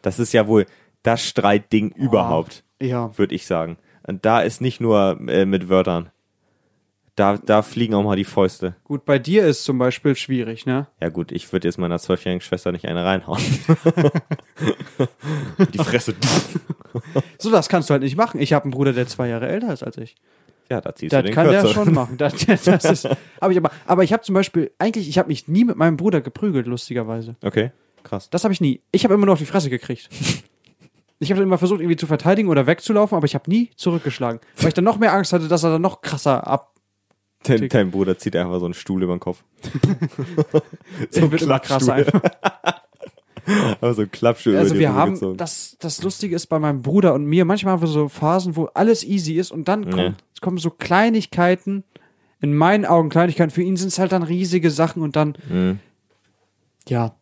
Das 0.02 0.20
ist 0.20 0.34
ja 0.34 0.48
wohl 0.48 0.66
das 1.04 1.24
Streitding 1.26 1.90
überhaupt, 1.92 2.64
Ja. 2.82 3.16
würde 3.18 3.36
ich 3.36 3.46
sagen. 3.46 3.78
Und 4.06 4.26
da 4.26 4.42
ist 4.42 4.62
nicht 4.62 4.80
nur 4.82 5.20
äh, 5.28 5.46
mit 5.46 5.70
Wörtern. 5.70 6.10
Da, 7.18 7.36
da 7.38 7.64
fliegen 7.64 7.96
auch 7.96 8.04
mal 8.04 8.16
die 8.16 8.24
Fäuste. 8.24 8.76
Gut, 8.84 9.04
bei 9.04 9.18
dir 9.18 9.44
ist 9.48 9.64
zum 9.64 9.80
Beispiel 9.80 10.16
schwierig, 10.16 10.68
ne? 10.68 10.86
Ja 11.02 11.10
gut, 11.10 11.32
ich 11.32 11.52
würde 11.52 11.68
jetzt 11.68 11.80
meiner 11.80 11.98
zwölfjährigen 11.98 12.42
Schwester 12.42 12.72
nicht 12.72 12.86
eine 12.88 13.04
reinhauen. 13.04 13.42
die 15.74 15.78
Fresse. 15.80 16.14
So, 17.38 17.52
das 17.52 17.70
kannst 17.70 17.90
du 17.90 17.92
halt 17.92 18.02
nicht 18.02 18.16
machen. 18.18 18.40
Ich 18.42 18.54
habe 18.54 18.64
einen 18.64 18.72
Bruder, 18.72 18.92
der 18.92 19.06
zwei 19.06 19.28
Jahre 19.28 19.48
älter 19.48 19.72
ist 19.72 19.84
als 19.84 19.98
ich. 19.98 20.16
Ja, 20.70 20.82
da 20.82 20.96
ziehst 20.96 21.14
Das 21.14 21.20
du 21.20 21.26
den 21.26 21.36
kann 21.36 21.48
der 21.48 21.62
Kürzer. 21.62 21.74
schon 21.76 21.94
machen. 21.94 22.18
Das, 22.18 22.34
das 22.66 22.86
ist, 22.86 23.06
hab 23.06 23.52
ich 23.52 23.58
aber, 23.58 23.72
aber 23.86 24.04
ich 24.04 24.14
habe 24.14 24.24
zum 24.24 24.34
Beispiel, 24.34 24.72
eigentlich, 24.80 25.08
ich 25.08 25.18
habe 25.20 25.28
mich 25.28 25.48
nie 25.48 25.64
mit 25.64 25.76
meinem 25.76 25.96
Bruder 25.98 26.22
geprügelt, 26.22 26.66
lustigerweise. 26.66 27.36
Okay, 27.44 27.72
krass. 28.04 28.30
Das 28.32 28.44
habe 28.46 28.54
ich 28.54 28.62
nie. 28.62 28.82
Ich 28.92 29.04
habe 29.04 29.14
immer 29.14 29.26
nur 29.28 29.34
auf 29.34 29.40
die 29.40 29.46
Fresse 29.46 29.70
gekriegt. 29.70 30.10
Ich 31.20 31.32
habe 31.32 31.42
immer 31.44 31.58
versucht, 31.58 31.82
irgendwie 31.82 31.98
zu 31.98 32.08
verteidigen 32.08 32.50
oder 32.50 32.66
wegzulaufen, 32.68 33.16
aber 33.16 33.26
ich 33.26 33.36
habe 33.36 33.50
nie 33.50 33.70
zurückgeschlagen. 33.76 34.40
Weil 34.58 34.70
ich 34.70 34.74
dann 34.74 34.84
noch 34.84 34.98
mehr 34.98 35.14
Angst 35.14 35.34
hatte, 35.34 35.48
dass 35.48 35.64
er 35.64 35.72
dann 35.72 35.82
noch 35.82 36.02
krasser 36.02 36.48
ab. 36.48 36.74
Dein, 37.48 37.70
dein 37.70 37.92
Bruder 37.92 38.18
zieht 38.18 38.36
einfach 38.36 38.60
so 38.60 38.66
einen 38.66 38.74
Stuhl 38.74 39.04
über 39.04 39.16
den 39.16 39.20
Kopf. 39.20 39.44
So 41.10 41.32
wird 41.32 41.42
immer 41.42 41.60
krasser 41.60 41.94
einfach. 41.94 42.22
Aber 43.82 43.94
so 43.94 44.02
ein 44.02 44.12
Klappstuhl 44.12 44.58
Also 44.58 44.78
wir 44.78 44.94
haben, 44.94 45.14
gezogen. 45.14 45.38
das, 45.38 45.78
das 45.80 46.04
Lustige 46.04 46.36
ist 46.36 46.48
bei 46.48 46.60
meinem 46.60 46.82
Bruder 46.82 47.14
und 47.14 47.26
mir, 47.26 47.46
manchmal 47.46 47.74
haben 47.74 47.82
wir 47.82 47.88
so 47.88 48.10
Phasen, 48.10 48.56
wo 48.58 48.66
alles 48.74 49.06
easy 49.06 49.36
ist 49.36 49.52
und 49.52 49.68
dann 49.70 49.90
kommen, 49.90 50.16
kommen 50.42 50.58
so 50.58 50.70
Kleinigkeiten, 50.70 51.84
in 52.42 52.54
meinen 52.54 52.86
Augen 52.86 53.08
Kleinigkeiten, 53.10 53.52
für 53.52 53.62
ihn 53.64 53.78
sind 53.78 53.88
es 53.88 54.00
halt 54.00 54.12
dann 54.12 54.24
riesige 54.24 54.70
Sachen 54.70 55.02
und 55.02 55.16
dann, 55.16 55.38
Mhm. 55.50 55.80
ja. 56.90 57.16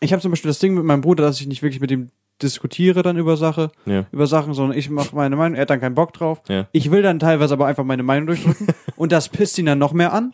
Ich 0.00 0.12
habe 0.12 0.20
zum 0.22 0.32
Beispiel 0.32 0.48
das 0.48 0.58
Ding 0.58 0.74
mit 0.74 0.84
meinem 0.84 1.02
Bruder, 1.02 1.24
dass 1.24 1.40
ich 1.40 1.46
nicht 1.46 1.62
wirklich 1.62 1.80
mit 1.80 1.90
ihm 1.90 2.08
diskutiere 2.42 3.02
dann 3.02 3.16
über 3.16 3.36
Sache, 3.36 3.70
Ja. 3.86 4.06
über 4.12 4.26
Sachen, 4.26 4.54
sondern 4.54 4.76
ich 4.76 4.90
mache 4.90 5.14
meine 5.14 5.36
Meinung, 5.36 5.54
er 5.56 5.62
hat 5.62 5.70
dann 5.70 5.80
keinen 5.80 5.94
Bock 5.94 6.12
drauf. 6.12 6.42
Ja. 6.48 6.66
Ich 6.72 6.90
will 6.90 7.02
dann 7.02 7.18
teilweise 7.18 7.54
aber 7.54 7.66
einfach 7.66 7.84
meine 7.84 8.02
Meinung 8.02 8.26
durchdrücken 8.26 8.66
und 8.96 9.12
das 9.12 9.28
pisst 9.28 9.58
ihn 9.58 9.66
dann 9.66 9.78
noch 9.78 9.92
mehr 9.92 10.12
an. 10.12 10.32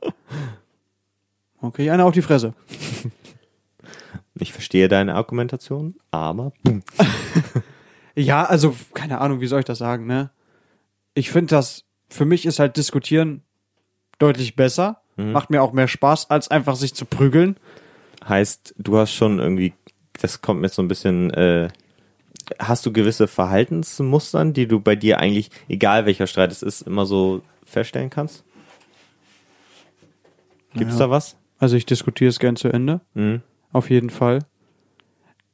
Okay, 1.60 1.90
einer 1.90 2.04
auf 2.06 2.14
die 2.14 2.22
Fresse. 2.22 2.54
Ich 4.42 4.52
verstehe 4.54 4.88
deine 4.88 5.16
Argumentation, 5.16 5.96
aber 6.10 6.52
Ja, 8.16 8.44
also, 8.44 8.74
keine 8.94 9.20
Ahnung, 9.20 9.40
wie 9.42 9.46
soll 9.46 9.58
ich 9.60 9.66
das 9.66 9.76
sagen, 9.78 10.06
ne? 10.06 10.30
Ich 11.12 11.30
finde 11.30 11.54
das, 11.56 11.84
für 12.08 12.24
mich 12.24 12.46
ist 12.46 12.58
halt 12.58 12.76
diskutieren 12.78 13.42
deutlich 14.18 14.56
besser. 14.56 15.02
Macht 15.16 15.50
mir 15.50 15.62
auch 15.62 15.72
mehr 15.72 15.88
Spaß, 15.88 16.30
als 16.30 16.50
einfach 16.50 16.74
sich 16.76 16.94
zu 16.94 17.04
prügeln. 17.04 17.56
heißt, 18.26 18.74
du 18.78 18.96
hast 18.96 19.12
schon 19.12 19.38
irgendwie, 19.38 19.74
das 20.18 20.40
kommt 20.40 20.62
mir 20.62 20.70
so 20.70 20.80
ein 20.80 20.88
bisschen, 20.88 21.30
äh, 21.34 21.68
hast 22.58 22.84
du 22.86 22.92
gewisse 22.92 23.26
Verhaltensmustern, 23.28 24.52
die 24.52 24.66
du 24.66 24.80
bei 24.80 24.96
dir 24.96 25.18
eigentlich, 25.20 25.50
egal 25.68 26.06
welcher 26.06 26.26
Streit 26.26 26.50
es 26.52 26.62
ist, 26.62 26.82
immer 26.82 27.06
so 27.06 27.42
feststellen 27.64 28.10
kannst? 28.10 28.44
Gibt's 30.74 30.94
Ja. 30.94 31.00
da 31.06 31.10
was? 31.10 31.36
Also 31.58 31.76
ich 31.76 31.86
diskutiere 31.86 32.28
es 32.30 32.38
gern 32.38 32.56
zu 32.56 32.68
Ende. 32.68 33.00
Mhm. 33.14 33.42
Auf 33.72 33.90
jeden 33.90 34.10
Fall. 34.10 34.40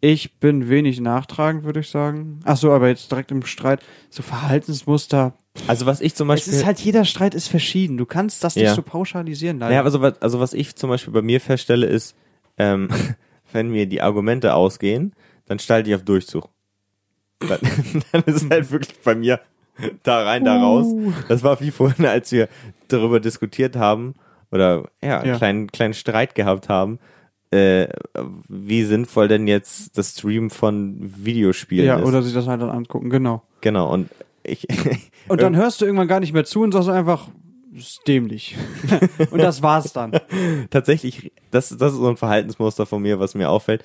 Ich 0.01 0.35
bin 0.39 0.69
wenig 0.69 1.01
nachtragend, 1.01 1.65
würde 1.65 1.81
ich 1.81 1.89
sagen. 1.89 2.41
Ach 2.45 2.57
so, 2.57 2.71
aber 2.73 2.89
jetzt 2.89 3.11
direkt 3.11 3.31
im 3.33 3.45
Streit. 3.45 3.81
So 4.11 4.23
Verhaltensmuster. 4.23 5.35
Also 5.67 5.87
was 5.87 6.01
ich 6.03 6.15
zum 6.15 6.31
Es 6.31 6.41
Beispiel, 6.41 6.53
ist 6.53 6.67
halt, 6.67 6.79
jeder 6.81 7.05
Streit 7.07 7.35
ist 7.35 7.49
verschieden. 7.49 7.97
Du 7.97 8.05
kannst 8.05 8.45
das 8.45 8.57
nicht 8.57 8.67
Ja. 8.67 8.75
so 8.75 8.83
pauschalisieren. 8.83 9.59
Leider. 9.59 9.71
naja, 9.71 9.83
also 9.85 10.03
was, 10.03 10.21
also 10.21 10.39
was 10.39 10.53
ich 10.53 10.77
zum 10.77 10.91
Beispiel 10.91 11.13
bei 11.15 11.23
mir 11.23 11.41
feststelle 11.41 11.87
ist, 11.87 12.15
ähm, 12.59 12.89
wenn 13.53 13.71
mir 13.71 13.87
die 13.87 14.03
Argumente 14.03 14.55
ausgehen, 14.55 15.15
dann 15.47 15.59
stalte 15.59 15.89
ich 15.91 15.97
auf 15.97 16.03
Durchzug. 16.05 16.51
Dann, 17.41 17.59
dann 18.13 18.23
ist 18.25 18.43
es 18.43 18.51
halt 18.51 18.71
wirklich 18.71 18.99
bei 19.05 19.15
mir 19.15 19.41
da 20.03 20.25
rein, 20.25 20.45
da 20.45 20.61
raus. 20.61 20.87
Das 21.29 21.43
war 21.43 21.61
wie 21.61 21.71
vorhin, 21.71 22.07
als 22.07 22.33
wir 22.33 22.49
darüber 22.89 23.21
diskutiert 23.21 23.77
haben 23.77 24.15
oder 24.51 24.89
ja, 25.03 25.19
einen 25.21 25.29
Ja. 25.31 25.37
kleinen, 25.37 25.67
kleinen 25.71 25.95
Streit 25.95 26.35
gehabt 26.35 26.69
haben, 26.69 26.99
äh, 27.51 27.89
wie 28.49 28.85
sinnvoll 28.85 29.29
denn 29.29 29.47
jetzt 29.47 29.97
das 29.99 30.13
Stream 30.13 30.51
von 30.51 30.97
Videospielen 31.01 31.87
ja, 31.87 31.97
ist. 31.99 32.07
oder 32.07 32.23
sich 32.23 32.33
das 32.33 32.47
halt 32.47 32.63
dann 32.63 32.71
angucken, 32.71 33.11
genau. 33.11 33.43
genau, 33.61 33.93
und 33.93 34.09
ich 34.43 34.67
Und 35.29 35.43
dann 35.43 35.57
hörst 35.57 35.81
du 35.81 35.85
irgendwann 35.85 36.09
gar 36.09 36.21
nicht 36.21 36.33
mehr 36.33 36.45
zu 36.45 36.63
und 36.63 36.73
sagst 36.73 36.89
einfach, 36.89 37.29
ist 37.77 38.07
dämlich. 38.07 38.57
und 39.31 39.39
das 39.39 39.63
war's 39.63 39.93
dann. 39.93 40.19
tatsächlich, 40.71 41.33
das, 41.51 41.69
das 41.71 41.93
ist 41.93 41.99
so 41.99 42.09
ein 42.09 42.17
Verhaltensmuster 42.17 42.87
von 42.87 43.03
mir, 43.03 43.21
was 43.21 43.35
mir 43.35 43.51
auffällt. 43.51 43.85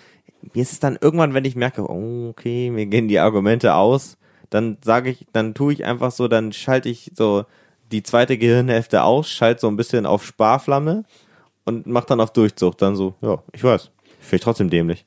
Mir 0.53 0.61
ist 0.61 0.71
es 0.71 0.79
dann 0.79 0.97
irgendwann, 0.99 1.33
wenn 1.33 1.45
ich 1.45 1.55
merke, 1.55 1.89
oh, 1.89 2.29
okay, 2.29 2.71
mir 2.71 2.85
gehen 2.87 3.07
die 3.07 3.19
Argumente 3.19 3.75
aus, 3.75 4.17
dann 4.49 4.77
sage 4.83 5.09
ich, 5.09 5.27
dann 5.33 5.53
tue 5.53 5.73
ich 5.73 5.85
einfach 5.85 6.11
so, 6.11 6.27
dann 6.27 6.51
schalte 6.51 6.89
ich 6.89 7.11
so 7.15 7.45
die 7.91 8.03
zweite 8.03 8.37
Gehirnhälfte 8.37 9.03
aus, 9.03 9.29
schalte 9.29 9.61
so 9.61 9.67
ein 9.67 9.77
bisschen 9.77 10.05
auf 10.05 10.25
Sparflamme 10.25 11.03
und 11.65 11.87
mach 11.87 12.05
dann 12.05 12.21
auf 12.21 12.33
Durchzug. 12.33 12.77
Dann 12.77 12.95
so, 12.95 13.15
ja, 13.21 13.43
ich 13.53 13.63
weiß, 13.63 13.91
finde 14.19 14.35
ich 14.35 14.41
trotzdem 14.41 14.69
dämlich. 14.69 15.05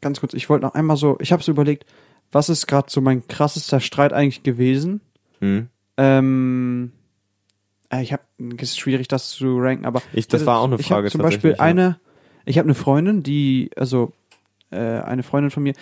Ganz 0.00 0.20
kurz, 0.20 0.34
ich 0.34 0.48
wollte 0.50 0.66
noch 0.66 0.74
einmal 0.74 0.96
so, 0.96 1.16
ich 1.20 1.32
habe 1.32 1.42
so 1.42 1.52
überlegt, 1.52 1.86
was 2.30 2.48
ist 2.48 2.66
gerade 2.66 2.90
so 2.90 3.00
mein 3.00 3.26
krassester 3.26 3.80
Streit 3.80 4.12
eigentlich 4.12 4.42
gewesen? 4.42 5.00
Hm. 5.40 5.68
Ähm, 5.96 6.92
äh, 7.90 8.02
ich 8.02 8.12
habe, 8.12 8.22
es 8.56 8.70
ist 8.70 8.78
schwierig, 8.78 9.08
das 9.08 9.30
zu 9.30 9.58
ranken, 9.58 9.84
aber 9.86 10.02
Ich- 10.12 10.28
das 10.28 10.44
war 10.46 10.58
auch 10.60 10.64
eine 10.64 10.76
ich 10.76 10.86
Frage 10.86 11.06
hab 11.06 11.12
zum 11.12 11.22
Beispiel 11.22 11.52
tatsächlich, 11.52 11.58
ja. 11.58 11.64
eine, 11.64 12.00
ich 12.44 12.58
habe 12.58 12.66
eine 12.66 12.74
Freundin, 12.74 13.22
die, 13.22 13.70
also 13.76 14.12
äh, 14.70 14.76
eine 14.78 15.22
Freundin 15.22 15.50
von 15.50 15.62
mir, 15.62 15.74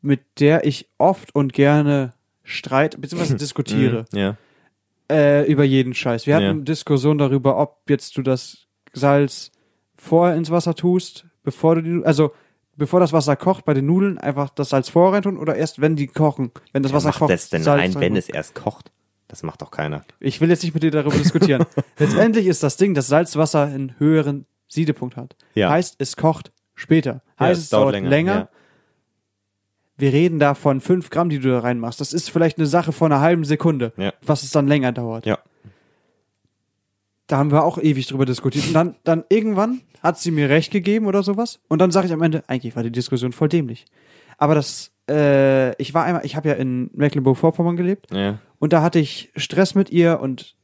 mit 0.00 0.20
der 0.40 0.64
ich 0.66 0.88
oft 0.98 1.34
und 1.34 1.52
gerne 1.52 2.12
streite 2.44 2.98
bzw. 2.98 3.34
diskutiere 3.36 4.06
Mhm, 4.12 4.18
Ja. 4.18 4.36
äh, 5.10 5.50
über 5.50 5.64
jeden 5.64 5.94
Scheiß. 5.94 6.26
Wir 6.26 6.34
hatten 6.34 6.44
Ja. 6.44 6.50
eine 6.50 6.62
Diskussion 6.62 7.18
darüber, 7.18 7.58
ob 7.58 7.88
jetzt 7.88 8.16
du 8.16 8.22
das 8.22 8.66
Salz 8.92 9.52
vorher 9.96 10.36
ins 10.36 10.50
Wasser 10.50 10.74
tust, 10.74 11.26
bevor 11.42 11.76
du 11.76 11.82
die, 11.82 12.04
also 12.04 12.32
bevor 12.76 13.00
das 13.00 13.12
Wasser 13.12 13.36
kocht 13.36 13.64
bei 13.64 13.74
den 13.74 13.86
Nudeln, 13.86 14.18
einfach 14.18 14.50
das 14.50 14.68
Salz 14.70 14.88
vorher 14.88 15.14
rein 15.14 15.22
tun 15.22 15.36
oder 15.36 15.56
erst 15.56 15.80
wenn 15.80 15.96
die 15.96 16.06
kochen, 16.06 16.52
wenn 16.72 16.82
das 16.82 16.92
Wasser 16.92 17.08
macht 17.08 17.18
kocht. 17.20 17.30
das 17.32 17.50
denn 17.50 17.62
Salz 17.62 17.82
rein, 17.82 18.00
wenn 18.00 18.16
es 18.16 18.28
erst 18.28 18.54
kocht? 18.54 18.90
Das 19.28 19.42
macht 19.42 19.60
doch 19.62 19.70
keiner. 19.70 20.04
Ich 20.20 20.40
will 20.40 20.48
jetzt 20.48 20.62
nicht 20.62 20.72
mit 20.74 20.82
dir 20.82 20.90
darüber 20.90 21.16
diskutieren. 21.18 21.64
Letztendlich 21.98 22.46
ist 22.46 22.62
das 22.62 22.76
Ding, 22.76 22.94
dass 22.94 23.06
Salzwasser 23.08 23.62
einen 23.64 23.94
höheren 23.98 24.46
Siedepunkt 24.68 25.16
hat. 25.16 25.36
Ja. 25.54 25.70
Heißt, 25.70 25.96
es 25.98 26.16
kocht 26.16 26.50
später. 26.74 27.22
Ja, 27.38 27.46
Heißt, 27.46 27.60
es 27.60 27.68
dauert 27.68 27.92
länger. 28.00 28.34
ja. 28.34 28.48
Wir 30.00 30.12
reden 30.12 30.38
da 30.38 30.54
von 30.54 30.80
fünf 30.80 31.10
Gramm, 31.10 31.28
die 31.28 31.40
du 31.40 31.48
da 31.50 31.58
reinmachst. 31.58 32.00
Das 32.00 32.12
ist 32.12 32.30
vielleicht 32.30 32.56
eine 32.58 32.66
Sache 32.68 32.92
von 32.92 33.10
einer 33.12 33.20
halben 33.20 33.44
Sekunde, 33.44 33.92
Ja. 33.96 34.12
was 34.22 34.44
es 34.44 34.50
dann 34.50 34.68
länger 34.68 34.92
dauert. 34.92 35.26
Ja. 35.26 35.38
Da 37.26 37.36
haben 37.36 37.50
wir 37.50 37.64
auch 37.64 37.78
ewig 37.78 38.06
drüber 38.06 38.24
diskutiert. 38.24 38.66
Und 38.68 38.74
dann, 38.74 38.94
dann 39.04 39.24
irgendwann 39.28 39.80
hat 40.02 40.18
sie 40.18 40.30
mir 40.30 40.48
recht 40.48 40.70
gegeben 40.70 41.06
oder 41.06 41.22
sowas. 41.22 41.60
Und 41.68 41.80
dann 41.80 41.90
sage 41.90 42.06
ich 42.06 42.12
am 42.12 42.22
Ende, 42.22 42.44
eigentlich 42.46 42.76
war 42.76 42.82
die 42.82 42.92
Diskussion 42.92 43.32
voll 43.32 43.48
dämlich. 43.48 43.84
Aber 44.38 44.54
das, 44.54 44.92
äh, 45.08 45.74
ich 45.80 45.94
war 45.94 46.04
einmal, 46.04 46.24
ich 46.24 46.36
habe 46.36 46.48
ja 46.48 46.54
in 46.54 46.90
Mecklenburg-Vorpommern 46.94 47.76
gelebt 47.76 48.06
Ja. 48.12 48.38
und 48.58 48.72
da 48.72 48.82
hatte 48.82 48.98
ich 48.98 49.32
Stress 49.36 49.74
mit 49.74 49.90
ihr 49.90 50.20
und 50.20 50.56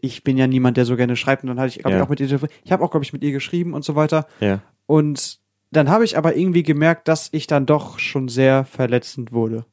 ich 0.00 0.22
bin 0.22 0.36
ja 0.36 0.46
niemand, 0.46 0.76
der 0.76 0.84
so 0.84 0.96
gerne 0.96 1.16
schreibt. 1.16 1.42
Und 1.42 1.48
dann 1.48 1.58
hatte 1.58 1.68
ich, 1.70 1.78
glaube 1.80 1.90
Ja. 1.92 1.96
ich, 1.98 2.04
auch 2.04 2.08
mit 2.08 2.20
ihr, 2.20 2.40
ich 2.64 2.72
habe 2.72 2.84
auch, 2.84 2.90
glaube 2.90 3.04
ich, 3.04 3.12
mit 3.12 3.22
ihr 3.24 3.32
geschrieben 3.32 3.74
und 3.74 3.84
so 3.84 3.96
weiter. 3.96 4.26
Ja. 4.40 4.60
Und 4.86 5.38
dann 5.72 5.88
habe 5.90 6.04
ich 6.04 6.16
aber 6.16 6.36
irgendwie 6.36 6.62
gemerkt, 6.62 7.08
dass 7.08 7.28
ich 7.32 7.46
dann 7.46 7.66
doch 7.66 7.98
schon 7.98 8.28
sehr 8.28 8.64
verletzend 8.64 9.32
wurde. 9.32 9.64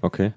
Okay. 0.00 0.32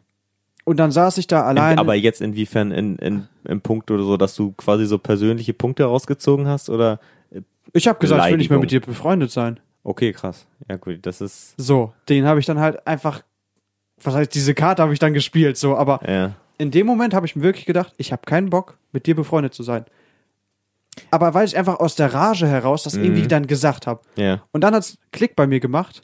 Und 0.65 0.77
dann 0.77 0.91
saß 0.91 1.17
ich 1.19 1.27
da 1.27 1.41
In, 1.41 1.57
alleine. 1.57 1.79
aber 1.79 1.95
jetzt 1.95 2.21
inwiefern 2.21 2.71
in, 2.71 2.95
in, 2.97 3.27
im 3.45 3.62
Punkt 3.62 3.89
oder 3.91 4.03
so, 4.03 4.17
dass 4.17 4.36
du 4.36 4.51
quasi 4.53 4.86
so 4.86 4.97
persönliche 4.97 5.53
Punkte 5.53 5.84
rausgezogen 5.86 6.47
hast 6.47 6.69
oder? 6.69 6.99
ich 7.73 7.88
habe 7.88 7.99
gesagt, 7.99 8.25
ich 8.25 8.31
will 8.31 8.38
nicht 8.38 8.49
mehr 8.49 8.60
mit 8.60 8.71
dir 8.71 8.81
befreundet 8.81 9.31
sein. 9.31 9.60
Okay, 9.84 10.12
krass. 10.13 10.46
Ja 10.70 10.78
gut, 10.78 11.00
das 11.06 11.22
ist, 11.22 11.56
So, 11.58 11.94
den 12.10 12.26
habe 12.26 12.39
ich 12.39 12.46
dann 12.46 12.60
halt 12.60 12.86
einfach, 12.86 13.24
was 14.02 14.13
heißt, 14.15 14.34
diese 14.36 14.54
Karte 14.54 14.82
habe 14.84 14.94
ich 14.94 15.00
dann 15.00 15.13
gespielt, 15.13 15.58
so, 15.58 15.75
aber 15.75 16.00
ja. 16.08 16.34
in 16.58 16.69
dem 16.71 16.86
Moment 16.86 17.13
habe 17.13 17.25
ich 17.25 17.36
mir 17.36 17.42
wirklich 17.44 17.65
gedacht, 17.65 17.94
ich 17.98 18.12
habe 18.12 18.21
keinen 18.25 18.50
Bock, 18.50 18.77
mit 18.92 19.06
dir 19.08 19.15
befreundet 19.15 19.54
zu 19.54 19.63
sein. 19.63 19.86
Aber 21.10 21.34
weil 21.34 21.46
ich 21.48 21.58
einfach 21.58 21.79
aus 21.79 21.96
der 21.96 22.13
Rage 22.13 22.48
heraus 22.48 22.84
das 22.84 22.96
Mhm. 22.96 23.04
irgendwie 23.06 23.27
dann 23.27 23.48
gesagt 23.48 23.88
habe. 23.88 24.02
Ja. 24.17 24.44
Und 24.52 24.62
dann 24.62 24.75
hat's 24.75 24.98
Klick 25.12 25.36
bei 25.36 25.48
mir 25.48 25.60
gemacht. 25.60 26.02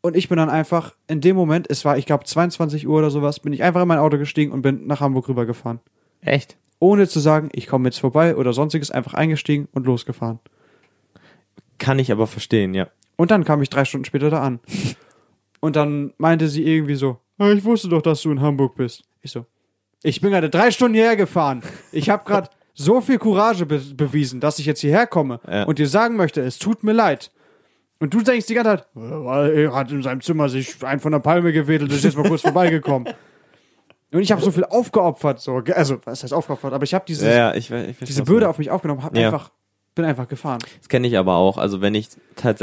Und 0.00 0.16
ich 0.16 0.28
bin 0.28 0.36
dann 0.36 0.50
einfach, 0.50 0.94
in 1.06 1.20
dem 1.20 1.36
Moment, 1.36 1.70
es 1.70 1.84
war, 1.84 1.96
ich 1.96 2.06
glaube, 2.06 2.24
22 2.24 2.88
Uhr 2.88 2.98
oder 2.98 3.10
sowas, 3.10 3.38
bin 3.38 3.52
ich 3.52 3.62
einfach 3.62 3.82
in 3.82 3.88
mein 3.88 3.98
Auto 4.00 4.18
gestiegen 4.18 4.50
und 4.50 4.62
bin 4.62 4.86
nach 4.88 5.00
Hamburg 5.00 5.28
rübergefahren. 5.28 5.78
Echt? 6.20 6.56
Ohne 6.80 7.06
zu 7.06 7.20
sagen, 7.20 7.50
ich 7.52 7.68
komme 7.68 7.86
jetzt 7.86 8.00
vorbei 8.00 8.34
oder 8.34 8.52
sonstiges, 8.52 8.90
einfach 8.90 9.14
eingestiegen 9.14 9.68
und 9.72 9.86
losgefahren. 9.86 10.40
Kann 11.82 11.98
ich 11.98 12.12
aber 12.12 12.26
verstehen, 12.26 12.74
ja. 12.74 12.86
Und 13.16 13.30
dann 13.30 13.44
kam 13.44 13.60
ich 13.62 13.68
drei 13.70 13.84
Stunden 13.84 14.04
später 14.04 14.30
da 14.30 14.40
an. 14.42 14.60
Und 15.60 15.76
dann 15.76 16.12
meinte 16.18 16.48
sie 16.48 16.64
irgendwie 16.64 16.94
so, 16.94 17.18
"Ah, 17.38 17.50
ich 17.50 17.64
wusste 17.64 17.88
doch, 17.88 18.02
dass 18.02 18.22
du 18.22 18.30
in 18.30 18.40
Hamburg 18.40 18.74
bist. 18.76 19.02
Ich 19.20 19.30
so, 19.32 19.46
ich 20.02 20.20
bin 20.20 20.30
gerade 20.30 20.48
drei 20.50 20.70
Stunden 20.70 20.94
hierher 20.94 21.16
gefahren. 21.16 21.62
Ich 21.92 22.08
habe 22.10 22.24
gerade 22.24 22.48
so 22.74 23.00
viel 23.00 23.18
Courage 23.18 23.66
be 23.66 23.78
bewiesen, 23.94 24.40
dass 24.40 24.58
ich 24.58 24.66
jetzt 24.66 24.80
hierher 24.80 25.06
komme 25.06 25.40
Ja. 25.48 25.64
und 25.64 25.78
dir 25.78 25.88
sagen 25.88 26.16
möchte, 26.16 26.40
es 26.40 26.58
tut 26.58 26.82
mir 26.84 26.92
leid. 26.92 27.30
Und 28.00 28.12
du 28.14 28.20
denkst 28.22 28.46
die 28.46 28.54
ganze 28.54 28.70
Zeit, 28.78 28.86
"Äh, 28.96 29.64
er 29.64 29.74
hat 29.74 29.90
in 29.92 30.02
seinem 30.02 30.20
Zimmer 30.20 30.48
sich 30.48 30.82
einen 30.84 31.00
von 31.00 31.12
der 31.12 31.20
Palme 31.20 31.52
gewedelt 31.52 31.90
und 31.90 31.96
ist 31.96 32.04
jetzt 32.04 32.16
mal 32.16 32.26
kurz 32.28 32.42
vorbeigekommen. 32.42 33.12
Und 34.14 34.20
ich 34.20 34.30
habe 34.30 34.42
so 34.42 34.50
viel 34.50 34.64
aufgeopfert, 34.66 35.40
so, 35.40 35.62
also 35.74 35.98
was 36.04 36.22
heißt 36.22 36.34
aufgeopfert, 36.34 36.74
aber 36.74 36.84
ich 36.84 36.92
habe 36.92 37.02
dieses, 37.08 37.26
Ja, 37.34 37.54
ich, 37.54 37.70
ich 37.70 37.96
diese 37.96 38.22
Bürde 38.24 38.46
auf 38.46 38.58
mich 38.58 38.70
aufgenommen, 38.70 39.02
hab 39.02 39.16
Ja. 39.16 39.28
einfach, 39.28 39.50
bin 39.94 40.04
einfach 40.04 40.28
gefahren. 40.28 40.60
Das 40.78 40.88
kenne 40.88 41.06
ich 41.06 41.18
aber 41.18 41.36
auch. 41.36 41.58
Also 41.58 41.80
wenn 41.80 41.94
ich 41.94 42.08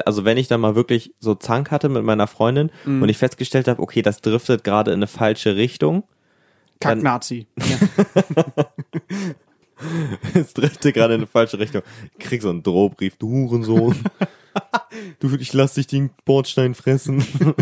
also 0.06 0.26
wenn 0.26 0.38
ich 0.38 0.48
dann 0.48 0.62
mal 0.62 0.76
wirklich 0.76 1.14
so 1.20 1.36
Zank 1.36 1.72
hatte 1.72 1.90
mit 1.90 2.04
meiner 2.04 2.28
Freundin 2.28 2.72
Mhm. 2.86 3.02
und 3.04 3.10
ich 3.10 3.18
festgestellt 3.18 3.68
habe, 3.68 3.82
okay, 3.82 4.02
das 4.02 4.22
driftet 4.22 4.64
gerade 4.64 4.92
in 4.92 4.98
eine 5.00 5.08
falsche 5.08 5.56
Richtung, 5.56 6.04
Dann- 6.80 7.00
Kack-Nazi. 7.04 7.48
es 10.34 10.54
driftet 10.54 10.94
gerade 10.94 11.14
in 11.16 11.22
eine 11.22 11.28
falsche 11.28 11.60
Richtung, 11.60 11.82
ich 12.18 12.26
krieg 12.26 12.42
so 12.42 12.50
einen 12.50 12.64
Drohbrief, 12.64 13.18
du 13.18 13.30
Hurensohn. 13.30 13.96
Du, 15.20 15.34
ich 15.38 15.54
lass 15.54 15.76
dich 15.76 15.88
den 15.88 16.10
Bordstein 16.26 16.74
fressen. 16.74 17.24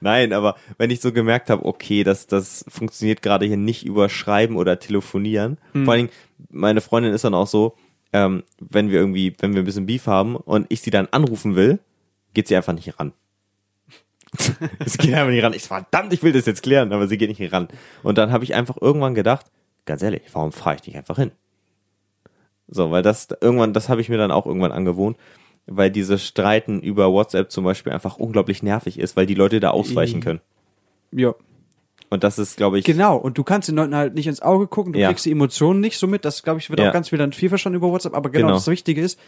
Nein, 0.00 0.32
aber 0.32 0.56
wenn 0.78 0.90
ich 0.90 1.00
so 1.00 1.12
gemerkt 1.12 1.50
habe, 1.50 1.64
okay, 1.66 2.02
das, 2.02 2.26
das 2.26 2.64
funktioniert 2.68 3.22
gerade 3.22 3.46
hier 3.46 3.58
nicht 3.58 3.84
über 3.84 4.08
Schreiben 4.08 4.56
oder 4.56 4.78
Telefonieren. 4.80 5.58
Vor 5.72 5.92
allen 5.92 6.06
Dingen, 6.06 6.10
meine 6.50 6.80
Freundin 6.80 7.12
ist 7.12 7.24
dann 7.24 7.34
auch 7.34 7.46
so, 7.46 7.76
ähm, 8.14 8.44
wenn 8.60 8.90
wir 8.90 9.00
irgendwie, 9.00 9.34
wenn 9.40 9.54
wir 9.54 9.62
ein 9.62 9.64
bisschen 9.64 9.86
Beef 9.86 10.06
haben 10.06 10.36
und 10.36 10.66
ich 10.68 10.80
sie 10.80 10.90
dann 10.90 11.08
anrufen 11.10 11.56
will, 11.56 11.80
geht 12.32 12.46
sie 12.46 12.54
einfach 12.54 12.72
nicht 12.72 12.98
ran. 12.98 13.12
sie 14.38 14.98
geht 14.98 15.14
einfach 15.14 15.30
nicht 15.32 15.42
ran. 15.42 15.52
Ich 15.52 15.64
verdammt, 15.64 16.12
ich 16.12 16.22
will 16.22 16.32
das 16.32 16.46
jetzt 16.46 16.62
klären, 16.62 16.92
aber 16.92 17.08
sie 17.08 17.18
geht 17.18 17.36
nicht 17.36 17.52
ran. 17.52 17.66
Und 18.04 18.16
dann 18.16 18.30
habe 18.30 18.44
ich 18.44 18.54
einfach 18.54 18.76
irgendwann 18.80 19.16
gedacht, 19.16 19.46
ganz 19.84 20.00
ehrlich, 20.00 20.22
warum 20.32 20.52
fahre 20.52 20.76
ich 20.76 20.86
nicht 20.86 20.96
einfach 20.96 21.16
hin? 21.16 21.32
So, 22.68 22.92
weil 22.92 23.02
das 23.02 23.28
irgendwann, 23.40 23.72
das 23.72 23.88
habe 23.88 24.00
ich 24.00 24.08
mir 24.08 24.16
dann 24.16 24.30
auch 24.30 24.46
irgendwann 24.46 24.72
angewohnt, 24.72 25.16
weil 25.66 25.90
dieses 25.90 26.24
Streiten 26.24 26.80
über 26.80 27.10
WhatsApp 27.12 27.50
zum 27.50 27.64
Beispiel 27.64 27.92
einfach 27.92 28.16
unglaublich 28.16 28.62
nervig 28.62 29.00
ist, 29.00 29.16
weil 29.16 29.26
die 29.26 29.34
Leute 29.34 29.58
da 29.58 29.70
ausweichen 29.70 30.20
können. 30.20 30.40
Ja. 31.10 31.34
Und 32.14 32.22
das 32.22 32.38
ist, 32.38 32.56
glaube 32.56 32.78
ich, 32.78 32.84
Genau, 32.84 33.16
und 33.16 33.36
du 33.38 33.42
kannst 33.44 33.68
den 33.68 33.74
Leuten 33.74 33.94
halt 33.94 34.14
nicht 34.14 34.26
ins 34.28 34.40
Auge 34.40 34.68
gucken, 34.68 34.92
du 34.92 35.00
Ja. 35.00 35.08
kriegst 35.08 35.26
die 35.26 35.32
Emotionen 35.32 35.80
nicht 35.80 35.98
so 35.98 36.06
mit, 36.06 36.24
das 36.24 36.42
glaube 36.44 36.60
ich 36.60 36.70
wird 36.70 36.78
Ja. 36.78 36.88
auch 36.88 36.92
ganz 36.92 37.08
viel 37.08 37.18
dann 37.18 37.32
viel 37.32 37.48
verstanden 37.48 37.76
über 37.76 37.88
WhatsApp, 37.90 38.14
aber 38.14 38.30
genau, 38.30 38.46
Genau. 38.46 38.56
das 38.56 38.68
Wichtige 38.68 39.00
ist, 39.02 39.18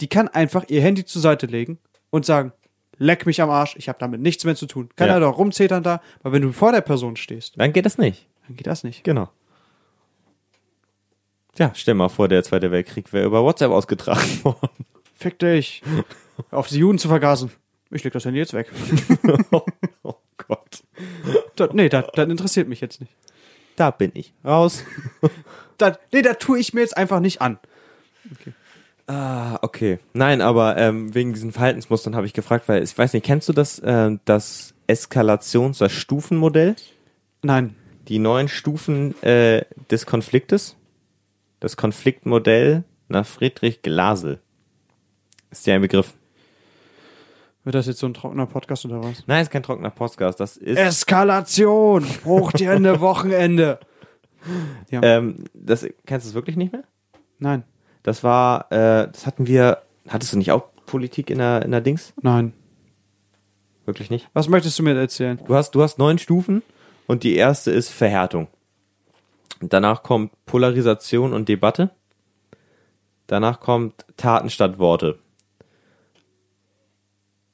die 0.00 0.08
kann 0.08 0.26
einfach 0.28 0.64
ihr 0.68 0.80
Handy 0.82 1.04
zur 1.04 1.22
Seite 1.22 1.46
legen 1.46 1.78
und 2.10 2.26
sagen, 2.26 2.52
leck 2.98 3.24
mich 3.26 3.40
am 3.40 3.50
Arsch, 3.50 3.76
ich 3.76 3.88
habe 3.88 3.98
damit 4.00 4.20
nichts 4.20 4.44
mehr 4.44 4.56
zu 4.56 4.66
tun. 4.66 4.88
Kann 4.96 5.06
Ja. 5.08 5.14
er 5.14 5.20
doch 5.20 5.38
rumzetern 5.38 5.84
da, 5.84 6.00
weil 6.22 6.32
wenn 6.32 6.42
du 6.42 6.52
vor 6.52 6.72
der 6.72 6.80
Person 6.80 7.14
stehst, 7.16 7.54
dann 7.56 7.72
geht 7.72 7.86
das 7.86 7.98
nicht. 7.98 8.26
dann 8.48 8.56
geht 8.56 8.66
das 8.66 8.82
nicht. 8.84 9.04
Genau. 9.04 9.28
Ja, 11.56 11.70
stell 11.76 11.94
mal 11.94 12.08
vor, 12.08 12.26
der 12.26 12.42
Zweite 12.42 12.72
Weltkrieg 12.72 13.12
wäre 13.12 13.26
über 13.26 13.44
WhatsApp 13.44 13.70
ausgetragen 13.70 14.20
worden. 14.42 14.84
Fick 15.14 15.38
dich. 15.38 15.82
Auf 16.50 16.66
die 16.66 16.78
Juden 16.78 16.98
zu 16.98 17.06
vergasen. 17.06 17.52
Ich 17.92 18.02
leg 18.02 18.12
das 18.12 18.24
Handy 18.24 18.40
jetzt 18.40 18.54
weg. 18.54 18.72
Gott. 20.48 20.82
Das, 21.56 21.70
nee, 21.72 21.88
das, 21.88 22.06
das 22.14 22.28
interessiert 22.28 22.68
mich 22.68 22.80
jetzt 22.80 23.00
nicht. 23.00 23.12
Da 23.76 23.90
bin 23.90 24.12
ich. 24.14 24.32
Raus. 24.44 24.84
Das, 25.76 25.98
nee, 26.12 26.22
das 26.22 26.38
tue 26.38 26.60
ich 26.60 26.72
mir 26.72 26.82
jetzt 26.82 26.96
einfach 26.96 27.18
nicht 27.18 27.40
an. 27.40 27.58
Ah, 29.08 29.58
okay. 29.60 29.98
Nein, 30.12 30.40
aber 30.40 30.76
ähm, 30.76 31.12
wegen 31.14 31.32
diesen 31.32 31.50
Verhaltensmustern 31.50 32.14
habe 32.14 32.26
ich 32.26 32.32
gefragt, 32.32 32.68
weil 32.68 32.82
ich 32.84 32.96
weiß 32.96 33.12
nicht, 33.12 33.26
kennst 33.26 33.48
du 33.48 33.52
das, 33.52 33.82
ähm, 33.84 34.20
das 34.24 34.72
Eskalations-, 34.86 35.78
das 35.78 35.90
Stufenmodell? 35.90 36.76
Nein. 37.42 37.74
Die 38.08 38.18
neun 38.18 38.46
Stufen 38.46 39.20
äh, 39.22 39.64
des 39.90 40.06
Konfliktes? 40.06 40.76
Das 41.58 41.76
Konfliktmodell 41.76 42.84
nach 43.08 43.26
Friedrich 43.26 43.82
Glasel. 43.82 44.40
Ist 45.50 45.66
ja 45.66 45.74
ein 45.74 45.80
Begriff. 45.80 46.14
Wird 47.64 47.74
das 47.74 47.86
jetzt 47.86 47.98
so 47.98 48.06
ein 48.06 48.14
trockener 48.14 48.46
Podcast 48.46 48.84
oder 48.84 49.02
was? 49.02 49.24
Nein, 49.26 49.42
ist 49.42 49.50
kein 49.50 49.62
trockener 49.62 49.90
Podcast. 49.90 50.38
Das 50.38 50.56
ist. 50.58 50.78
Eskalation! 50.78 52.06
Hoch 52.24 52.52
dir 52.52 52.72
Ende 52.72 53.00
Wochenende! 53.00 53.80
Ja. 54.90 55.02
Ähm, 55.02 55.44
das 55.54 55.86
kennst 56.04 56.26
du 56.26 56.28
es 56.28 56.34
wirklich 56.34 56.56
nicht 56.56 56.72
mehr? 56.72 56.84
Nein. 57.38 57.64
Das 58.02 58.22
war, 58.22 58.70
äh, 58.70 59.08
das 59.10 59.26
hatten 59.26 59.46
wir. 59.46 59.78
Hattest 60.08 60.34
du 60.34 60.38
nicht 60.38 60.52
auch 60.52 60.64
Politik 60.84 61.30
in 61.30 61.38
der, 61.38 61.62
in 61.62 61.70
der 61.70 61.80
Dings? 61.80 62.12
Nein. 62.20 62.52
Wirklich 63.86 64.10
nicht? 64.10 64.28
Was 64.34 64.48
möchtest 64.48 64.78
du 64.78 64.82
mir 64.82 64.94
erzählen? 64.94 65.40
Du 65.46 65.54
hast, 65.54 65.74
du 65.74 65.82
hast 65.82 65.98
neun 65.98 66.18
Stufen 66.18 66.62
und 67.06 67.22
die 67.22 67.34
erste 67.34 67.70
ist 67.70 67.88
Verhärtung. 67.88 68.48
Danach 69.60 70.02
kommt 70.02 70.32
Polarisation 70.44 71.32
und 71.32 71.48
Debatte. 71.48 71.90
Danach 73.26 73.60
kommt 73.60 74.04
Taten 74.18 74.50
statt 74.50 74.78
Worte. 74.78 75.18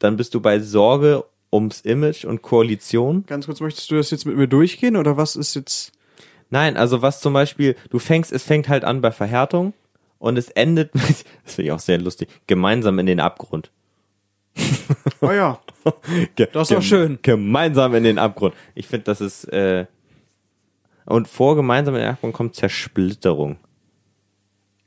Dann 0.01 0.17
bist 0.17 0.35
du 0.35 0.41
bei 0.41 0.59
Sorge 0.59 1.25
ums 1.53 1.83
Image 1.83 2.25
und 2.25 2.43
Koalition. 2.43 3.25
Ganz 3.27 3.47
kurz, 3.47 3.61
möchtest 3.61 3.91
du 3.91 3.97
das 3.97 4.11
jetzt 4.11 4.27
mit 4.27 4.37
mir 4.37 4.49
durchgehen 4.49 4.97
oder 4.97 5.17
was 5.17 5.37
ist 5.37 5.55
jetzt. 5.55 5.93
Nein, 6.49 6.77
also 6.77 7.01
was 7.03 7.21
zum 7.21 7.33
Beispiel, 7.33 7.77
du 7.91 8.01
fängst, 8.01 8.33
es 8.33 8.43
fängt 8.43 8.69
halt 8.69 8.85
an 8.85 9.01
bei 9.01 9.13
Verhärtung 9.13 9.73
und 10.19 10.37
es 10.37 10.49
endet 10.49 10.95
mit, 10.97 11.25
das 11.45 11.55
finde 11.55 11.69
ich 11.69 11.73
auch 11.73 11.79
sehr 11.79 11.99
lustig, 11.99 12.29
gemeinsam 12.49 12.99
in 12.99 13.07
den 13.07 13.21
Abgrund. 13.21 13.71
Oh 15.23 15.31
ja. 15.31 15.61
Das 16.37 16.71
ist 16.71 16.77
doch 16.77 16.83
schön. 16.83 17.19
Gemeinsam 17.21 17.95
in 17.95 18.05
den 18.05 18.19
Abgrund. 18.19 18.55
Ich 18.75 18.87
finde, 18.87 19.05
das 19.05 19.21
ist, 19.21 19.45
äh, 19.45 19.85
und 21.05 21.29
vor 21.29 21.57
gemeinsam 21.57 21.95
in 21.95 22.01
den 22.01 22.11
Abgrund 22.11 22.33
kommt 22.33 22.57
Zersplitterung. 22.57 23.59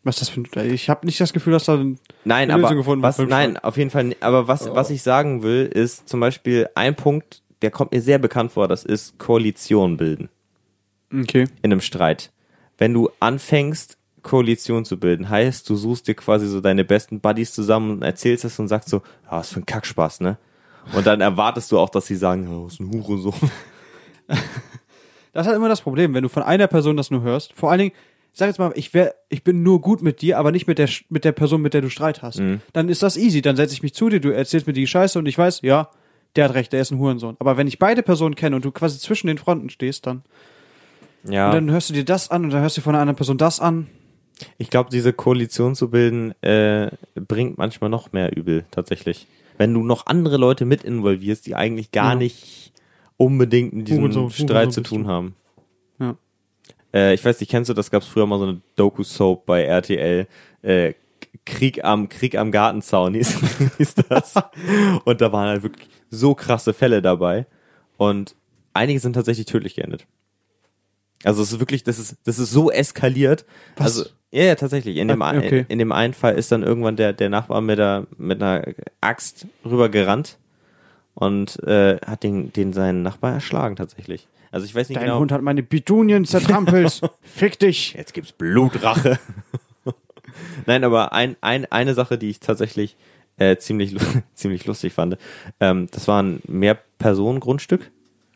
Was 0.03 0.15
ist 0.15 0.21
das 0.21 0.29
für 0.29 0.41
ein. 0.59 0.73
Ich 0.73 0.89
habe 0.89 1.05
nicht 1.05 1.19
das 1.21 1.31
Gefühl, 1.33 1.53
dass 1.53 1.65
da 1.65 1.75
ein- 1.75 1.97
Nein, 2.25 2.43
eine 2.43 2.53
aber 2.55 2.63
Lösung 2.63 2.77
gefunden 2.77 3.03
was, 3.03 3.17
nein, 3.19 3.57
auf 3.57 3.77
jeden 3.77 3.89
Fall, 3.89 4.15
aber 4.19 4.47
was, 4.47 4.69
was 4.73 4.89
ich 4.89 5.01
sagen 5.01 5.43
will, 5.43 5.65
ist 5.65 6.09
zum 6.09 6.19
Beispiel 6.19 6.67
ein 6.75 6.95
Punkt, 6.95 7.41
der 7.61 7.71
kommt 7.71 7.93
mir 7.93 8.01
sehr 8.01 8.19
bekannt 8.19 8.51
vor, 8.51 8.67
das 8.67 8.83
ist 8.83 9.17
Koalition 9.17 9.95
bilden 9.97 10.29
Okay. 11.13 11.45
in 11.61 11.71
einem 11.71 11.79
Streit. 11.81 12.31
Wenn 12.77 12.93
du 12.93 13.09
anfängst, 13.21 13.97
Koalition 14.23 14.83
zu 14.85 14.99
bilden, 14.99 15.29
heißt, 15.29 15.69
du 15.69 15.75
suchst 15.75 16.07
dir 16.07 16.15
quasi 16.15 16.47
so 16.47 16.59
deine 16.61 16.83
besten 16.83 17.19
Buddies 17.19 17.53
zusammen 17.53 17.91
und 17.91 18.01
erzählst 18.03 18.43
es 18.45 18.57
und 18.59 18.67
sagst 18.67 18.89
so, 18.89 18.97
ah, 19.27 19.39
was 19.39 19.49
für 19.51 19.59
ein 19.59 19.65
Kackspaß, 19.65 20.19
ne? 20.21 20.37
Und 20.93 21.05
dann 21.07 21.21
erwartest 21.21 21.71
du 21.71 21.79
auch, 21.79 21.89
dass 21.89 22.07
sie 22.07 22.15
sagen, 22.15 22.47
oh, 22.49 22.65
was 22.65 22.79
ein 22.79 22.89
Hurensohn. 22.91 23.33
Das 25.33 25.45
ist 25.45 25.47
halt 25.47 25.55
immer 25.57 25.69
das 25.69 25.81
Problem, 25.81 26.13
wenn 26.13 26.23
du 26.23 26.29
von 26.29 26.43
einer 26.43 26.67
Person 26.67 26.95
das 26.95 27.09
nur 27.09 27.21
hörst. 27.21 27.53
Vor 27.53 27.71
allen 27.71 27.79
Dingen, 27.79 27.91
sag 28.33 28.47
jetzt 28.47 28.57
mal, 28.59 28.71
ich 28.75 28.93
wär, 28.93 29.13
ich 29.29 29.43
bin 29.43 29.63
nur 29.63 29.79
gut 29.81 30.01
mit 30.01 30.21
dir, 30.21 30.37
aber 30.39 30.51
nicht 30.51 30.67
mit 30.67 30.79
der, 30.79 30.89
mit 31.09 31.23
der 31.25 31.31
Person, 31.31 31.61
mit 31.61 31.73
der 31.73 31.81
du 31.81 31.89
Streit 31.89 32.21
hast. 32.21 32.41
Dann 32.73 32.89
ist 32.89 33.03
das 33.03 33.15
easy. 33.17 33.41
Dann 33.41 33.55
setze 33.55 33.73
ich 33.73 33.83
mich 33.83 33.93
zu 33.93 34.09
dir, 34.09 34.19
du 34.19 34.29
erzählst 34.33 34.67
mir 34.67 34.73
die 34.73 34.87
Scheiße 34.87 35.17
und 35.19 35.27
ich 35.27 35.37
weiß, 35.37 35.61
ja, 35.61 35.89
der 36.35 36.45
hat 36.45 36.55
recht, 36.55 36.73
der 36.73 36.81
ist 36.81 36.91
ein 36.91 36.97
Hurensohn. 36.97 37.35
Aber 37.39 37.57
wenn 37.57 37.67
ich 37.67 37.77
beide 37.79 38.01
Personen 38.01 38.33
kenne 38.35 38.55
und 38.55 38.65
du 38.65 38.71
quasi 38.71 38.97
zwischen 38.99 39.27
den 39.27 39.37
Fronten 39.37 39.69
stehst, 39.69 40.07
dann, 40.07 40.23
Ja. 41.29 41.47
und 41.49 41.53
dann 41.55 41.71
hörst 41.71 41.89
du 41.89 41.93
dir 41.93 42.03
das 42.05 42.31
an 42.31 42.43
und 42.45 42.49
dann 42.49 42.61
hörst 42.61 42.75
du 42.77 42.81
von 42.81 42.95
einer 42.95 43.01
anderen 43.01 43.17
Person 43.17 43.37
das 43.37 43.59
an. 43.59 43.87
Ich 44.57 44.71
glaube, 44.71 44.89
diese 44.89 45.13
Koalition 45.13 45.75
zu 45.75 45.91
bilden, 45.91 46.33
äh, 46.41 46.89
bringt 47.13 47.59
manchmal 47.59 47.91
noch 47.91 48.13
mehr 48.13 48.35
übel, 48.35 48.65
tatsächlich. 48.71 49.27
Wenn 49.59 49.71
du 49.75 49.83
noch 49.83 50.07
andere 50.07 50.37
Leute 50.37 50.65
mit 50.65 50.83
involvierst, 50.83 51.45
die 51.45 51.53
eigentlich 51.55 51.91
gar 51.91 52.13
Ja. 52.13 52.15
nicht 52.15 52.73
unbedingt 53.17 53.73
mit 53.73 53.87
diesem 53.87 54.01
Hurensohn, 54.01 54.31
Streit 54.31 54.49
Hurensohn 54.49 54.71
zu 54.71 54.81
tun 54.81 55.07
haben. 55.07 55.35
Ja. 55.99 56.15
Äh, 56.93 57.13
ich 57.13 57.23
weiß 57.23 57.39
nicht, 57.39 57.49
kennst 57.49 57.69
du 57.69 57.73
das? 57.73 57.91
Gab 57.91 58.01
es 58.03 58.07
früher 58.07 58.25
mal 58.25 58.39
so 58.39 58.45
eine 58.45 58.61
Doku-Soap 58.75 59.45
bei 59.45 59.63
RTL. 59.63 60.27
Äh, 60.61 60.93
Krieg 61.45 61.83
am 61.83 62.09
Krieg 62.09 62.37
am 62.37 62.51
Gartenzaun 62.51 63.13
hieß, 63.15 63.37
hieß 63.77 63.95
das. 64.09 64.35
Und 65.03 65.21
da 65.21 65.31
waren 65.31 65.47
halt 65.47 65.63
wirklich 65.63 65.89
so 66.09 66.35
krasse 66.35 66.73
Fälle 66.73 67.01
dabei. 67.01 67.45
Und 67.97 68.35
einige 68.73 68.99
sind 68.99 69.13
tatsächlich 69.13 69.45
tödlich 69.45 69.75
geendet. 69.75 70.05
Also 71.23 71.41
es 71.41 71.53
ist 71.53 71.59
wirklich, 71.59 71.83
das 71.83 71.99
ist, 71.99 72.17
das 72.25 72.37
ist 72.37 72.51
so 72.51 72.69
eskaliert. 72.69 73.45
Was? 73.77 73.97
Also, 73.99 74.09
ja, 74.31 74.43
ja, 74.43 74.55
tatsächlich. 74.55 74.97
In 74.97 75.07
dem, 75.07 75.21
Ah, 75.21 75.37
okay. 75.37 75.59
in, 75.59 75.65
in 75.67 75.79
dem 75.79 75.91
einen 75.91 76.13
Fall 76.13 76.35
ist 76.35 76.51
dann 76.51 76.63
irgendwann 76.63 76.95
der, 76.95 77.13
der 77.13 77.29
Nachbar 77.29 77.61
mit, 77.61 77.77
der, 77.79 78.07
mit 78.17 78.41
einer 78.41 78.63
Axt 78.99 79.47
rübergerannt 79.63 80.37
und 81.13 81.61
äh, 81.63 81.97
hat 82.05 82.23
den, 82.23 82.51
den 82.51 82.73
seinen 82.73 83.03
Nachbar 83.03 83.33
erschlagen 83.33 83.75
tatsächlich. 83.75 84.27
Also 84.53 84.67
ich 84.67 84.75
weiß 84.75 84.89
nicht 84.89 84.99
Dein 84.99 85.07
genau. 85.07 85.17
Hund 85.19 85.31
hat 85.31 85.41
meine 85.41 85.63
Bitunien 85.63 86.25
zertrampelt. 86.25 87.01
Fick 87.23 87.57
dich. 87.57 87.93
Jetzt 87.93 88.13
gibt's 88.13 88.33
Blutrache. 88.33 89.17
Nein, 90.67 90.83
aber 90.83 91.11
ein, 91.11 91.35
ein, 91.41 91.65
eine 91.71 91.95
Sache, 91.95 92.19
die 92.19 92.29
ich 92.29 92.39
tatsächlich 92.39 92.95
äh, 93.37 93.57
ziemlich, 93.57 93.95
ziemlich 94.35 94.67
lustig 94.67 94.93
fand, 94.93 95.17
ähm, 95.59 95.87
das 95.91 96.07
war 96.07 96.21
ein 96.21 96.39
Mehrpersonengrundstück, 96.47 97.89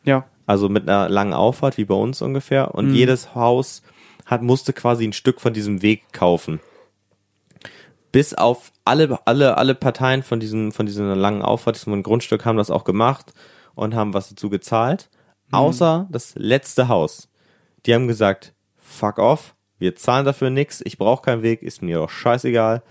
Ja. 0.05 0.25
also 0.47 0.69
mit 0.69 0.89
einer 0.89 1.07
langen 1.07 1.33
Auffahrt, 1.33 1.77
wie 1.77 1.85
bei 1.85 1.93
uns 1.93 2.23
ungefähr. 2.23 2.73
Und 2.73 2.95
jedes 2.95 3.35
Haus 3.35 3.83
hat, 4.25 4.41
musste 4.41 4.73
quasi 4.73 5.05
ein 5.05 5.13
Stück 5.13 5.39
von 5.39 5.53
diesem 5.53 5.83
Weg 5.83 6.13
kaufen. 6.13 6.59
Bis 8.11 8.33
auf 8.33 8.71
alle, 8.85 9.19
alle, 9.25 9.55
alle 9.57 9.75
Parteien 9.75 10.23
von 10.23 10.39
diesem, 10.39 10.71
von 10.71 10.87
dieser 10.87 11.15
langen 11.15 11.43
Auffahrt, 11.43 11.75
diesem 11.75 12.01
Grundstück 12.01 12.43
haben 12.43 12.57
das 12.57 12.71
auch 12.71 12.85
gemacht 12.85 13.33
und 13.75 13.93
haben 13.93 14.15
was 14.15 14.29
dazu 14.29 14.49
gezahlt. 14.49 15.09
Außer 15.51 16.07
das 16.11 16.33
letzte 16.35 16.87
Haus. 16.87 17.29
Die 17.85 17.93
haben 17.93 18.07
gesagt, 18.07 18.53
fuck 18.77 19.19
off, 19.19 19.55
wir 19.79 19.95
zahlen 19.95 20.25
dafür 20.25 20.49
nix, 20.49 20.81
ich 20.83 20.97
brauche 20.97 21.21
keinen 21.21 21.43
Weg, 21.43 21.61
ist 21.61 21.81
mir 21.81 21.97
doch 21.97 22.09
scheißegal. 22.09 22.83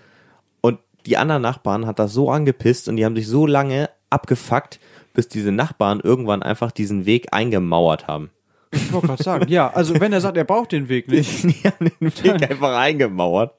Und 0.61 0.79
die 1.05 1.17
anderen 1.17 1.43
Nachbarn 1.43 1.87
hat 1.87 1.99
das 1.99 2.13
so 2.13 2.31
angepisst 2.31 2.89
und 2.89 2.97
die 2.97 3.05
haben 3.05 3.17
sich 3.17 3.27
so 3.27 3.47
lange 3.47 3.91
abgefuckt, 4.11 4.81
bis 5.13 5.29
diese 5.29 5.53
Nachbarn 5.53 6.01
irgendwann 6.01 6.43
einfach 6.43 6.71
diesen 6.71 7.07
Weg 7.07 7.29
eingemauert 7.33 8.07
haben. 8.07 8.31
Ich 8.71 8.93
wollte 8.93 9.09
gerade 9.09 9.23
sagen, 9.23 9.49
ja, 9.49 9.71
also 9.73 9.99
wenn 10.01 10.13
er 10.13 10.21
sagt, 10.21 10.37
er 10.37 10.45
braucht 10.45 10.73
den 10.73 10.89
Weg 10.89 11.09
nicht. 11.09 11.45
Die 11.45 11.69
haben 11.69 11.91
den 12.01 12.25
Weg 12.25 12.43
einfach 12.51 12.77
eingemauert. 12.77 13.55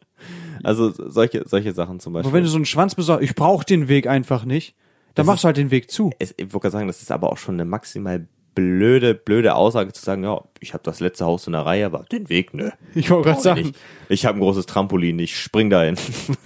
Also 0.64 0.91
solche, 0.91 1.48
solche 1.48 1.74
Sachen 1.74 2.00
zum 2.00 2.14
Beispiel. 2.14 2.30
Aber 2.30 2.36
wenn 2.36 2.43
du 2.43 2.50
so 2.50 2.58
einen 2.58 2.66
Schwanz 2.66 2.95
besorgst, 2.95 3.24
ich 3.24 3.36
brauche 3.36 3.66
den 3.66 3.88
Weg 3.88 4.08
einfach 4.08 4.45
nicht, 4.45 4.76
dann 5.16 5.26
machst 5.26 5.43
du 5.43 5.48
halt 5.48 5.58
den 5.58 5.72
Weg 5.72 5.89
zu. 5.89 6.12
es, 6.20 6.34
ich 6.38 6.54
wollte 6.54 6.64
gerade 6.64 6.72
sagen, 6.74 6.88
das 6.88 7.02
ist 7.02 7.12
aber 7.12 7.32
auch 7.32 7.38
schon 7.38 7.56
eine 7.56 7.66
maximal 7.66 8.28
blöde, 8.58 9.14
blöde 9.14 9.53
Aussage 9.53 9.93
zu 9.93 10.03
sagen, 10.03 10.24
ja, 10.24 10.43
ich 10.60 10.74
habe 10.74 10.84
das 10.84 10.99
letzte 10.99 11.26
Haus 11.26 11.45
in 11.45 11.53
der 11.53 11.64
Reihe, 11.64 11.86
aber 11.86 12.05
den 12.12 12.28
Weg, 12.28 12.55
ne. 12.55 12.74
Ich 12.95 13.12
wollte 13.12 13.30
gerade 13.30 13.41
sagen, 13.41 13.62
nicht. 13.62 13.76
Ich 14.10 14.26
habe 14.26 14.39
ein 14.39 14.41
großes 14.41 14.66
Trampolin, 14.66 15.20
ich 15.20 15.39
spring 15.39 15.70
dahin. 15.70 15.95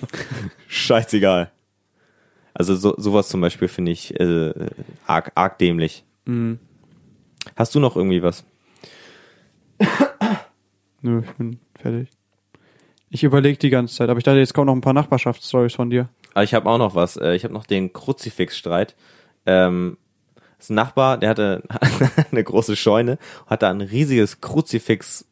Scheißegal. 0.68 1.52
Also 2.54 2.76
so, 2.76 2.96
sowas 2.98 3.30
zum 3.30 3.40
Beispiel 3.40 3.70
finde 3.70 3.94
ich 3.94 4.20
äh, 4.20 4.54
arg, 5.08 5.32
arg 5.36 5.58
dämlich. 5.58 6.04
Mhm. 6.26 6.60
Hast 7.56 7.74
du 7.76 7.80
noch 7.80 7.96
irgendwie 7.96 8.22
was? 8.22 8.44
nö, 11.02 11.22
ich 11.24 11.32
bin 11.38 11.60
fertig. 11.80 12.10
Ich 13.10 13.24
überlege 13.24 13.58
die 13.58 13.70
ganze 13.70 13.96
Zeit, 13.96 14.10
aber 14.10 14.18
ich 14.18 14.26
dachte, 14.26 14.40
jetzt 14.40 14.54
kommen 14.54 14.68
noch 14.68 14.76
ein 14.76 14.82
paar 14.82 14.94
Nachbarschaftsstories 14.94 15.76
von 15.76 15.90
dir. 15.90 16.10
Aber 16.34 16.44
ich 16.44 16.54
habe 16.54 16.70
auch 16.70 16.78
noch 16.78 16.94
was. 16.94 17.16
Äh, 17.16 17.36
Ich 17.36 17.46
habe 17.46 17.54
noch 17.54 17.66
den 17.66 17.94
Kruzifixstreit. 17.94 18.96
Ähm, 19.46 19.98
das 20.62 20.70
ein 20.70 20.76
Nachbar, 20.76 21.18
der 21.18 21.30
hatte 21.30 21.64
eine 22.32 22.44
große 22.44 22.76
Scheune, 22.76 23.18
hat 23.48 23.64
da 23.64 23.72
ein 23.72 23.82
riesiges 23.82 24.42
Kruzifix 24.42 25.26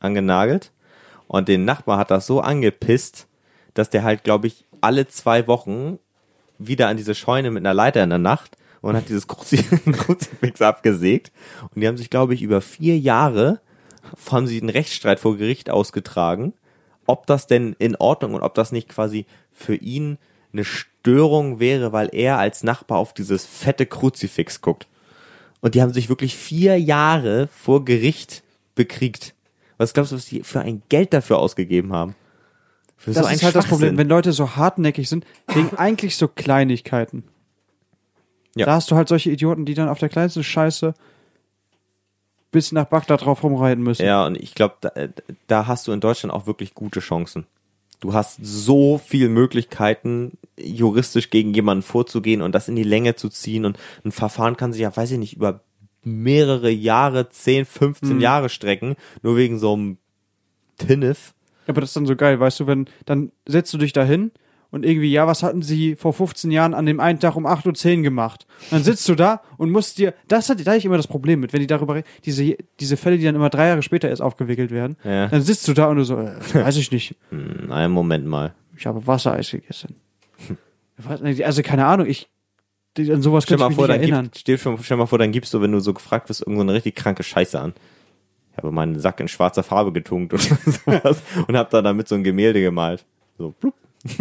angenagelt. 0.00 0.72
Und 1.28 1.48
den 1.48 1.66
Nachbar 1.66 1.98
hat 1.98 2.10
das 2.10 2.26
so 2.26 2.40
angepisst, 2.40 3.28
dass 3.74 3.90
der 3.90 4.02
halt, 4.02 4.24
glaube 4.24 4.46
ich, 4.46 4.64
alle 4.80 5.06
zwei 5.08 5.46
Wochen 5.46 5.98
wieder 6.58 6.88
an 6.88 6.96
diese 6.96 7.14
Scheune 7.14 7.50
mit 7.50 7.62
einer 7.62 7.74
Leiter 7.74 8.02
in 8.02 8.10
der 8.10 8.18
Nacht 8.18 8.56
und 8.80 8.96
hat 8.96 9.10
dieses 9.10 9.28
Kruzi 9.28 9.58
Kruzifix 9.92 10.62
abgesägt. 10.62 11.32
Und 11.74 11.82
die 11.82 11.86
haben 11.86 11.98
sich, 11.98 12.08
glaube 12.08 12.32
ich, 12.32 12.40
über 12.40 12.62
vier 12.62 12.98
Jahre 12.98 13.60
haben 14.30 14.46
sie 14.46 14.58
einen 14.58 14.70
Rechtsstreit 14.70 15.20
vor 15.20 15.36
Gericht 15.36 15.68
ausgetragen, 15.68 16.54
ob 17.06 17.26
das 17.26 17.46
denn 17.46 17.76
in 17.78 17.94
Ordnung 17.96 18.34
und 18.34 18.42
ob 18.42 18.54
das 18.54 18.72
nicht 18.72 18.88
quasi 18.88 19.26
für 19.52 19.74
ihn 19.74 20.18
eine 20.52 20.64
Störung 20.64 21.60
wäre, 21.60 21.92
weil 21.92 22.10
er 22.12 22.38
als 22.38 22.62
Nachbar 22.62 22.98
auf 22.98 23.14
dieses 23.14 23.44
fette 23.46 23.86
Kruzifix 23.86 24.60
guckt. 24.60 24.86
Und 25.60 25.74
die 25.74 25.82
haben 25.82 25.92
sich 25.92 26.08
wirklich 26.08 26.36
vier 26.36 26.78
Jahre 26.78 27.48
vor 27.48 27.84
Gericht 27.84 28.42
bekriegt. 28.74 29.34
Was 29.78 29.94
glaubst 29.94 30.12
du, 30.12 30.16
was 30.16 30.26
die 30.26 30.42
für 30.42 30.60
ein 30.60 30.82
Geld 30.88 31.12
dafür 31.12 31.38
ausgegeben 31.38 31.92
haben? 31.92 32.14
Für 32.96 33.12
Das 33.12 33.22
so 33.22 33.28
ein 33.28 33.34
ist 33.34 33.42
halt 33.42 33.54
das 33.54 33.66
Problem, 33.66 33.96
wenn 33.96 34.08
Leute 34.08 34.32
so 34.32 34.56
hartnäckig 34.56 35.08
sind, 35.08 35.24
wegen 35.48 35.70
eigentlich 35.76 36.16
so 36.16 36.28
Kleinigkeiten. 36.28 37.24
Ja. 38.54 38.66
Da 38.66 38.74
hast 38.74 38.90
du 38.90 38.96
halt 38.96 39.08
solche 39.08 39.30
Idioten, 39.30 39.64
die 39.64 39.74
dann 39.74 39.88
auf 39.88 39.98
der 39.98 40.08
kleinsten 40.08 40.44
Scheiße 40.44 40.94
bis 42.50 42.70
nach 42.70 42.84
Bagdad 42.84 43.24
drauf 43.24 43.42
rumreiten 43.42 43.82
müssen. 43.82 44.04
Ja, 44.04 44.26
und 44.26 44.36
ich 44.36 44.54
glaube, 44.54 44.76
da, 44.82 44.90
äh, 44.90 45.08
da 45.46 45.66
hast 45.66 45.88
du 45.88 45.92
in 45.92 46.00
Deutschland 46.00 46.32
auch 46.32 46.46
wirklich 46.46 46.74
gute 46.74 47.00
Chancen. 47.00 47.46
Du 48.02 48.14
hast 48.14 48.40
so 48.42 48.98
viele 48.98 49.28
Möglichkeiten, 49.28 50.36
juristisch 50.58 51.30
gegen 51.30 51.54
jemanden 51.54 51.84
vorzugehen 51.84 52.42
und 52.42 52.52
das 52.52 52.66
in 52.68 52.74
die 52.74 52.82
Länge 52.82 53.14
zu 53.14 53.28
ziehen. 53.28 53.64
Und 53.64 53.78
ein 54.04 54.10
Verfahren 54.10 54.56
kann 54.56 54.72
sich 54.72 54.82
ja, 54.82 54.94
weiß 54.94 55.12
ich 55.12 55.18
nicht, 55.18 55.36
über 55.36 55.60
mehrere 56.02 56.68
Jahre, 56.68 57.28
10, 57.28 57.64
15 57.64 58.20
Jahre 58.20 58.48
strecken, 58.48 58.96
nur 59.22 59.36
wegen 59.36 59.60
so 59.60 59.74
einem 59.74 59.98
Tinnef. 60.78 61.32
Aber 61.68 61.80
das 61.80 61.90
ist 61.90 61.96
dann 61.96 62.06
so 62.06 62.16
geil, 62.16 62.40
weißt 62.40 62.58
du, 62.58 62.66
wenn, 62.66 62.86
dann 63.04 63.30
setzt 63.46 63.72
du 63.72 63.78
dich 63.78 63.92
da 63.92 64.02
hin 64.02 64.32
und 64.72 64.84
irgendwie, 64.84 65.12
ja, 65.12 65.26
was 65.28 65.44
hatten 65.44 65.62
sie 65.62 65.94
vor 65.94 66.12
15 66.12 66.50
Jahren 66.50 66.74
an 66.74 66.84
dem 66.86 66.98
einen 66.98 67.20
Tag 67.20 67.36
um 67.36 67.46
8.10 67.46 67.98
Uhr 67.98 68.02
gemacht? 68.02 68.46
Und 68.64 68.72
dann 68.72 68.82
sitzt 68.82 69.08
du 69.08 69.14
da 69.14 69.40
und 69.58 69.70
musst 69.70 69.98
dir, 69.98 70.14
das 70.26 70.48
hat, 70.48 70.58
da 70.66 70.72
habe 70.72 70.78
ich 70.78 70.84
immer 70.84 70.96
das 70.96 71.06
Problem 71.06 71.38
mit, 71.40 71.52
wenn 71.52 71.60
die 71.60 71.66
darüber 71.68 71.94
reden, 71.94 72.06
diese, 72.24 72.56
diese 72.80 72.96
Fälle, 72.96 73.18
die 73.18 73.24
dann 73.24 73.36
immer 73.36 73.50
drei 73.50 73.68
Jahre 73.68 73.82
später 73.82 74.08
erst 74.08 74.22
aufgewickelt 74.22 74.72
werden, 74.72 74.96
Ja. 75.04 75.28
dann 75.28 75.42
sitzt 75.42 75.68
du 75.68 75.72
da 75.74 75.86
und 75.86 75.98
du 75.98 76.04
so, 76.04 76.16
äh, 76.18 76.34
weiß 76.52 76.76
ich 76.78 76.90
nicht, 76.90 77.14
Hm, 77.30 77.70
einen 77.70 77.92
Moment 77.92 78.26
mal. 78.26 78.54
ich 78.76 78.86
habe 78.86 79.06
Wassereis 79.06 79.50
gegessen. 79.52 79.94
Also 81.42 81.62
keine 81.62 81.86
Ahnung, 81.86 82.06
ich, 82.06 82.28
an 82.98 83.22
sowas 83.22 83.44
Stell 83.44 83.56
mal 83.58 83.66
ich 83.66 83.68
mich 83.70 83.76
vor, 83.76 83.88
nicht 83.88 83.94
dann 83.96 84.02
erinnern. 84.02 84.24
gibt, 84.24 84.38
stell, 84.38 84.58
stell 84.82 84.96
mal 84.96 85.06
vor, 85.06 85.18
dann 85.18 85.32
gibst 85.32 85.52
du, 85.54 85.60
wenn 85.60 85.72
du 85.72 85.80
so 85.80 85.92
gefragt 85.94 86.28
wirst, 86.28 86.42
irgend 86.42 86.56
so 86.58 86.62
eine 86.62 86.74
richtig 86.74 86.94
kranke 86.94 87.22
Scheiße 87.22 87.58
an. 87.60 87.72
Ich 88.52 88.58
habe 88.58 88.70
meinen 88.70 88.98
Sack 89.00 89.18
in 89.20 89.28
schwarzer 89.28 89.62
Farbe 89.62 89.92
getunkt 89.92 90.34
oder 90.34 90.42
sowas 90.66 91.22
und 91.48 91.56
hab 91.56 91.70
da 91.70 91.80
damit 91.82 92.06
so 92.08 92.14
ein 92.14 92.22
Gemälde 92.22 92.60
gemalt. 92.60 93.04
So, 93.38 93.54
blub. 93.58 93.74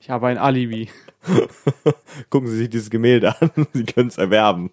Ich 0.00 0.10
habe 0.10 0.26
ein 0.26 0.36
Alibi. 0.36 0.90
gucken 2.28 2.46
Sie 2.50 2.56
sich 2.58 2.68
dieses 2.68 2.90
Gemälde 2.90 3.34
an, 3.40 3.50
Sie 3.72 3.84
können 3.84 4.08
es 4.08 4.18
erwerben. 4.18 4.70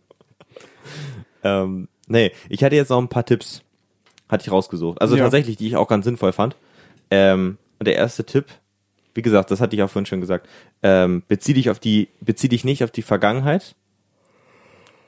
ähm, 1.42 1.88
nee, 2.08 2.32
ich 2.50 2.64
hatte 2.66 2.76
jetzt 2.76 2.90
noch 2.90 2.98
ein 3.00 3.08
paar 3.08 3.26
Tipps, 3.26 3.62
hatte 4.28 4.44
ich 4.46 4.52
rausgesucht. 4.52 5.00
Also 5.00 5.16
Ja. 5.16 5.24
tatsächlich, 5.24 5.56
die 5.56 5.68
ich 5.68 5.78
auch 5.78 5.88
ganz 5.88 6.04
sinnvoll 6.04 6.34
fand. 6.34 6.58
Ähm, 7.10 7.58
und 7.80 7.88
der 7.88 7.96
erste 7.96 8.26
Tipp, 8.26 8.48
wie 9.14 9.22
gesagt, 9.22 9.52
das 9.52 9.62
hatte 9.62 9.74
ich 9.74 9.82
auch 9.84 9.90
vorhin 9.90 10.06
schon 10.06 10.20
gesagt, 10.20 10.50
ähm, 10.84 11.24
bezieh 11.30 11.54
dich 11.54 11.70
auf 11.70 11.80
die, 11.80 12.10
bezieh 12.20 12.50
dich 12.50 12.66
nicht 12.66 12.84
auf 12.84 12.92
die 12.92 13.02
Vergangenheit 13.02 13.76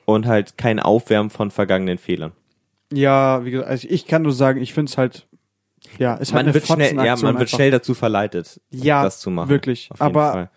und 0.06 0.26
halt 0.26 0.58
kein 0.58 0.80
Aufwärmen 0.80 1.30
von 1.32 1.51
vergangenen 1.51 1.97
Fehlern. 1.97 2.32
Ja, 2.93 3.43
wie 3.43 3.51
gesagt, 3.51 3.70
also 3.70 3.88
ich 3.89 4.08
kann 4.08 4.22
nur 4.22 4.32
sagen, 4.34 4.62
ich 4.62 4.74
finde 4.74 4.89
es 4.89 4.97
halt, 4.97 5.28
ja, 5.99 6.17
halt 6.17 6.34
Man 6.34 6.53
wird 6.53 6.65
schnell, 6.65 6.95
ja, 6.95 7.15
man 7.15 7.21
wird 7.21 7.25
einfach. 7.25 7.47
schnell 7.47 7.71
dazu 7.71 7.93
verleitet, 7.93 8.59
Ja, 8.71 9.03
das 9.03 9.19
zu 9.19 9.29
machen. 9.29 9.49
wirklich. 9.49 9.89
Aber 9.99 10.31
Fall. 10.31 10.49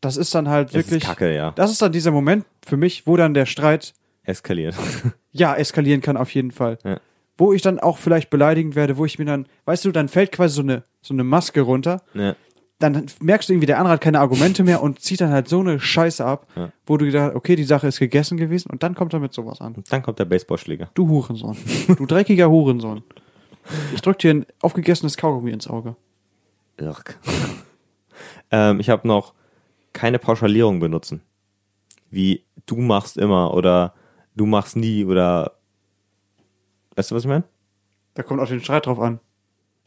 Das 0.00 0.16
ist 0.16 0.34
dann 0.34 0.48
halt 0.48 0.68
Es 0.70 0.74
wirklich, 0.74 1.02
ist 1.02 1.08
kacke, 1.08 1.34
ja. 1.34 1.50
das 1.56 1.70
ist 1.70 1.82
dann 1.82 1.92
dieser 1.92 2.10
Moment 2.10 2.44
für 2.66 2.76
mich, 2.76 3.06
wo 3.06 3.16
dann 3.16 3.34
der 3.34 3.46
Streit, 3.46 3.92
Eskaliert. 4.22 4.74
ja, 5.32 5.54
eskalieren 5.54 6.00
kann 6.02 6.16
auf 6.16 6.32
jeden 6.34 6.50
Fall. 6.52 6.78
Ja. 6.84 7.00
Wo 7.36 7.52
ich 7.52 7.62
dann 7.62 7.80
auch 7.80 7.96
vielleicht 7.98 8.28
beleidigend 8.30 8.76
werde, 8.76 8.96
wo 8.98 9.04
ich 9.06 9.18
mir 9.18 9.24
dann, 9.24 9.46
weißt 9.64 9.84
du, 9.86 9.92
dann 9.92 10.08
fällt 10.08 10.30
quasi 10.32 10.54
so 10.54 10.62
eine, 10.62 10.84
so 11.02 11.14
eine 11.14 11.24
Maske 11.24 11.62
runter, 11.62 12.02
ja. 12.14 12.36
dann 12.78 13.06
merkst 13.22 13.48
du 13.48 13.54
irgendwie, 13.54 13.66
der 13.66 13.78
andere 13.78 13.94
hat 13.94 14.00
keine 14.02 14.20
Argumente 14.20 14.62
mehr 14.62 14.82
und 14.82 15.00
zieht 15.00 15.20
dann 15.22 15.30
halt 15.32 15.48
so 15.48 15.60
eine 15.60 15.80
Scheiße 15.80 16.24
ab, 16.24 16.46
Ja. 16.54 16.70
wo 16.86 16.96
du 16.98 17.06
gedacht, 17.06 17.34
okay, 17.34 17.56
die 17.56 17.64
Sache 17.64 17.86
ist 17.88 17.98
gegessen 17.98 18.36
gewesen 18.36 18.70
und 18.70 18.82
dann 18.82 18.94
kommt 18.94 19.12
er 19.14 19.20
mit 19.20 19.32
sowas 19.32 19.60
an. 19.62 19.74
Und 19.74 19.90
dann 19.90 20.02
kommt 20.02 20.18
der 20.18 20.26
Baseballschläger. 20.26 20.90
Du 20.94 21.08
Hurensohn. 21.08 21.56
du 21.96 22.06
dreckiger 22.06 22.48
Hurensohn. 22.50 23.02
Ich 23.94 24.00
drück 24.02 24.18
dir 24.18 24.34
ein 24.34 24.46
aufgegessenes 24.60 25.16
Kaugummi 25.16 25.50
ins 25.50 25.68
Auge. 25.68 25.96
Irk. 26.76 27.18
ähm, 28.50 28.80
ich 28.80 28.90
habe 28.90 29.06
noch 29.06 29.34
keine 29.92 30.18
Pauschalierung 30.18 30.80
benutzen. 30.80 31.22
Wie 32.10 32.44
du 32.66 32.76
machst 32.76 33.16
immer 33.16 33.54
oder 33.54 33.94
du 34.34 34.46
machst 34.46 34.76
nie 34.76 35.04
oder 35.04 35.52
weißt 36.96 37.10
du, 37.10 37.14
was 37.14 37.22
ich 37.24 37.28
meine? 37.28 37.44
Da 38.14 38.22
kommt 38.22 38.40
auch 38.40 38.48
den 38.48 38.60
Streit 38.60 38.86
drauf 38.86 38.98
an. 38.98 39.20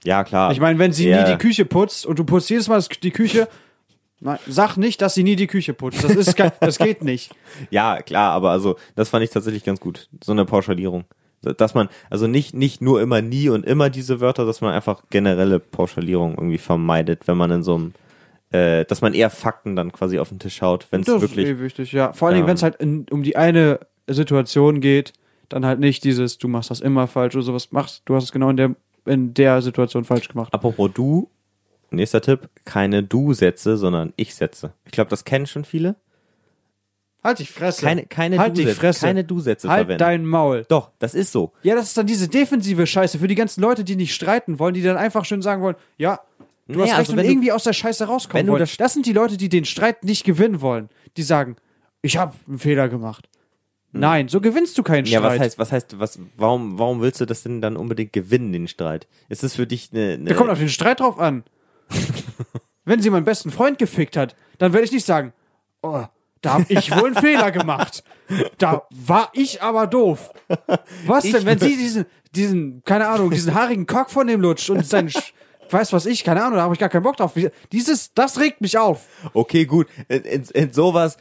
Ja, 0.04 0.24
klar. 0.24 0.52
Ich 0.52 0.60
meine, 0.60 0.80
wenn 0.80 0.94
sie 0.94 1.10
Ja. 1.10 1.24
nie 1.24 1.32
die 1.32 1.38
Küche 1.38 1.66
putzt 1.66 2.06
und 2.06 2.20
du 2.20 2.24
putzt 2.24 2.50
jedes 2.50 2.68
Mal 2.68 2.82
die 3.02 3.12
Küche, 3.12 3.48
nein, 4.20 4.40
sag 4.48 4.78
nicht, 4.78 5.02
dass 5.02 5.14
sie 5.14 5.24
nie 5.24 5.36
die 5.36 5.48
Küche 5.48 5.74
putzt. 5.74 6.04
Das 6.04 6.16
ist 6.16 6.38
das 6.60 6.78
geht 6.78 7.04
nicht. 7.04 7.34
Ja, 7.70 8.02
klar, 8.02 8.32
aber 8.32 8.52
also 8.52 8.78
das 8.96 9.10
fand 9.10 9.24
ich 9.24 9.30
tatsächlich 9.30 9.64
ganz 9.64 9.80
gut. 9.80 10.10
So 10.24 10.32
eine 10.32 10.46
Pauschalierung. 10.46 11.06
Dass 11.44 11.74
man, 11.74 11.90
also 12.10 12.28
nicht, 12.28 12.54
nicht 12.54 12.82
nur 12.82 13.02
immer 13.02 13.22
nie 13.22 13.50
und 13.50 13.66
immer 13.66 13.90
diese 13.90 14.20
Wörter, 14.20 14.46
dass 14.46 14.62
man 14.62 14.74
einfach 14.74 15.04
generelle 15.10 15.60
Pauschalierung 15.60 16.36
irgendwie 16.36 16.58
vermeidet, 16.58 17.28
wenn 17.28 17.38
man 17.38 17.52
in 17.52 17.64
so 17.64 17.76
einem, 17.76 17.94
äh, 18.52 18.86
dass 18.86 19.02
man 19.02 19.14
eher 19.14 19.30
Fakten 19.30 19.76
dann 19.76 19.92
quasi 19.92 20.20
auf 20.20 20.30
den 20.30 20.40
Tisch 20.40 20.62
haut, 20.62 20.88
wenn 20.92 21.02
es 21.02 21.08
Das 21.08 21.22
wirklich. 21.22 21.46
ist 21.48 21.58
eh 21.58 21.60
wichtig, 21.62 21.92
ja. 21.92 22.14
Vor 22.14 22.28
allen 22.28 22.36
Dingen, 22.36 22.46
Ähm. 22.46 22.50
wenn 22.50 22.56
es 22.56 22.64
halt 22.64 22.76
in, 22.78 23.06
um 23.12 23.24
die 23.24 23.36
eine 23.36 23.80
Situation 24.08 24.80
geht, 24.82 25.14
dann 25.50 25.66
halt 25.66 25.80
nicht 25.80 26.04
dieses, 26.04 26.38
du 26.38 26.48
machst 26.48 26.72
das 26.72 26.80
immer 26.82 27.08
falsch 27.08 27.36
oder 27.36 27.44
sowas 27.44 27.72
machst. 27.72 28.02
Du 28.06 28.16
hast 28.16 28.24
es 28.24 28.32
genau 28.32 28.50
in 28.50 28.58
der, 28.58 28.76
in 29.06 29.34
der 29.34 29.62
Situation 29.62 30.04
falsch 30.06 30.28
gemacht. 30.30 30.54
Apropos 30.54 30.92
du, 30.94 31.30
nächster 31.92 32.22
Tipp, 32.22 32.50
keine 32.66 33.04
Du-Sätze, 33.04 33.78
sondern 33.78 34.14
Ich-Sätze. 34.16 34.74
Ich 34.86 34.92
glaube, 34.92 35.10
das 35.10 35.26
kennen 35.26 35.46
schon 35.46 35.64
viele. 35.66 35.96
Halt 37.24 37.40
die 37.40 37.46
Fresse. 37.46 37.82
Keine, 37.86 38.06
keine 38.06 38.38
halt 38.38 38.58
Du-Sätze, 38.58 38.76
Fresse. 38.76 39.06
keine 39.06 39.24
Du-Sätze 39.24 39.70
halt 39.70 39.82
verwenden. 39.82 40.00
dein 40.00 40.26
Maul. 40.26 40.66
Doch, 40.68 40.92
das 41.00 41.14
ist 41.14 41.32
so. 41.32 41.54
Ja, 41.64 41.74
das 41.76 41.86
ist 41.88 41.98
dann 41.98 42.06
diese 42.08 42.28
defensive 42.28 42.86
Scheiße 42.86 43.18
für 43.20 43.28
die 43.28 43.36
ganzen 43.36 43.62
Leute, 43.62 43.84
die 43.84 43.96
nicht 43.96 44.14
streiten 44.14 44.60
wollen, 44.60 44.74
die 44.74 44.82
dann 44.82 44.98
einfach 44.98 45.24
schön 45.26 45.42
sagen 45.42 45.62
wollen, 45.62 45.76
ja, 45.98 46.20
du 46.68 46.74
Nee, 46.76 46.82
hast 46.82 46.90
recht 46.90 46.98
also 47.00 47.12
und 47.14 47.18
du- 47.20 47.24
irgendwie 47.26 47.52
aus 47.52 47.64
der 47.64 47.74
Scheiße 47.74 48.06
rauskommen 48.06 48.40
wenn 48.40 48.46
du 48.48 48.52
wollen. 48.54 48.60
das- 48.60 48.76
Das, 48.78 48.94
sind 48.94 49.06
die 49.06 49.14
Leute, 49.14 49.38
die 49.38 49.48
den 49.50 49.64
Streit 49.66 50.04
nicht 50.04 50.26
gewinnen 50.26 50.60
wollen. 50.62 50.90
Die 51.18 51.24
sagen, 51.24 51.56
ich 52.02 52.18
habe 52.18 52.34
einen 52.48 52.60
Fehler 52.60 52.90
gemacht. 52.90 53.30
Nein, 53.96 54.28
so 54.28 54.42
gewinnst 54.42 54.76
du 54.78 54.82
keinen 54.84 55.06
Hm. 55.06 55.12
Ja, 55.14 55.20
Streit. 55.20 55.32
was 55.34 55.40
heißt, 55.46 55.60
was 55.60 55.72
heißt, 55.72 56.00
was, 56.00 56.20
warum, 56.36 56.80
warum 56.80 57.00
willst 57.02 57.22
du 57.22 57.26
das 57.26 57.44
denn 57.44 57.62
dann 57.62 57.78
unbedingt 57.78 58.12
gewinnen, 58.12 58.52
den 58.52 58.68
Streit? 58.68 59.08
Ist 59.30 59.44
es 59.44 59.56
für 59.56 59.68
dich 59.68 59.92
eine, 59.94 60.14
eine 60.14 60.24
Der 60.26 60.36
kommt 60.36 60.50
auf 60.50 60.58
den 60.60 60.68
Streit 60.70 61.00
drauf 61.00 61.20
an. 61.20 61.44
Wenn 62.86 63.02
sie 63.02 63.10
meinen 63.10 63.24
besten 63.24 63.52
Freund 63.52 63.78
gefickt 63.78 64.18
hat, 64.18 64.36
dann 64.58 64.74
werde 64.74 64.86
ich 64.86 64.92
nicht 64.92 65.06
sagen, 65.06 65.32
oh, 65.82 66.04
Da 66.44 66.54
habe 66.54 66.66
ich 66.70 66.92
wohl 66.92 67.08
einen 67.08 67.16
Fehler 67.16 67.50
gemacht. 67.52 68.04
Da 68.60 68.84
war 68.92 69.30
ich 69.34 69.62
aber 69.64 69.88
doof. 69.88 70.32
Was 71.08 71.24
denn, 71.24 71.46
wenn 71.46 71.58
sie 71.58 71.76
diesen, 71.78 72.06
diesen, 72.36 72.84
keine 72.84 73.08
Ahnung, 73.08 73.32
diesen 73.32 73.54
haarigen 73.56 73.88
Cock 73.88 74.12
von 74.12 74.28
dem 74.28 74.42
lutscht 74.42 74.70
und 74.70 74.86
sein, 74.86 75.10
Sch- 75.10 75.32
weiß 75.72 75.92
was 75.94 76.06
ich, 76.06 76.24
keine 76.24 76.44
Ahnung, 76.44 76.58
da 76.58 76.62
habe 76.64 76.74
ich 76.76 76.80
gar 76.80 76.90
keinen 76.90 77.04
Bock 77.04 77.18
drauf. 77.18 77.34
Dieses, 77.72 78.14
das 78.14 78.40
regt 78.40 78.62
mich 78.62 78.78
auf. 78.78 79.06
Okay, 79.34 79.66
gut. 79.66 79.88
In, 80.08 80.22
in, 80.24 80.44
in 80.54 80.74
sowas 80.74 81.18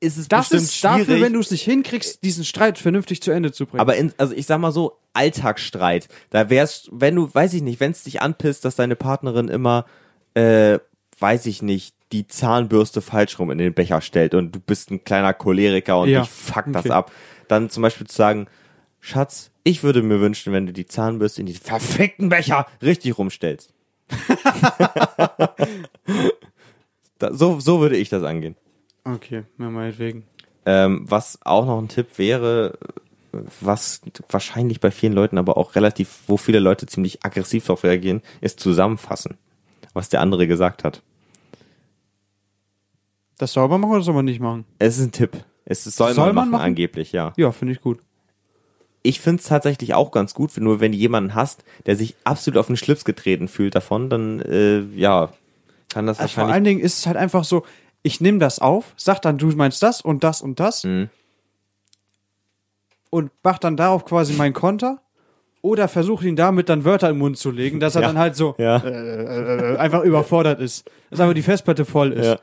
ist 0.00 0.18
es 0.18 0.28
Das 0.28 0.48
bestimmt 0.50 0.62
ist 0.62 0.76
schwierig. 0.76 0.98
dafür, 1.06 1.20
wenn 1.20 1.32
du 1.32 1.40
es 1.40 1.50
nicht 1.50 1.62
hinkriegst, 1.64 2.22
diesen 2.22 2.44
Streit 2.44 2.76
vernünftig 2.78 3.22
zu 3.22 3.30
Ende 3.30 3.52
zu 3.52 3.66
bringen. 3.66 3.80
aber 3.80 3.96
in, 3.96 4.12
also 4.18 4.34
ich 4.34 4.46
sag 4.46 4.58
mal 4.60 4.72
so, 4.72 4.98
Alltagsstreit. 5.14 6.08
Da 6.30 6.50
wär's, 6.50 6.88
wenn 6.92 7.14
du, 7.16 7.32
weiß 7.32 7.54
ich 7.54 7.62
nicht, 7.62 7.80
wenn 7.80 7.92
es 7.92 8.02
dich 8.04 8.20
anpisst, 8.22 8.64
dass 8.64 8.76
deine 8.76 8.96
Partnerin 8.96 9.48
immer, 9.48 9.86
äh, 10.34 10.78
weiß 11.18 11.46
ich 11.46 11.62
nicht, 11.62 11.94
die 12.12 12.26
Zahnbürste 12.26 13.00
falsch 13.00 13.38
rum 13.38 13.50
in 13.50 13.58
den 13.58 13.74
Becher 13.74 14.00
stellt 14.00 14.34
und 14.34 14.54
du 14.54 14.60
bist 14.60 14.90
ein 14.90 15.02
kleiner 15.04 15.32
Choleriker 15.32 15.98
und 16.00 16.08
Ja, 16.08 16.20
dich 16.20 16.30
fuckt 16.30 16.74
das 16.74 16.84
okay. 16.84 16.94
ab. 16.94 17.12
Dann 17.48 17.70
zum 17.70 17.82
Beispiel 17.82 18.06
zu 18.06 18.14
sagen, 18.14 18.46
Schatz, 19.00 19.50
ich 19.64 19.82
würde 19.82 20.02
mir 20.02 20.20
wünschen, 20.20 20.52
wenn 20.52 20.66
du 20.66 20.72
die 20.72 20.86
Zahnbürste 20.86 21.40
in 21.40 21.46
die 21.46 21.54
verfickten 21.54 22.28
Becher 22.28 22.66
richtig 22.82 23.18
rumstellst. 23.18 23.72
da, 27.18 27.32
so, 27.32 27.58
so 27.60 27.80
würde 27.80 27.96
ich 27.96 28.08
das 28.08 28.22
angehen. 28.22 28.56
okay, 29.04 29.44
ja, 29.58 29.70
meinetwegen. 29.70 30.24
Ähm, 30.64 31.04
was 31.08 31.40
auch 31.44 31.66
noch 31.66 31.78
ein 31.78 31.88
Tipp 31.88 32.18
wäre, 32.18 32.78
was 33.60 34.02
wahrscheinlich 34.28 34.80
bei 34.80 34.90
vielen 34.90 35.12
Leuten 35.14 35.38
aber 35.38 35.56
auch 35.56 35.74
relativ, 35.74 36.20
wo 36.26 36.36
viele 36.36 36.60
Leute 36.60 36.86
ziemlich 36.86 37.24
aggressiv 37.24 37.64
darauf 37.64 37.82
reagieren, 37.84 38.22
ist 38.40 38.60
zusammenfassen, 38.60 39.38
was 39.94 40.08
der 40.08 40.20
andere 40.20 40.46
gesagt 40.46 40.84
hat. 40.84 41.02
Das 43.42 43.54
sauber 43.54 43.76
machen 43.76 43.90
oder 43.94 44.02
soll 44.02 44.14
man 44.14 44.24
nicht 44.24 44.38
machen? 44.40 44.64
Es 44.78 44.98
ist 44.98 45.04
ein 45.06 45.10
Tipp. 45.12 45.32
Es 45.64 45.84
ist- 45.86 45.96
soll, 45.96 46.12
Soll 46.14 46.26
man, 46.26 46.34
man 46.36 46.44
machen, 46.44 46.50
machen? 46.52 46.64
angeblich, 46.64 47.10
ja. 47.10 47.32
Ja, 47.36 47.50
finde 47.50 47.72
ich 47.74 47.80
gut. 47.80 47.98
Ich 49.02 49.20
finde 49.20 49.40
es 49.42 49.48
tatsächlich 49.48 49.94
auch 49.94 50.12
ganz 50.12 50.32
gut, 50.32 50.56
nur 50.58 50.78
wenn 50.78 50.92
du 50.92 50.98
jemanden 50.98 51.34
hast, 51.34 51.64
der 51.86 51.96
sich 51.96 52.14
absolut 52.22 52.56
auf 52.58 52.68
den 52.68 52.76
Schlips 52.76 53.04
getreten 53.04 53.48
fühlt 53.48 53.74
davon, 53.74 54.08
dann, 54.08 54.40
äh, 54.42 54.82
ja, 54.94 55.30
kann 55.92 56.06
das 56.06 56.20
Also 56.20 56.34
vor 56.34 56.42
wahrscheinlich 56.44 56.54
allen 56.54 56.64
Dingen 56.64 56.80
ist 56.80 56.98
es 56.98 57.06
halt 57.08 57.16
einfach 57.16 57.42
so, 57.42 57.64
ich 58.04 58.20
nehme 58.20 58.38
das 58.38 58.60
auf, 58.60 58.92
sag 58.96 59.20
dann, 59.22 59.38
du 59.38 59.48
meinst 59.48 59.82
das 59.82 60.00
und 60.02 60.22
das 60.22 60.40
und 60.40 60.60
das 60.60 60.84
Mhm. 60.84 61.08
und 63.10 63.32
mach 63.42 63.58
dann 63.58 63.76
darauf 63.76 64.04
quasi 64.04 64.34
meinen 64.34 64.52
Konter 64.54 65.00
oder 65.62 65.88
versuche 65.88 66.26
ihn 66.28 66.36
damit 66.36 66.68
dann 66.68 66.84
Wörter 66.84 67.10
im 67.10 67.18
Mund 67.18 67.38
zu 67.38 67.50
legen, 67.50 67.80
dass 67.80 67.94
er 67.94 68.02
Ja. 68.02 68.06
dann 68.08 68.18
halt 68.18 68.36
so 68.36 68.54
Ja. 68.58 68.76
äh, 68.84 69.76
einfach 69.78 70.02
überfordert 70.02 70.60
ist, 70.60 70.88
dass 71.10 71.20
einfach 71.20 71.34
die 71.34 71.42
Festplatte 71.42 71.84
voll 71.84 72.12
ist. 72.12 72.26
Ja. 72.26 72.38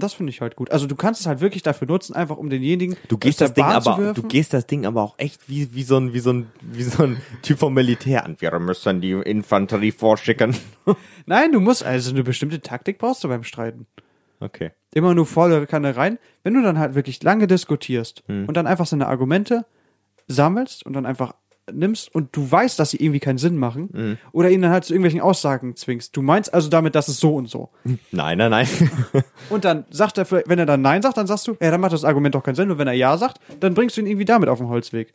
Das 0.00 0.14
finde 0.14 0.30
ich 0.30 0.40
halt 0.40 0.56
gut. 0.56 0.70
Also 0.70 0.86
du 0.86 0.96
kannst 0.96 1.20
es 1.20 1.26
halt 1.26 1.40
wirklich 1.40 1.62
dafür 1.62 1.88
nutzen, 1.88 2.14
einfach 2.14 2.36
um 2.36 2.50
denjenigen 2.50 2.96
Du 3.08 3.18
gehst 3.18 3.40
das 3.40 3.54
Ding 3.54 3.64
Bahn 3.64 3.82
zu 3.82 3.90
aber, 3.90 4.12
du 4.12 4.22
gehst 4.22 4.52
das 4.52 4.66
Ding 4.66 4.86
aber 4.86 5.02
auch 5.02 5.14
echt 5.18 5.48
wie, 5.48 5.74
wie 5.74 5.82
so 5.82 5.96
ein, 5.96 6.12
wie 6.12 6.20
so 6.20 6.32
ein, 6.32 6.46
wie 6.60 6.82
so 6.82 7.02
ein 7.04 7.20
Typ 7.42 7.58
vom 7.58 7.74
Militär 7.74 8.24
an. 8.24 8.36
Wir 8.38 8.56
müssen 8.58 9.00
die 9.00 9.12
Infanterie 9.12 9.92
vorschicken. 9.92 10.56
Nein, 11.26 11.52
du 11.52 11.60
musst, 11.60 11.84
also 11.84 12.10
eine 12.10 12.22
bestimmte 12.22 12.60
Taktik 12.60 12.98
brauchst 12.98 13.24
du 13.24 13.28
beim 13.28 13.44
Streiten. 13.44 13.86
Okay. 14.40 14.70
immer 14.94 15.14
nur 15.14 15.26
volle 15.26 15.66
Kanne 15.66 15.96
rein. 15.96 16.18
Wenn 16.44 16.54
du 16.54 16.62
dann 16.62 16.78
halt 16.78 16.94
wirklich 16.94 17.22
lange 17.22 17.46
diskutierst 17.48 18.22
Hm. 18.26 18.46
und 18.46 18.56
dann 18.56 18.66
einfach 18.68 18.86
seine 18.86 19.08
Argumente 19.08 19.66
sammelst 20.28 20.84
und 20.86 20.92
dann 20.92 21.06
einfach 21.06 21.34
nimmst 21.72 22.14
und 22.14 22.34
du 22.36 22.50
weißt, 22.50 22.78
dass 22.78 22.90
sie 22.90 22.96
irgendwie 22.98 23.20
keinen 23.20 23.38
Sinn 23.38 23.56
machen 23.56 23.88
Hm. 23.92 24.18
oder 24.32 24.50
ihn 24.50 24.62
dann 24.62 24.70
halt 24.70 24.84
zu 24.84 24.92
irgendwelchen 24.94 25.20
Aussagen 25.20 25.76
zwingst. 25.76 26.16
Du 26.16 26.22
meinst 26.22 26.52
also 26.52 26.68
damit, 26.68 26.94
dass 26.94 27.08
es 27.08 27.18
so 27.20 27.34
und 27.34 27.48
so. 27.48 27.70
Nein, 28.12 28.38
nein, 28.38 28.50
nein. 28.50 28.68
Und 29.50 29.64
dann 29.64 29.84
sagt 29.90 30.18
er, 30.18 30.24
vielleicht- 30.24 30.48
wenn 30.48 30.58
er 30.58 30.66
dann 30.66 30.82
Nein 30.82 31.02
sagt, 31.02 31.16
dann 31.16 31.26
sagst 31.26 31.46
du, 31.48 31.56
ja, 31.60 31.70
dann 31.70 31.80
macht 31.80 31.92
das 31.92 32.04
Argument 32.04 32.34
doch 32.34 32.42
keinen 32.42 32.54
Sinn. 32.54 32.70
Und 32.70 32.78
wenn 32.78 32.88
er 32.88 32.94
Ja 32.94 33.16
sagt, 33.16 33.38
dann 33.60 33.74
bringst 33.74 33.96
du 33.96 34.00
ihn 34.02 34.06
irgendwie 34.06 34.24
damit 34.26 34.48
auf 34.48 34.58
den 34.58 34.68
Holzweg. 34.68 35.14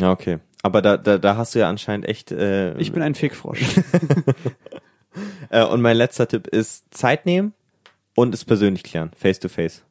ja, 0.00 0.10
okay. 0.10 0.38
Aber 0.62 0.82
da, 0.82 0.96
da, 0.96 1.18
da 1.18 1.36
hast 1.36 1.54
du 1.54 1.60
ja 1.60 1.68
anscheinend 1.68 2.06
echt. 2.08 2.32
Äh, 2.32 2.76
Ich 2.78 2.90
bin 2.92 3.00
ein 3.02 3.14
Fickfrosch. 3.14 3.60
äh, 5.50 5.64
und 5.64 5.80
mein 5.80 5.96
letzter 5.96 6.26
Tipp 6.28 6.46
ist 6.48 6.84
Zeit 6.92 7.26
nehmen 7.26 7.52
und 8.14 8.34
es 8.34 8.44
persönlich 8.44 8.82
klären, 8.82 9.10
face 9.16 9.38
to 9.38 9.48
face. 9.48 9.84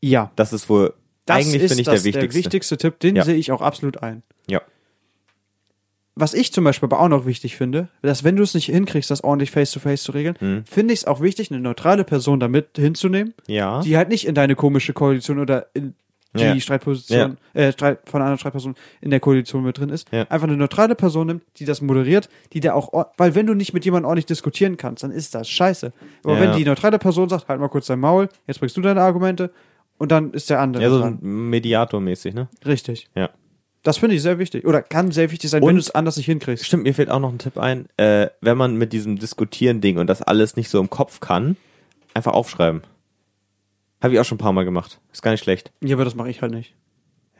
ja. 0.00 0.30
Das 0.36 0.52
ist 0.52 0.68
wohl 0.68 0.92
Das 1.26 1.36
eigentlich 1.38 1.62
finde 1.62 1.80
ich 1.80 1.86
das, 1.86 2.02
der 2.02 2.04
wichtigste. 2.04 2.38
wichtigste 2.38 2.76
Tipp, 2.76 3.00
den 3.00 3.16
Ja. 3.16 3.24
sehe 3.24 3.36
ich 3.36 3.50
auch 3.52 3.62
absolut 3.62 4.02
ein. 4.02 4.22
Ja. 4.48 4.60
Was 6.16 6.34
ich 6.34 6.52
zum 6.52 6.64
Beispiel 6.64 6.86
aber 6.88 7.00
auch 7.00 7.08
noch 7.08 7.26
wichtig 7.26 7.56
finde, 7.56 7.88
dass 8.02 8.22
wenn 8.24 8.36
du 8.36 8.42
es 8.42 8.54
nicht 8.54 8.66
hinkriegst, 8.66 9.10
das 9.10 9.24
ordentlich 9.24 9.50
face-to-face 9.50 10.02
zu 10.04 10.12
regeln, 10.12 10.36
Hm. 10.38 10.64
finde 10.64 10.94
ich 10.94 11.00
es 11.00 11.04
auch 11.06 11.20
wichtig, 11.20 11.50
eine 11.50 11.60
neutrale 11.60 12.04
Person 12.04 12.38
damit 12.40 12.68
hinzunehmen, 12.76 13.34
Ja. 13.46 13.80
die 13.80 13.96
halt 13.96 14.08
nicht 14.08 14.26
in 14.26 14.34
deine 14.34 14.54
komische 14.54 14.92
Koalition 14.92 15.38
oder 15.40 15.66
in 15.74 15.94
die 16.36 16.40
Ja. 16.42 16.58
Streitposition, 16.60 17.36
äh, 17.52 17.70
Streit 17.70 18.00
von 18.06 18.20
einer 18.20 18.36
Streitperson 18.36 18.74
in 19.00 19.10
der 19.10 19.20
Koalition 19.20 19.62
mit 19.62 19.78
drin 19.78 19.88
ist. 19.90 20.08
Ja. 20.10 20.22
Einfach 20.22 20.48
eine 20.48 20.56
neutrale 20.56 20.96
Person 20.96 21.28
nimmt, 21.28 21.42
die 21.58 21.64
das 21.64 21.80
moderiert, 21.80 22.28
die 22.52 22.58
da 22.58 22.74
auch, 22.74 23.06
weil 23.16 23.36
wenn 23.36 23.46
du 23.46 23.54
nicht 23.54 23.72
mit 23.72 23.84
jemandem 23.84 24.06
ordentlich 24.08 24.26
diskutieren 24.26 24.76
kannst, 24.76 25.04
dann 25.04 25.12
ist 25.12 25.34
das 25.36 25.48
scheiße. 25.48 25.92
Aber 26.24 26.34
Ja. 26.34 26.40
wenn 26.40 26.56
die 26.58 26.64
neutrale 26.64 26.98
Person 26.98 27.28
sagt, 27.28 27.46
halt 27.48 27.60
mal 27.60 27.68
kurz 27.68 27.86
dein 27.86 28.00
Maul, 28.00 28.28
jetzt 28.48 28.58
bringst 28.58 28.76
du 28.76 28.80
deine 28.80 29.00
Argumente 29.00 29.52
und 29.96 30.10
dann 30.10 30.32
ist 30.32 30.50
der 30.50 30.60
andere 30.60 30.82
ja, 30.82 30.90
so. 30.90 31.16
Mediator-mäßig, 31.20 32.34
ne? 32.34 32.48
Richtig. 32.66 33.08
Ja. 33.14 33.30
Das 33.84 33.98
finde 33.98 34.16
ich 34.16 34.22
sehr 34.22 34.38
wichtig. 34.38 34.64
Oder 34.66 34.82
kann 34.82 35.12
sehr 35.12 35.30
wichtig 35.30 35.50
sein, 35.50 35.62
Und- 35.62 35.68
wenn 35.68 35.76
du 35.76 35.80
es 35.80 35.90
anders 35.92 36.16
nicht 36.16 36.26
hinkriegst. 36.26 36.64
Stimmt, 36.66 36.82
mir 36.82 36.94
fällt 36.94 37.10
auch 37.10 37.20
noch 37.20 37.30
ein 37.30 37.38
Tipp 37.38 37.56
ein. 37.58 37.86
Äh, 37.96 38.28
wenn 38.40 38.56
man 38.56 38.76
mit 38.76 38.92
diesem 38.92 39.18
Diskutieren-Ding 39.18 39.98
und 39.98 40.08
das 40.08 40.22
alles 40.22 40.56
nicht 40.56 40.68
so 40.70 40.80
im 40.80 40.90
Kopf 40.90 41.20
kann, 41.20 41.56
einfach 42.14 42.32
aufschreiben. 42.32 42.82
Habe 44.02 44.14
ich 44.14 44.20
auch 44.20 44.24
schon 44.24 44.36
ein 44.36 44.40
paar 44.40 44.52
Mal 44.52 44.64
gemacht. 44.64 45.00
Ist 45.12 45.22
gar 45.22 45.30
nicht 45.30 45.42
schlecht. 45.44 45.70
Ja, 45.82 45.96
aber 45.96 46.04
das 46.04 46.14
mache 46.14 46.28
ich 46.30 46.42
halt 46.42 46.52
nicht. 46.52 46.74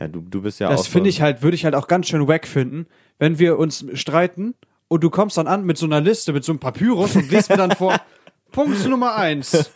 Ja, 0.00 0.08
du, 0.08 0.20
du 0.20 0.42
bist 0.42 0.60
ja 0.60 0.68
auch. 0.68 0.72
Das 0.76 0.86
finde 0.86 1.08
ich 1.10 1.20
halt, 1.20 1.42
würde 1.42 1.54
ich 1.54 1.64
halt 1.64 1.74
auch 1.74 1.88
ganz 1.88 2.08
schön 2.08 2.26
wack 2.28 2.46
finden, 2.46 2.86
wenn 3.18 3.38
wir 3.38 3.58
uns 3.58 3.84
streiten 3.94 4.54
und 4.88 5.02
du 5.04 5.10
kommst 5.10 5.36
dann 5.38 5.46
an 5.46 5.64
mit 5.64 5.78
so 5.78 5.86
einer 5.86 6.00
Liste, 6.00 6.32
mit 6.32 6.44
so 6.44 6.52
einem 6.52 6.58
Papyrus 6.60 7.16
und 7.16 7.30
liest 7.30 7.48
mir 7.50 7.56
dann 7.56 7.70
vor, 7.72 7.96
Punkt 8.52 8.86
Nummer 8.88 9.14
eins. 9.14 9.70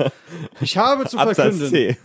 Ich 0.61 0.77
habe 0.77 1.07
zu 1.07 1.19
Absatz 1.19 1.57
verkünden. 1.59 1.69
C. 1.71 1.97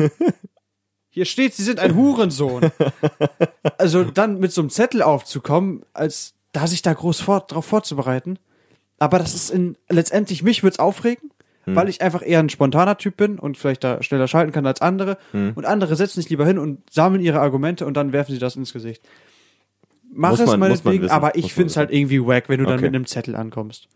Hier 1.16 1.26
steht, 1.26 1.54
sie 1.54 1.64
sind 1.64 1.80
ein 1.80 1.96
Hurensohn. 1.96 2.72
Also 3.78 4.04
dann 4.04 4.40
mit 4.40 4.52
so 4.52 4.62
einem 4.62 4.70
Zettel 4.70 5.02
aufzukommen, 5.02 5.84
als 5.94 6.34
da 6.54 6.68
sich 6.68 6.82
da 6.82 6.94
groß 6.94 7.22
vor, 7.22 7.42
drauf 7.42 7.66
vorzubereiten. 7.66 8.40
Aber 9.00 9.20
das 9.20 9.34
ist 9.34 9.50
in, 9.52 9.78
letztendlich 9.90 10.44
mich 10.44 10.64
wird's 10.64 10.80
aufregen, 10.80 11.30
Hm. 11.66 11.76
weil 11.78 11.88
ich 11.88 12.02
einfach 12.02 12.22
eher 12.26 12.40
ein 12.40 12.50
spontaner 12.50 12.98
Typ 12.98 13.16
bin 13.18 13.40
und 13.40 13.58
vielleicht 13.58 13.84
da 13.86 14.02
schneller 14.04 14.28
schalten 14.28 14.52
kann 14.52 14.66
als 14.66 14.82
andere. 14.82 15.18
Hm. 15.32 15.54
Und 15.56 15.66
andere 15.66 15.96
setzen 15.96 16.20
sich 16.22 16.30
lieber 16.30 16.46
hin 16.46 16.58
und 16.60 16.82
sammeln 16.92 17.22
ihre 17.24 17.40
Argumente 17.40 17.86
und 17.86 17.96
dann 17.96 18.12
werfen 18.12 18.34
sie 18.34 18.40
das 18.40 18.56
ins 18.58 18.74
Gesicht. 18.74 19.02
Mach 20.12 20.32
Muss 20.32 20.42
es 20.42 20.48
man- 20.48 20.60
meinetwegen, 20.60 21.10
aber 21.10 21.36
ich 21.38 21.54
finde 21.54 21.68
es 21.68 21.78
halt 21.78 21.90
irgendwie 21.92 22.20
wack, 22.26 22.50
wenn 22.50 22.60
du 22.60 22.66
dann 22.66 22.76
Okay. 22.76 22.86
mit 22.86 22.96
einem 22.96 23.06
Zettel 23.06 23.36
ankommst. 23.38 23.88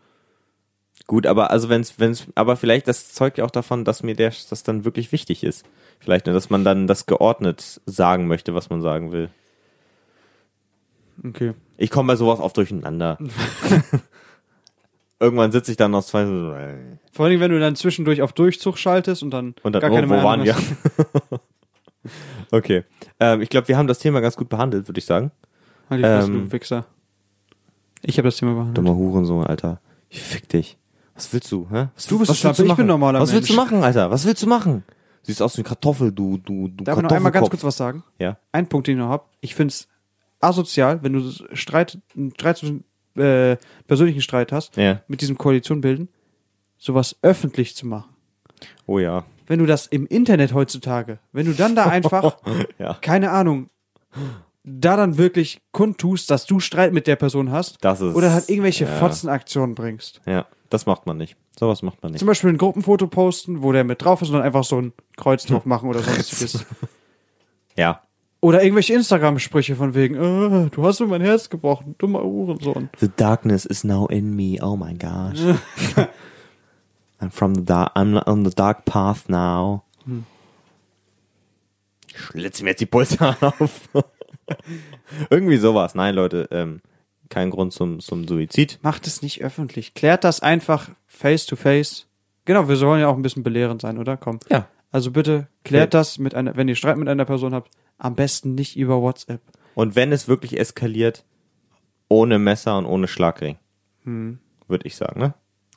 Gut, 1.06 1.26
aber 1.26 1.50
also 1.50 1.68
wenn's, 1.68 1.94
wenn's, 1.98 2.26
aber 2.34 2.56
vielleicht 2.56 2.88
das 2.88 3.12
zeugt 3.12 3.38
ja 3.38 3.44
auch 3.44 3.50
davon, 3.50 3.84
dass 3.84 4.02
mir 4.02 4.14
der, 4.14 4.32
das 4.50 4.62
dann 4.62 4.84
wirklich 4.84 5.12
wichtig 5.12 5.44
ist. 5.44 5.64
Vielleicht, 6.00 6.26
ne, 6.26 6.32
dass 6.32 6.50
man 6.50 6.64
dann 6.64 6.86
das 6.86 7.06
geordnet 7.06 7.80
sagen 7.86 8.26
möchte, 8.28 8.54
was 8.54 8.70
man 8.70 8.80
sagen 8.82 9.12
will. 9.12 9.28
Okay. 11.24 11.54
Ich 11.76 11.90
komme 11.90 12.08
bei 12.12 12.16
sowas 12.16 12.38
oft 12.40 12.56
durcheinander. 12.56 13.18
Irgendwann 15.20 15.50
sitze 15.50 15.72
ich 15.72 15.76
dann 15.76 15.94
aus 15.96 16.06
zwei 16.08 16.24
Vor 17.12 17.26
allem, 17.26 17.40
wenn 17.40 17.50
du 17.50 17.58
dann 17.58 17.74
zwischendurch 17.74 18.22
auf 18.22 18.32
Durchzug 18.32 18.78
schaltest 18.78 19.22
und 19.24 19.30
dann, 19.32 19.54
und 19.62 19.72
dann, 19.72 19.80
gar 19.82 19.90
wo, 19.90 19.94
keine 19.96 20.08
wo 20.08 20.14
waren 20.22 20.44
wir? 20.44 20.54
okay. 22.52 22.84
Ähm, 23.18 23.40
ich 23.42 23.48
glaube, 23.48 23.66
wir 23.66 23.76
haben 23.76 23.88
das 23.88 23.98
Thema 23.98 24.20
ganz 24.20 24.36
gut 24.36 24.48
behandelt, 24.48 24.86
würde 24.88 24.98
ich 24.98 25.04
sagen. 25.06 25.32
Halt 25.90 25.98
die 26.00 26.04
Fresse, 26.04 26.28
Ähm, 26.30 26.44
du 26.44 26.52
Wichser. 26.52 26.86
Ich 28.02 28.16
habe 28.18 28.28
das 28.28 28.36
Thema 28.36 28.52
behandelt. 28.54 28.78
Dummer 28.78 28.94
Hurensohn, 28.94 29.44
Alter. 29.44 29.80
Ich 30.08 30.22
fick 30.22 30.48
dich. 30.48 30.78
Was 31.16 31.32
willst 31.32 31.50
du, 31.50 31.66
hä? 31.70 31.88
Was, 31.96 32.06
Du 32.06 32.18
bist 32.20 32.30
was 32.30 32.44
willst 32.44 32.44
du 32.60 32.62
ich 32.62 32.68
bin 32.68 32.68
machen? 32.68 32.86
normaler 32.86 33.20
Was 33.20 33.32
willst 33.32 33.50
du 33.50 33.54
Mensch. 33.56 33.70
machen, 33.72 33.82
Alter? 33.82 34.10
Was 34.12 34.24
willst 34.24 34.42
du 34.42 34.46
machen? 34.46 34.84
Siehst 35.22 35.42
aus 35.42 35.56
wie 35.56 35.60
eine 35.62 35.68
Kartoffel, 35.68 36.12
du, 36.12 36.38
du, 36.38 36.68
du 36.68 36.84
Darf 36.84 36.96
ich 36.96 37.02
noch 37.02 37.10
einmal 37.12 37.32
ganz 37.32 37.50
kurz 37.50 37.64
was 37.64 37.76
sagen? 37.76 38.02
Ja. 38.18 38.38
Ein 38.52 38.68
Punkt, 38.68 38.86
den 38.86 38.96
ich 38.96 39.02
noch 39.04 39.10
hab. 39.10 39.30
Ich 39.40 39.54
find's 39.54 39.88
asozial, 40.40 41.02
wenn 41.02 41.12
du 41.12 41.30
Streit, 41.54 41.98
einen 42.16 42.30
Streit 42.32 42.58
zwischen, 42.58 42.84
äh, 43.16 43.56
persönlichen 43.86 44.20
Streit 44.22 44.52
hast, 44.52 44.76
Ja. 44.76 45.00
mit 45.08 45.20
diesem 45.20 45.36
Koalition 45.36 45.80
bilden, 45.80 46.08
sowas 46.78 47.16
öffentlich 47.22 47.74
zu 47.76 47.86
machen. 47.86 48.08
Oh 48.86 48.98
ja. 48.98 49.24
Wenn 49.46 49.58
du 49.58 49.66
das 49.66 49.86
im 49.86 50.06
Internet 50.06 50.52
heutzutage, 50.54 51.18
wenn 51.32 51.46
du 51.46 51.52
dann 51.54 51.74
da 51.74 51.86
einfach, 51.86 52.38
Ja. 52.78 52.94
keine 53.00 53.30
Ahnung, 53.32 53.70
da 54.64 54.96
dann 54.96 55.16
wirklich 55.18 55.60
kundtust, 55.72 56.30
dass 56.30 56.44
du 56.46 56.60
Streit 56.60 56.92
mit 56.92 57.06
der 57.06 57.16
Person 57.16 57.50
hast, 57.50 57.78
Das 57.82 58.00
ist. 58.00 58.14
oder 58.14 58.32
halt 58.32 58.48
irgendwelche 58.48 58.84
ja. 58.84 58.90
Fotzenaktionen 58.98 59.74
bringst. 59.74 60.20
Ja, 60.26 60.46
das 60.70 60.86
macht 60.86 61.06
man 61.06 61.16
nicht. 61.16 61.36
Sowas 61.58 61.82
macht 61.82 62.02
man 62.02 62.12
nicht. 62.12 62.18
Zum 62.20 62.28
Beispiel 62.28 62.50
ein 62.50 62.58
Gruppenfoto 62.58 63.06
posten, 63.06 63.62
wo 63.62 63.72
der 63.72 63.84
mit 63.84 64.02
drauf 64.02 64.22
ist 64.22 64.28
und 64.28 64.34
dann 64.34 64.42
einfach 64.42 64.64
so 64.64 64.80
ein 64.80 64.92
Kreuz 65.16 65.44
drauf 65.46 65.64
machen 65.66 65.88
oder 65.88 66.00
sonstiges. 66.00 66.66
Ja. 67.76 68.02
Oder 68.40 68.62
irgendwelche 68.62 68.94
Instagram-Sprüche 68.94 69.74
von 69.74 69.94
wegen, 69.94 70.14
äh, 70.14 70.70
du 70.70 70.84
hast 70.84 71.00
mir 71.00 71.06
mein 71.06 71.22
Herz 71.22 71.50
gebrochen, 71.50 71.96
dummer 71.98 72.24
Uhrensohn. 72.24 72.88
The 73.00 73.10
darkness 73.16 73.64
is 73.64 73.82
now 73.82 74.06
in 74.06 74.36
me. 74.36 74.58
Oh 74.62 74.76
my 74.76 74.94
gosh. 74.94 75.40
I'm 77.20 77.30
from 77.30 77.54
the 77.56 77.64
dark. 77.64 77.92
I'm 77.96 78.16
on 78.26 78.44
the 78.44 78.54
dark 78.54 78.84
path 78.84 79.28
now. 79.28 79.82
Ich 82.08 82.18
schlitze 82.20 82.62
mir 82.62 82.70
jetzt 82.70 82.80
die 82.80 82.86
Pulsare 82.86 83.54
auf. 83.58 83.88
Irgendwie 85.30 85.56
sowas. 85.56 85.94
Nein, 85.94 86.14
Leute, 86.14 86.48
ähm, 86.52 86.80
kein 87.28 87.50
Grund 87.50 87.72
zum, 87.72 88.00
zum 88.00 88.26
Suizid. 88.26 88.78
Macht 88.82 89.06
es 89.06 89.22
nicht 89.22 89.42
öffentlich. 89.42 89.94
Klärt 89.94 90.24
das 90.24 90.40
einfach 90.40 90.90
face 91.06 91.46
to 91.46 91.56
face. 91.56 92.06
Genau, 92.44 92.68
wir 92.68 92.76
sollen 92.76 93.00
ja 93.00 93.08
auch 93.08 93.16
ein 93.16 93.22
bisschen 93.22 93.42
belehrend 93.42 93.82
sein, 93.82 93.98
oder? 93.98 94.16
Komm. 94.16 94.38
Ja. 94.48 94.68
Also 94.90 95.10
bitte 95.10 95.48
klärt 95.64 95.92
das 95.92 96.18
mit 96.18 96.34
einer, 96.34 96.56
wenn 96.56 96.66
ihr 96.68 96.74
Streit 96.76 96.96
mit 96.96 97.08
einer 97.08 97.26
Person 97.26 97.52
habt, 97.54 97.70
am 97.98 98.14
besten 98.14 98.54
nicht 98.54 98.76
über 98.76 99.02
WhatsApp. 99.02 99.42
Und 99.74 99.94
wenn 99.96 100.12
es 100.12 100.28
wirklich 100.28 100.58
eskaliert, 100.58 101.24
ohne 102.08 102.38
Messer 102.38 102.78
und 102.78 102.86
ohne 102.86 103.06
Schlagring. 103.06 103.58
Würde 104.04 104.86
ich 104.86 104.96
sagen, 104.96 105.20
ne? 105.20 105.34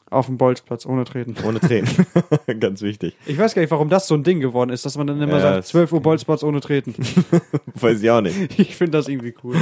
Auf 0.09 0.25
dem 0.27 0.37
Bolzplatz, 0.37 0.85
ohne 0.85 1.03
Treten. 1.05 1.35
Ohne 1.45 1.59
Tränen. 1.59 1.89
Ganz 2.59 2.81
wichtig. 2.81 3.15
Ich 3.25 3.37
weiß 3.37 3.53
gar 3.55 3.61
nicht, 3.61 3.71
warum 3.71 3.89
das 3.89 4.07
so 4.07 4.15
ein 4.15 4.23
Ding 4.23 4.39
geworden 4.39 4.69
ist, 4.69 4.85
dass 4.85 4.97
man 4.97 5.07
dann 5.07 5.21
immer 5.21 5.33
Ja, 5.33 5.39
sagt, 5.41 5.57
das- 5.59 5.67
12 5.69 5.91
Uhr 5.93 6.01
Bolzplatz 6.01 6.43
ohne 6.43 6.59
Treten. 6.61 6.93
Weiß 7.75 8.01
ich 8.01 8.09
auch 8.09 8.21
nicht. 8.21 8.59
Ich 8.59 8.75
finde 8.77 8.97
das 8.97 9.07
irgendwie 9.09 9.33
cool. 9.43 9.55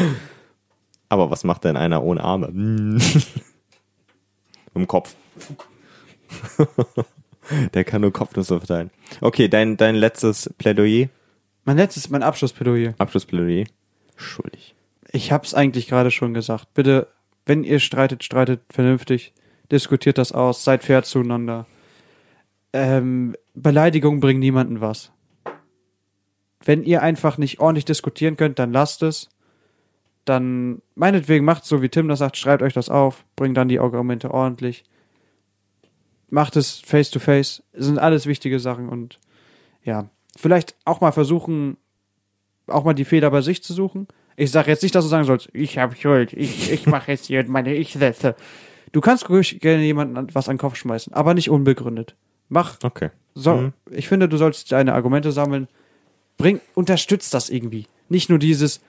Aber 1.10 1.32
was 1.32 1.44
macht 1.44 1.64
denn 1.66 1.76
einer 1.76 2.04
ohne 2.04 2.24
Arme? 2.24 2.48
Im 4.76 4.88
Kopf. 4.88 5.16
Der 7.74 7.84
kann 7.84 8.02
nur 8.02 8.14
Kopfnüsse 8.14 8.60
verteilen. 8.60 8.92
Okay, 9.22 9.48
dein, 9.48 9.76
dein 9.76 9.96
letztes 9.96 10.54
Plädoyer. 10.58 11.10
Mein 11.66 11.78
letztes, 11.78 12.10
mein 12.10 12.24
Abschlussplädoyer. 12.24 12.94
Abschlussplädoyer. 13.00 13.66
Schuldig. 14.16 14.76
Ich 15.12 15.32
hab's 15.32 15.54
eigentlich 15.56 15.88
gerade 15.88 16.12
schon 16.12 16.34
gesagt. 16.36 16.74
Bitte, 16.76 17.08
wenn 17.46 17.64
ihr 17.64 17.80
streitet, 17.80 18.24
streitet 18.24 18.62
vernünftig. 18.70 19.34
Diskutiert 19.72 20.20
das 20.20 20.32
aus. 20.32 20.64
Seid 20.64 20.84
fair 20.84 21.04
zueinander. 21.04 21.66
Ähm, 22.74 23.36
Beleidigungen 23.56 24.20
bringen 24.20 24.40
niemanden 24.40 24.82
was. 24.82 25.12
Wenn 26.64 26.84
ihr 26.84 27.02
einfach 27.02 27.38
nicht 27.38 27.60
ordentlich 27.60 27.86
diskutieren 27.86 28.38
könnt, 28.38 28.60
dann 28.60 28.72
lasst 28.72 29.02
es. 29.02 29.30
Dann, 30.26 30.82
meinetwegen 30.96 31.46
macht 31.46 31.66
so, 31.66 31.82
wie 31.82 31.90
Tim 31.90 32.08
das 32.08 32.20
sagt, 32.20 32.38
schreibt 32.38 32.62
euch 32.62 32.74
das 32.74 32.90
auf, 32.90 33.26
bringt 33.36 33.58
dann 33.58 33.68
die 33.70 33.80
Argumente 33.80 34.32
ordentlich. 34.32 34.84
Macht 36.30 36.56
es 36.56 36.80
face 36.80 37.10
to 37.10 37.20
face. 37.20 37.64
Das 37.74 37.86
sind 37.86 37.98
alles 37.98 38.26
wichtige 38.28 38.60
Sachen 38.60 38.90
und 38.90 39.20
ja, 39.84 40.10
vielleicht 40.38 40.76
auch 40.86 41.02
mal 41.02 41.12
versuchen, 41.12 41.78
auch 42.68 42.84
mal 42.84 42.94
die 42.94 43.06
Fehler 43.06 43.32
bei 43.32 43.42
sich 43.42 43.64
zu 43.64 43.74
suchen. 43.74 44.08
Ich 44.36 44.52
sage 44.52 44.70
jetzt 44.70 44.84
nicht, 44.84 44.94
dass 44.94 45.04
du 45.06 45.10
sagen 45.10 45.26
sollst, 45.26 45.50
ich 45.54 45.78
habe 45.80 45.96
Schuld, 45.96 46.34
ich, 46.34 46.72
ich 46.72 46.86
mache 46.86 47.12
jetzt 47.12 47.26
hier 47.26 47.44
meine 47.50 47.74
Ich-Sätze. 47.74 48.36
Du 48.92 49.02
kannst 49.02 49.30
ruhig 49.30 49.60
gerne 49.60 49.84
jemandem 49.84 50.18
an- 50.18 50.30
was 50.36 50.48
an 50.48 50.56
den 50.56 50.60
Kopf 50.62 50.76
schmeißen, 50.76 51.14
aber 51.14 51.34
nicht 51.34 51.50
unbegründet. 51.50 52.16
Mach, 52.48 52.78
Okay. 52.84 53.10
so, 53.34 53.56
Mhm. 53.56 53.74
ich 53.90 54.08
finde, 54.08 54.30
du 54.30 54.38
sollst 54.38 54.72
deine 54.72 54.94
Argumente 54.94 55.32
sammeln. 55.32 55.68
Bring, 56.38 56.62
unterstützt 56.76 57.34
das 57.34 57.50
irgendwie. 57.50 57.88
Nicht 58.08 58.30
nur 58.30 58.40
dieses, 58.40 58.82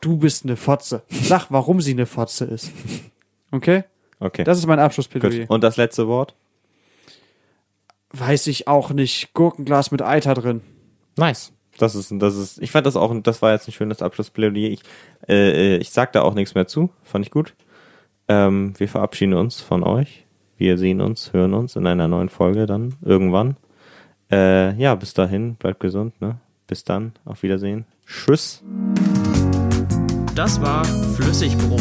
du 0.00 0.16
bist 0.16 0.44
eine 0.44 0.56
Fotze. 0.56 1.02
Sag, 1.08 1.46
warum 1.50 1.80
sie 1.80 1.92
eine 1.92 2.06
Fotze 2.06 2.44
ist. 2.44 2.70
Okay? 3.50 3.84
Okay. 4.20 4.44
Das 4.44 4.58
ist 4.58 4.66
mein 4.66 4.78
Abschlussplädoyer. 4.78 5.40
Gut. 5.40 5.50
Und 5.50 5.64
das 5.64 5.76
letzte 5.76 6.06
Wort? 6.08 6.34
Weiß 8.10 8.46
ich 8.46 8.68
auch 8.68 8.90
nicht. 8.90 9.32
Gurkenglas 9.32 9.90
mit 9.90 10.02
Eiter 10.02 10.34
drin. 10.34 10.60
Nice. 11.16 11.52
Das 11.78 11.94
ist, 11.94 12.12
das 12.18 12.36
ist, 12.36 12.60
ich 12.60 12.72
fand 12.72 12.86
das 12.86 12.96
auch, 12.96 13.14
das 13.22 13.40
war 13.40 13.52
jetzt 13.52 13.68
ein 13.68 13.72
schönes 13.72 14.02
Abschlussplädoyer. 14.02 14.70
Ich, 14.70 14.80
äh, 15.28 15.76
äh, 15.76 15.76
ich 15.78 15.90
sag 15.90 16.12
da 16.12 16.22
auch 16.22 16.34
nichts 16.34 16.54
mehr 16.54 16.66
zu. 16.66 16.90
Fand 17.04 17.24
ich 17.24 17.30
gut. 17.30 17.54
Ähm, 18.26 18.74
wir 18.78 18.88
verabschieden 18.88 19.34
uns 19.34 19.60
von 19.60 19.82
euch. 19.84 20.26
Wir 20.56 20.76
sehen 20.76 21.00
uns, 21.00 21.32
hören 21.32 21.54
uns 21.54 21.76
in 21.76 21.86
einer 21.86 22.08
neuen 22.08 22.28
Folge 22.28 22.66
dann 22.66 22.96
irgendwann. 23.02 23.56
Äh, 24.30 24.74
ja, 24.74 24.94
bis 24.96 25.14
dahin, 25.14 25.54
bleibt 25.54 25.80
gesund, 25.80 26.20
ne? 26.20 26.38
Bis 26.66 26.84
dann, 26.84 27.12
auf 27.24 27.42
Wiedersehen. 27.42 27.86
Tschüss. 28.06 28.62
Das 30.38 30.60
war 30.60 30.84
Flüssigbrot. 31.16 31.80